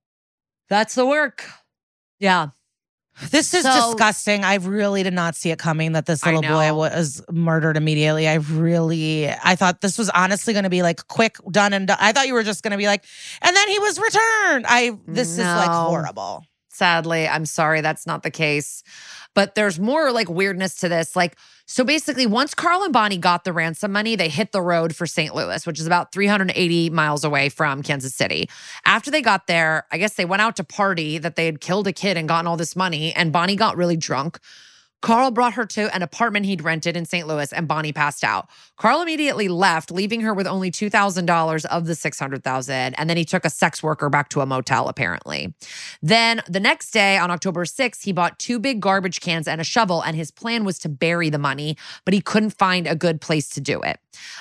[0.69, 1.45] That's the work.
[2.19, 2.49] Yeah.
[3.31, 4.45] This is So- disgusting.
[4.45, 8.29] I really did not see it coming that this little boy was murdered immediately.
[8.29, 11.99] I really, I thought this was honestly going to be like quick, done and done.
[12.01, 13.05] I thought you were just going to be like,
[13.43, 14.67] and then he was returned.
[14.69, 16.45] I, this is like horrible.
[16.69, 18.83] Sadly, I'm sorry that's not the case.
[19.35, 21.15] But there's more like weirdness to this.
[21.15, 21.37] Like,
[21.71, 25.07] so basically, once Carl and Bonnie got the ransom money, they hit the road for
[25.07, 25.35] St.
[25.35, 28.49] Louis, which is about 380 miles away from Kansas City.
[28.87, 31.87] After they got there, I guess they went out to party that they had killed
[31.87, 34.39] a kid and gotten all this money, and Bonnie got really drunk.
[35.01, 37.27] Carl brought her to an apartment he'd rented in St.
[37.27, 38.49] Louis and Bonnie passed out.
[38.77, 43.45] Carl immediately left, leaving her with only $2,000 of the 600,000 and then he took
[43.45, 45.55] a sex worker back to a motel apparently.
[46.03, 49.65] Then the next day on October 6th, he bought two big garbage cans and a
[49.65, 53.21] shovel and his plan was to bury the money, but he couldn't find a good
[53.21, 54.01] place to do it.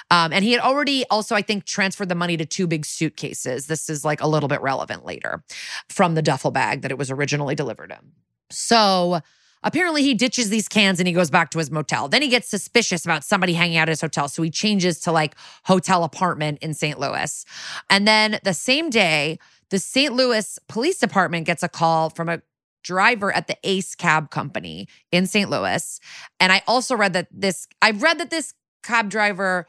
[0.10, 3.68] Um, and he had already also I think transferred the money to two big suitcases.
[3.68, 5.44] This is like a little bit relevant later
[5.90, 8.12] from the duffel bag that it was originally delivered in.
[8.50, 9.22] So
[9.64, 12.08] Apparently, he ditches these cans and he goes back to his motel.
[12.08, 14.28] Then he gets suspicious about somebody hanging out at his hotel.
[14.28, 15.36] So he changes to like
[15.66, 17.00] hotel apartment in St.
[17.00, 17.46] Louis.
[17.90, 19.40] And then the same day,
[19.70, 20.14] the St.
[20.14, 22.42] Louis Police Department gets a call from a
[22.84, 25.50] driver at the Ace Cab Company in St.
[25.50, 26.00] Louis.
[26.40, 28.54] And I also read that this, I've read that this
[28.84, 29.68] cab driver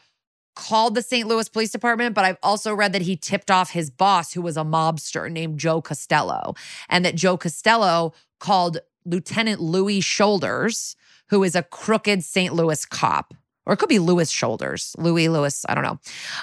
[0.55, 1.27] called the St.
[1.27, 4.56] Louis Police Department, but I've also read that he tipped off his boss, who was
[4.56, 6.55] a mobster named Joe Costello,
[6.89, 8.78] and that Joe Costello called
[9.09, 10.97] Lieutenant Louis Shoulders,
[11.30, 12.55] who is a crooked St.
[12.55, 13.35] Louis cop.
[13.66, 15.66] Or it could be Louis Shoulders, Louis Lewis.
[15.68, 16.01] I don't know.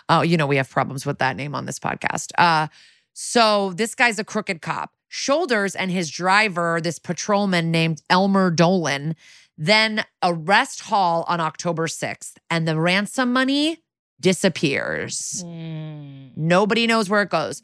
[0.10, 2.32] Oh, you know, we have problems with that name on this podcast.
[2.38, 2.68] Uh,
[3.14, 4.92] so this guy's a crooked cop.
[5.08, 9.16] Shoulders and his driver, this patrolman named Elmer Dolan,
[9.58, 13.80] then arrest Hall on October 6th, and the ransom money
[14.20, 15.44] disappears.
[16.36, 17.62] Nobody knows where it goes.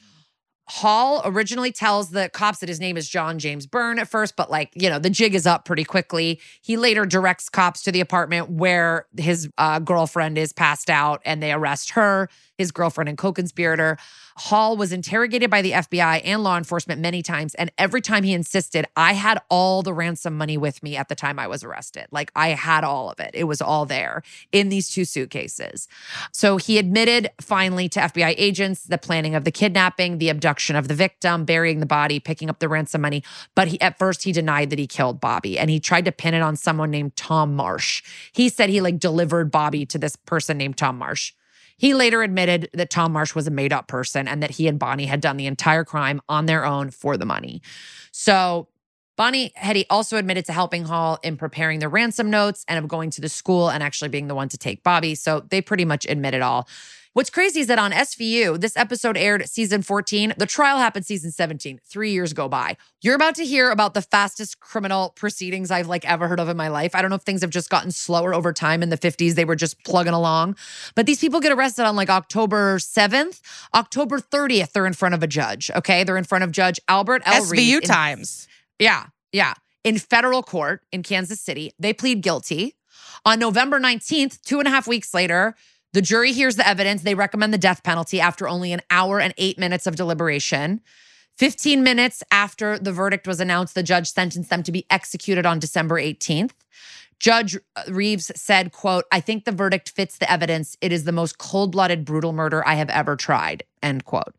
[0.68, 4.50] Hall originally tells the cops that his name is John James Byrne at first, but
[4.50, 6.40] like, you know, the jig is up pretty quickly.
[6.62, 11.44] He later directs cops to the apartment where his uh, girlfriend is passed out and
[11.44, 13.98] they arrest her, his girlfriend and co conspirator.
[14.36, 17.56] Hall was interrogated by the FBI and law enforcement many times.
[17.56, 21.16] And every time he insisted, I had all the ransom money with me at the
[21.16, 22.08] time I was arrested.
[22.12, 25.88] Like I had all of it, it was all there in these two suitcases.
[26.32, 30.88] So he admitted finally to FBI agents the planning of the kidnapping, the abduction of
[30.88, 33.24] the victim, burying the body, picking up the ransom money.
[33.56, 36.34] But he, at first, he denied that he killed Bobby and he tried to pin
[36.34, 38.04] it on someone named Tom Marsh.
[38.32, 41.34] He said he like delivered Bobby to this person named Tom Marsh.
[41.82, 44.78] He later admitted that Tom Marsh was a made up person and that he and
[44.78, 47.64] Bonnie had done the entire crime on their own for the money.
[48.12, 48.68] So
[49.18, 53.10] Bonnie Heady also admitted to helping Hall in preparing the ransom notes and of going
[53.10, 55.16] to the school and actually being the one to take Bobby.
[55.16, 56.70] So they pretty much admit it all.
[57.14, 60.34] What's crazy is that on SVU, this episode aired season 14.
[60.38, 61.82] The trial happened season 17.
[61.84, 62.78] Three years go by.
[63.02, 66.56] You're about to hear about the fastest criminal proceedings I've like ever heard of in
[66.56, 66.96] my life.
[66.96, 68.82] I don't know if things have just gotten slower over time.
[68.82, 70.56] In the 50s, they were just plugging along.
[70.96, 73.42] But these people get arrested on like October 7th.
[73.76, 75.70] October 30th, they're in front of a judge.
[75.76, 76.06] Okay.
[76.06, 77.46] They're in front of Judge Albert L.
[77.48, 78.48] Reed SVU in- times.
[78.80, 79.56] yeah, yeah.
[79.84, 82.78] In federal court in Kansas City, they plead guilty.
[83.26, 85.56] On November 19th, two and a half weeks later,
[85.94, 87.04] the jury hears the evidence.
[87.04, 90.82] They recommend the death penalty after only an hour and eight minutes of deliberation.
[91.38, 95.60] 15 minutes after the verdict was announced, the judge sentenced them to be executed on
[95.60, 96.52] December 18th.
[97.20, 100.76] Judge uh, Reeves said, quote, I think the verdict fits the evidence.
[100.82, 104.36] It is the most cold-blooded, brutal murder I have ever tried, end quote.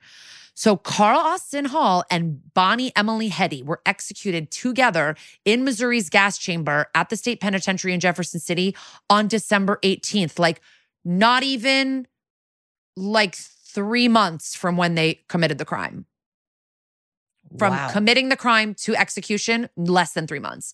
[0.55, 6.89] So Carl Austin Hall and Bonnie Emily Heady were executed together in Missouri's gas chamber
[6.95, 8.77] at the state penitentiary in Jefferson City
[9.09, 10.39] on December 18th.
[10.39, 10.61] Like
[11.05, 12.07] not even
[12.97, 16.07] like 3 months from when they committed the crime.
[17.59, 17.91] From Wow.
[17.91, 20.73] committing the crime to execution, less than 3 months.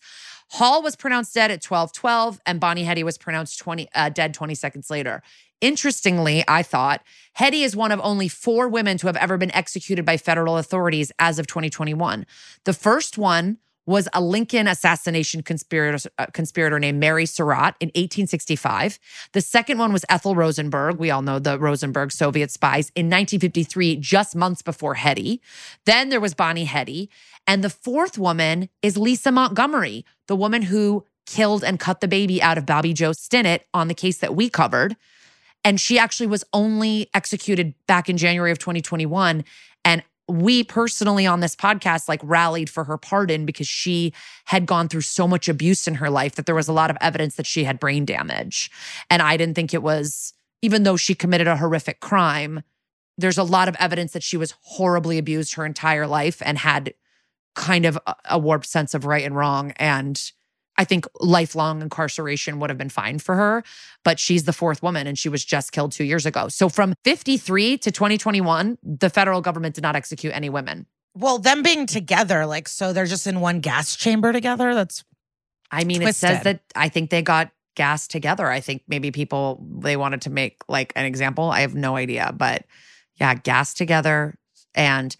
[0.52, 4.54] Hall was pronounced dead at 12:12 and Bonnie Heady was pronounced 20 uh, dead 20
[4.54, 5.22] seconds later.
[5.60, 7.02] Interestingly, I thought
[7.34, 11.10] Heady is one of only four women to have ever been executed by federal authorities
[11.18, 12.24] as of 2021.
[12.64, 18.98] The first one was a Lincoln assassination conspirator, uh, conspirator named Mary Surratt in 1865.
[19.32, 20.98] The second one was Ethel Rosenberg.
[20.98, 25.40] We all know the Rosenberg Soviet spies in 1953, just months before Heady.
[25.86, 27.08] Then there was Bonnie Heady.
[27.46, 32.42] And the fourth woman is Lisa Montgomery, the woman who killed and cut the baby
[32.42, 34.96] out of Bobbie Jo Stinnett on the case that we covered.
[35.64, 39.44] And she actually was only executed back in January of 2021.
[40.28, 44.12] We personally on this podcast like rallied for her pardon because she
[44.44, 46.98] had gone through so much abuse in her life that there was a lot of
[47.00, 48.70] evidence that she had brain damage.
[49.08, 52.62] And I didn't think it was, even though she committed a horrific crime,
[53.16, 56.94] there's a lot of evidence that she was horribly abused her entire life and had
[57.54, 59.72] kind of a, warped sense of right and wrong.
[59.72, 60.30] And
[60.78, 63.64] I think lifelong incarceration would have been fine for her,
[64.04, 66.48] but she's the fourth woman and she was just killed two years ago.
[66.48, 70.86] So from 53 to 2021, the federal government did not execute any women.
[71.14, 74.72] Well, them being together, like, so they're just in one gas chamber together.
[74.72, 75.04] That's,
[75.68, 76.30] I mean, twisted.
[76.30, 78.46] it says that I think they got gas together.
[78.46, 81.50] I think maybe people, they wanted to make like an example.
[81.50, 82.64] I have no idea, but
[83.16, 84.38] yeah, gas together.
[84.76, 85.16] And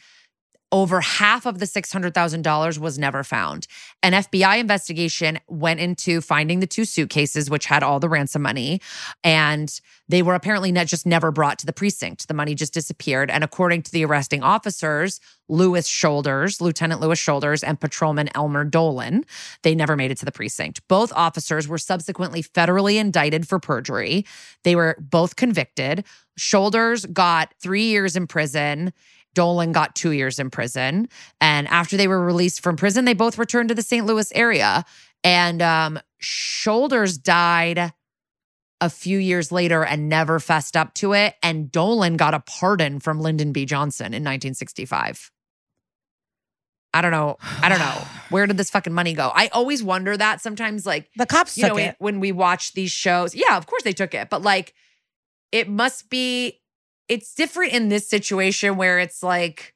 [0.70, 3.66] over half of the $600,000 was never found.
[4.02, 8.80] An FBI investigation went into finding the two suitcases, which had all the ransom money.
[9.24, 12.28] And they were apparently not just never brought to the precinct.
[12.28, 13.30] The money just disappeared.
[13.30, 19.24] And according to the arresting officers, Lewis Shoulders, Lieutenant Lewis Shoulders, and Patrolman Elmer Dolan,
[19.62, 20.86] they never made it to the precinct.
[20.88, 24.26] Both officers were subsequently federally indicted for perjury.
[24.64, 26.04] They were both convicted.
[26.36, 28.92] Shoulders got three years in prison
[29.39, 31.09] Dolan got two years in prison.
[31.40, 34.05] And after they were released from prison, they both returned to the St.
[34.05, 34.85] Louis area.
[35.23, 37.93] And um, Shoulders died
[38.81, 41.36] a few years later and never fessed up to it.
[41.40, 43.65] And Dolan got a pardon from Lyndon B.
[43.65, 45.31] Johnson in 1965.
[46.93, 47.36] I don't know.
[47.62, 48.02] I don't know.
[48.31, 49.31] Where did this fucking money go?
[49.32, 51.97] I always wonder that sometimes, like the cops you took know, it.
[52.01, 53.36] when we watch these shows.
[53.36, 54.74] Yeah, of course they took it, but like
[55.52, 56.57] it must be
[57.09, 59.74] it's different in this situation where it's like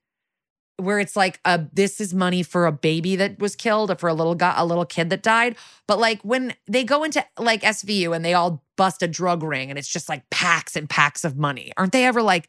[0.76, 4.08] where it's like a this is money for a baby that was killed or for
[4.08, 5.56] a little guy, a little kid that died.
[5.86, 9.70] But like when they go into like SVU and they all bust a drug ring
[9.70, 12.48] and it's just like packs and packs of money, aren't they ever like,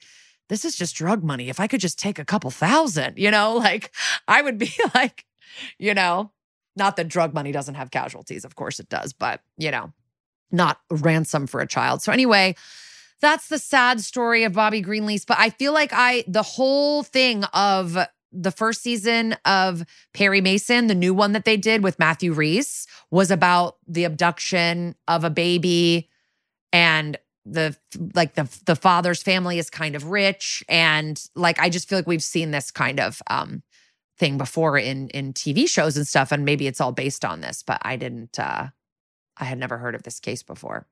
[0.50, 1.50] this is just drug money?
[1.50, 3.94] If I could just take a couple thousand, you know, like
[4.28, 5.26] I would be like,
[5.78, 6.32] you know,
[6.76, 9.94] not that drug money doesn't have casualties, of course it does, but you know,
[10.52, 12.02] not ransom for a child.
[12.02, 12.56] So anyway,
[13.22, 15.26] that's the sad story of Bobby Greenlease.
[15.26, 17.98] But I feel like I, the whole thing of
[18.32, 19.84] the first season of
[20.14, 24.96] Perry Mason, the new one that they did with Matthew Rhys, was about the abduction
[25.08, 26.10] of a baby
[26.72, 27.76] and the
[28.16, 32.08] like the the father's family is kind of rich and like I just feel like
[32.08, 33.64] we've seen this kind of um
[34.18, 37.62] thing before in in TV shows and stuff and maybe it's all based on this
[37.62, 38.68] but I didn't uh
[39.38, 40.88] I had never heard of this case before.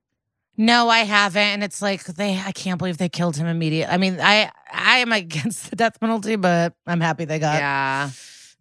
[0.58, 1.42] No, I haven't.
[1.42, 3.94] And it's like they I can't believe they killed him immediately.
[3.94, 8.10] I mean, I I am against the death penalty, but I'm happy they got Yeah.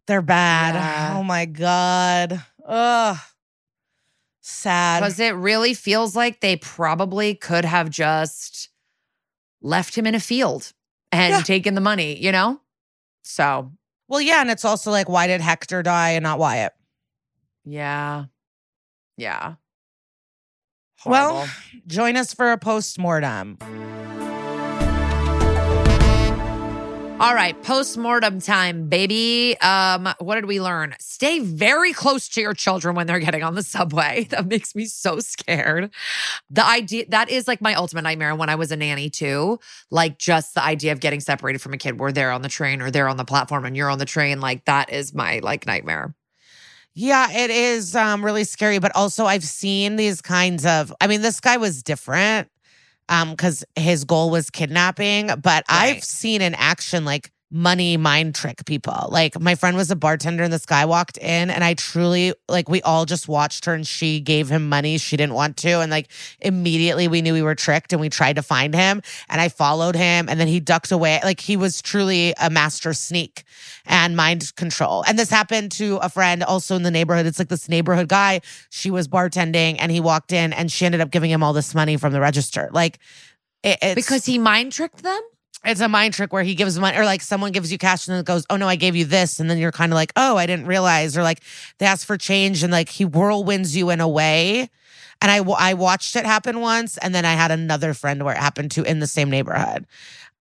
[0.06, 0.74] They're bad.
[0.74, 1.18] Yeah.
[1.18, 2.42] Oh my God.
[2.66, 3.16] Ugh.
[4.40, 5.00] Sad.
[5.00, 8.70] Because it really feels like they probably could have just
[9.62, 10.72] left him in a field
[11.12, 11.42] and yeah.
[11.42, 12.60] taken the money, you know?
[13.22, 13.70] So
[14.08, 16.72] Well, yeah, and it's also like, why did Hector die and not Wyatt?
[17.64, 18.24] Yeah.
[19.16, 19.54] Yeah.
[21.00, 21.36] Horrible.
[21.36, 21.48] Well,
[21.86, 23.58] join us for a post mortem.
[27.20, 29.54] All right, post-mortem time, baby.
[29.60, 30.94] Um, what did we learn?
[31.00, 34.24] Stay very close to your children when they're getting on the subway.
[34.30, 35.90] That makes me so scared.
[36.48, 39.60] The idea that is like my ultimate nightmare when I was a nanny too.
[39.90, 42.80] Like just the idea of getting separated from a kid where they're on the train
[42.80, 45.66] or they're on the platform and you're on the train, like that is my like
[45.66, 46.14] nightmare.
[46.94, 48.78] Yeah, it is um, really scary.
[48.78, 50.92] But also, I've seen these kinds of.
[51.00, 52.48] I mean, this guy was different
[53.08, 55.64] um, because um, his goal was kidnapping, but right.
[55.68, 59.08] I've seen in action like money mind trick people.
[59.10, 62.68] Like my friend was a bartender and this guy walked in and I truly like
[62.68, 65.90] we all just watched her and she gave him money she didn't want to and
[65.90, 66.10] like
[66.40, 69.96] immediately we knew we were tricked and we tried to find him and I followed
[69.96, 71.20] him and then he ducked away.
[71.24, 73.42] Like he was truly a master sneak
[73.84, 75.02] and mind control.
[75.06, 77.26] And this happened to a friend also in the neighborhood.
[77.26, 78.42] It's like this neighborhood guy.
[78.70, 81.74] She was bartending and he walked in and she ended up giving him all this
[81.74, 82.70] money from the register.
[82.72, 83.00] Like
[83.62, 85.20] it, because he mind tricked them?
[85.64, 88.16] It's a mind trick where he gives money or like someone gives you cash and
[88.16, 89.40] then goes, Oh no, I gave you this.
[89.40, 91.16] And then you're kind of like, Oh, I didn't realize.
[91.16, 91.40] Or like
[91.78, 94.70] they ask for change and like he whirlwinds you in a way.
[95.20, 96.96] And I, I watched it happen once.
[96.98, 99.86] And then I had another friend where it happened to in the same neighborhood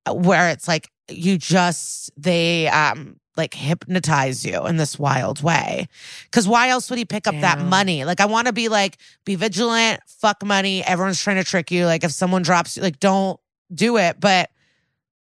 [0.05, 5.87] uh, where it's like, you just, they, um, like hypnotize you in this wild way.
[6.31, 8.03] Cause why else would he pick up that money?
[8.03, 10.83] Like, I want to be like, be vigilant, fuck money.
[10.83, 11.85] Everyone's trying to trick you.
[11.85, 13.39] Like, if someone drops you, like, don't
[13.73, 14.19] do it.
[14.19, 14.49] But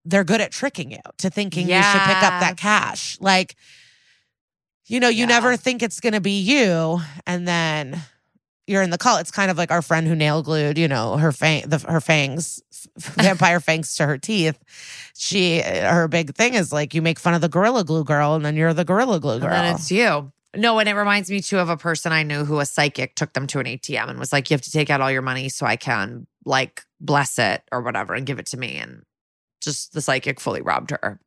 [0.10, 3.18] they're good at tricking you to thinking you should pick up that cash.
[3.20, 3.56] Like,
[4.86, 5.26] you know, you Yeah.
[5.28, 7.00] never think it's going to be you.
[7.26, 8.02] And then
[8.68, 9.18] you're in the call.
[9.18, 12.00] It's kind of like our friend who nail glued, you know, her fang, the, her
[12.02, 12.62] fangs,
[12.98, 14.58] vampire fangs to her teeth.
[15.16, 18.46] She, her big thing is like, you make fun of the gorilla glue girl and
[18.46, 19.50] then you're the gorilla glue girl.
[19.52, 20.32] And then it's you.
[20.56, 23.34] No, and it reminds me too of a person I knew who a psychic took
[23.34, 25.50] them to an ATM and was like, "You have to take out all your money
[25.50, 29.04] so I can like bless it or whatever and give it to me." And
[29.62, 31.20] just the psychic fully robbed her.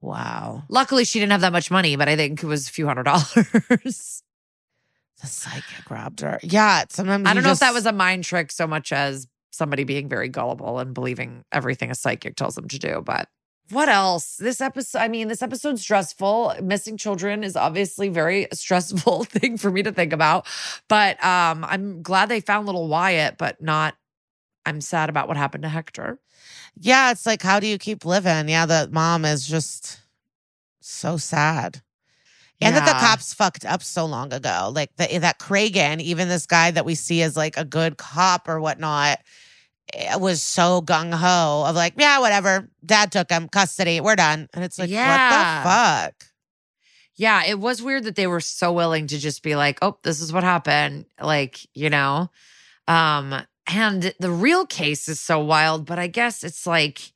[0.00, 0.64] wow.
[0.68, 3.02] Luckily, she didn't have that much money, but I think it was a few hundred
[3.04, 4.22] dollars.
[5.20, 6.40] The psychic robbed her.
[6.42, 6.84] Yeah.
[6.88, 9.84] Sometimes I don't know just- if that was a mind trick so much as somebody
[9.84, 13.02] being very gullible and believing everything a psychic tells them to do.
[13.04, 13.28] But
[13.70, 14.36] what else?
[14.36, 16.54] This episode, I mean, this episode's stressful.
[16.62, 20.46] Missing children is obviously very stressful thing for me to think about.
[20.88, 23.94] But um, I'm glad they found little Wyatt, but not.
[24.64, 26.18] I'm sad about what happened to Hector.
[26.78, 28.48] Yeah, it's like, how do you keep living?
[28.48, 30.00] Yeah, the mom is just
[30.80, 31.82] so sad.
[32.60, 34.70] And that the cops fucked up so long ago.
[34.72, 38.48] Like the, that Cragen, even this guy that we see as like a good cop
[38.48, 39.18] or whatnot,
[39.92, 42.68] eh, was so gung ho of like, yeah, whatever.
[42.86, 44.48] Dad took him, custody, we're done.
[44.54, 45.08] And it's like, Yeah.
[45.08, 46.14] what the fuck?
[47.16, 50.20] Yeah, it was weird that they were so willing to just be like, "Oh, this
[50.20, 52.30] is what happened." Like, you know.
[52.88, 57.12] Um and the real case is so wild, but I guess it's like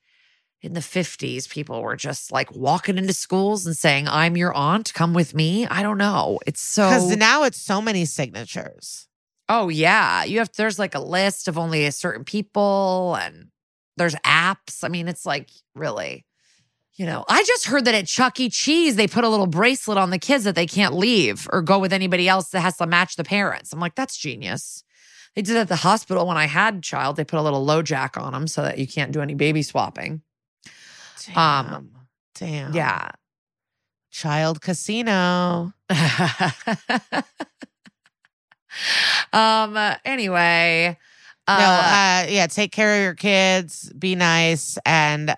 [0.62, 4.94] in the 50s people were just like walking into schools and saying, "I'm your aunt,
[4.94, 6.40] come with me." I don't know.
[6.46, 9.08] It's so Because now it's so many signatures.
[9.48, 13.48] Oh yeah, you have there's like a list of only a certain people and
[13.96, 14.82] there's apps.
[14.82, 16.26] I mean, it's like really
[16.96, 18.48] you know, I just heard that at Chuck E.
[18.48, 21.78] Cheese they put a little bracelet on the kids that they can't leave or go
[21.78, 23.72] with anybody else that has to match the parents.
[23.72, 24.82] I'm like, that's genius.
[25.36, 27.16] They did at the hospital when I had child.
[27.16, 30.22] They put a little LoJack on them so that you can't do any baby swapping.
[31.26, 31.74] Damn.
[31.74, 31.90] Um,
[32.34, 32.72] Damn.
[32.74, 33.10] Yeah.
[34.10, 35.74] Child casino.
[39.32, 39.76] um.
[40.06, 40.98] Anyway.
[41.48, 45.36] no, uh, uh, yeah, take care of your kids, be nice, and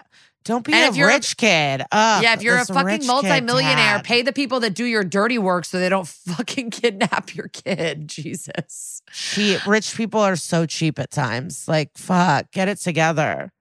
[0.49, 1.83] don't be And a if you're a- rich kid.
[1.93, 5.65] Ugh, yeah, if you're a fucking multimillionaire, pay the people that do your dirty work
[5.65, 8.09] so they don't fucking kidnap your kid.
[8.19, 9.03] Jesus.
[9.13, 9.65] cheap.
[9.67, 11.69] Rich people are so cheap at times.
[11.69, 13.53] Like, fuck, get it together.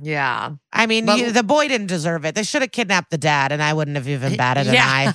[0.00, 0.52] Yeah.
[0.72, 2.34] I mean, But- you, the boy didn't deserve it.
[2.34, 5.14] They should have kidnapped the dad, and I wouldn't have even batted an eye.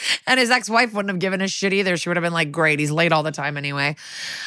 [0.26, 1.96] and his ex-wife wouldn't have given a shit either.
[1.96, 3.96] She would have been like, great, he's late all the time anyway.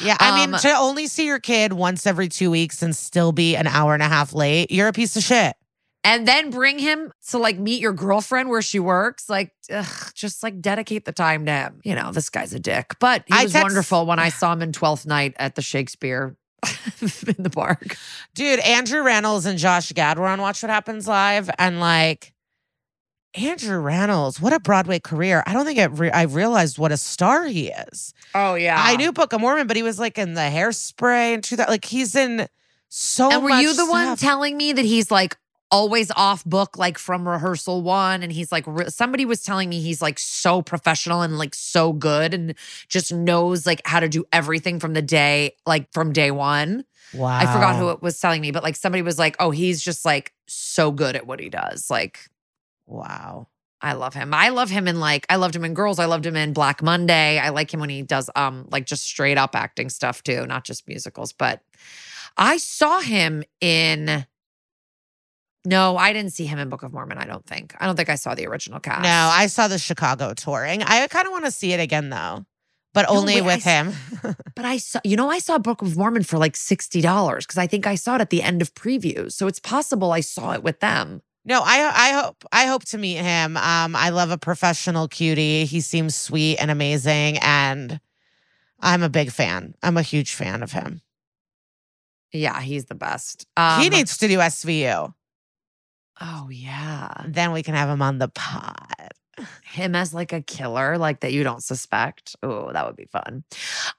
[0.02, 3.32] Yeah, I mean, Um, to only see your kid once every two weeks and still
[3.32, 5.56] be an hour and a half late, you're a piece of shit.
[6.02, 9.28] And then bring him to like meet your girlfriend where she works.
[9.28, 11.80] Like, ugh, just like dedicate the time to him.
[11.84, 12.94] You know, this guy's a dick.
[13.00, 15.62] But he I was text- wonderful when I saw him in 12th night at the
[15.62, 16.36] Shakespeare
[17.02, 17.96] in the park.
[18.34, 22.32] Dude, Andrew Rannells and Josh Gad were on Watch What Happens Live, and like
[23.34, 25.44] Andrew Rannells, what a Broadway career!
[25.46, 28.12] I don't think it re- I realized what a star he is.
[28.34, 28.74] Oh, yeah.
[28.76, 31.68] I knew Book of Mormon, but he was like in the Hairspray and two that
[31.68, 32.48] like he's in
[32.88, 33.30] so.
[33.30, 35.36] And were much you the one telling me that he's like
[35.70, 38.24] always off book, like from rehearsal one?
[38.24, 41.92] And he's like, re- somebody was telling me he's like so professional and like so
[41.92, 42.54] good and
[42.88, 46.84] just knows like how to do everything from the day, like from day one.
[47.14, 49.82] Wow, I forgot who it was telling me, but like somebody was like, oh, he's
[49.82, 51.90] just like so good at what he does.
[51.90, 52.29] Like,
[52.90, 53.48] Wow.
[53.80, 54.34] I love him.
[54.34, 55.98] I love him in like I loved him in Girls.
[55.98, 57.38] I loved him in Black Monday.
[57.38, 60.64] I like him when he does um like just straight up acting stuff too, not
[60.64, 61.32] just musicals.
[61.32, 61.62] But
[62.36, 64.26] I saw him in
[65.64, 67.74] No, I didn't see him in Book of Mormon, I don't think.
[67.80, 69.02] I don't think I saw the original cast.
[69.02, 70.82] No, I saw the Chicago touring.
[70.82, 72.44] I kind of want to see it again though,
[72.92, 73.92] but No, only wait, with s- him.
[74.54, 77.66] but I saw you know, I saw Book of Mormon for like $60 because I
[77.66, 79.32] think I saw it at the end of previews.
[79.32, 81.22] So it's possible I saw it with them.
[81.44, 83.56] No, I I hope I hope to meet him.
[83.56, 85.64] Um, I love a professional cutie.
[85.64, 88.00] He seems sweet and amazing, and
[88.80, 89.74] I'm a big fan.
[89.82, 91.00] I'm a huge fan of him.
[92.32, 93.46] Yeah, he's the best.
[93.56, 95.12] Um, he needs to do SVU.
[96.20, 97.10] Oh yeah.
[97.26, 99.09] Then we can have him on the pod.
[99.64, 102.36] Him as like a killer, like that you don't suspect.
[102.42, 103.44] Oh, that would be fun.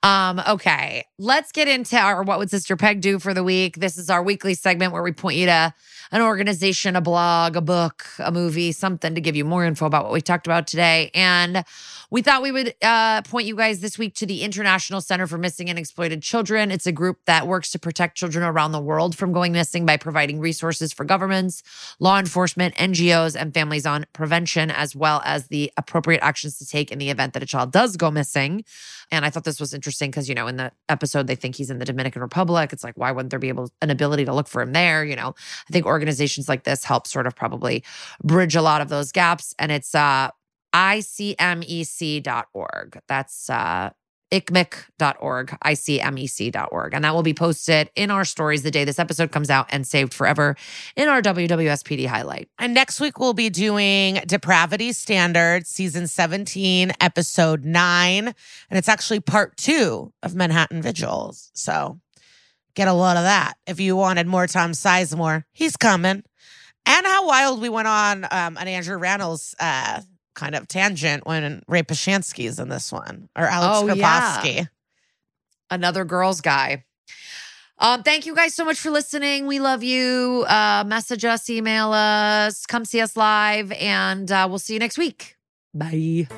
[0.02, 3.76] Um, okay, let's get into our What Would Sister Peg Do for the week.
[3.76, 5.74] This is our weekly segment where we point you to
[6.12, 10.04] an organization, a blog, a book, a movie, something to give you more info about
[10.04, 11.10] what we talked about today.
[11.14, 11.64] And
[12.10, 15.38] we thought we would uh, point you guys this week to the International Center for
[15.38, 16.70] Missing and Exploited Children.
[16.70, 19.96] It's a group that works to protect children around the world from going missing by
[19.96, 21.62] providing resources for governments,
[21.98, 26.90] law enforcement, NGOs, and families on prevention, as well as the appropriate actions to take
[26.90, 28.64] in the event that a child does go missing.
[29.10, 31.70] And I thought this was interesting because, you know, in the episode, they think he's
[31.70, 32.72] in the Dominican Republic.
[32.72, 35.04] It's like, why wouldn't there be able an ability to look for him there?
[35.04, 35.34] You know,
[35.68, 37.84] I think organizations like this help sort of probably
[38.22, 39.54] bridge a lot of those gaps.
[39.58, 40.30] And it's uh
[40.72, 41.40] icmec.org.
[43.06, 43.90] That's uh,
[44.32, 46.94] icmec.org, icmec.org.
[46.94, 49.86] And that will be posted in our stories the day this episode comes out and
[49.86, 50.56] saved forever
[50.96, 52.48] in our WWSPD highlight.
[52.58, 58.28] And next week, we'll be doing Depravity Standards, season 17, episode nine.
[58.28, 61.50] And it's actually part two of Manhattan Vigils.
[61.52, 62.00] So
[62.74, 63.54] get a lot of that.
[63.66, 66.22] If you wanted more Tom Sizemore, he's coming.
[66.84, 70.00] And how wild we went on um, an Andrew Rannells uh,
[70.34, 74.56] kind of tangent when Ray Ploshansky is in this one, or Alex Oh, Karpovsky.
[74.56, 74.64] yeah.
[75.70, 76.84] Another girls guy.
[77.78, 79.46] Um, thank you guys so much for listening.
[79.46, 80.44] We love you.
[80.48, 84.98] Uh, message us, email us, come see us live, and uh, we'll see you next
[84.98, 85.36] week.
[85.74, 86.28] Bye.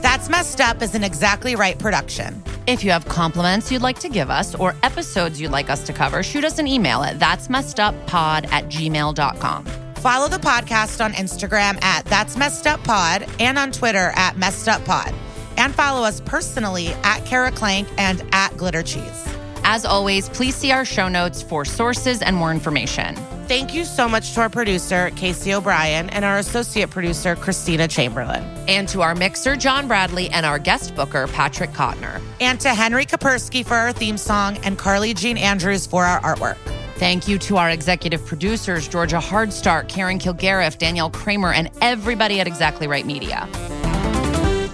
[0.00, 2.42] That's Messed Up is an exactly right production.
[2.68, 5.94] If you have compliments you'd like to give us or episodes you'd like us to
[5.94, 9.64] cover, shoot us an email at that's messed up pod at gmail.com.
[9.94, 14.68] Follow the podcast on Instagram at That's Messed Up Pod and on Twitter at Messed
[14.68, 15.14] Up Pod.
[15.56, 19.26] And follow us personally at Kara Klenk and at Glitter Cheese.
[19.64, 23.14] As always, please see our show notes for sources and more information.
[23.48, 28.42] Thank you so much to our producer, Casey O'Brien, and our associate producer, Christina Chamberlain.
[28.68, 32.20] And to our mixer, John Bradley, and our guest booker, Patrick Kottner.
[32.40, 36.58] And to Henry Kapersky for our theme song and Carly Jean Andrews for our artwork.
[36.96, 42.46] Thank you to our executive producers, Georgia Hardstark, Karen Kilgariff, Danielle Kramer, and everybody at
[42.46, 43.48] Exactly Right Media.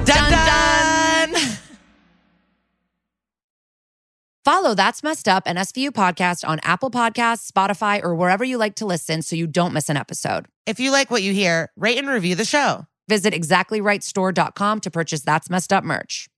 [0.05, 1.59] Dun dun!
[4.45, 8.75] Follow That's Messed Up and SVU podcast on Apple Podcasts, Spotify, or wherever you like
[8.75, 10.49] to listen so you don't miss an episode.
[10.67, 12.87] If you like what you hear, rate and review the show.
[13.09, 16.29] Visit exactlyrightstore.com to purchase That's Messed Up merch.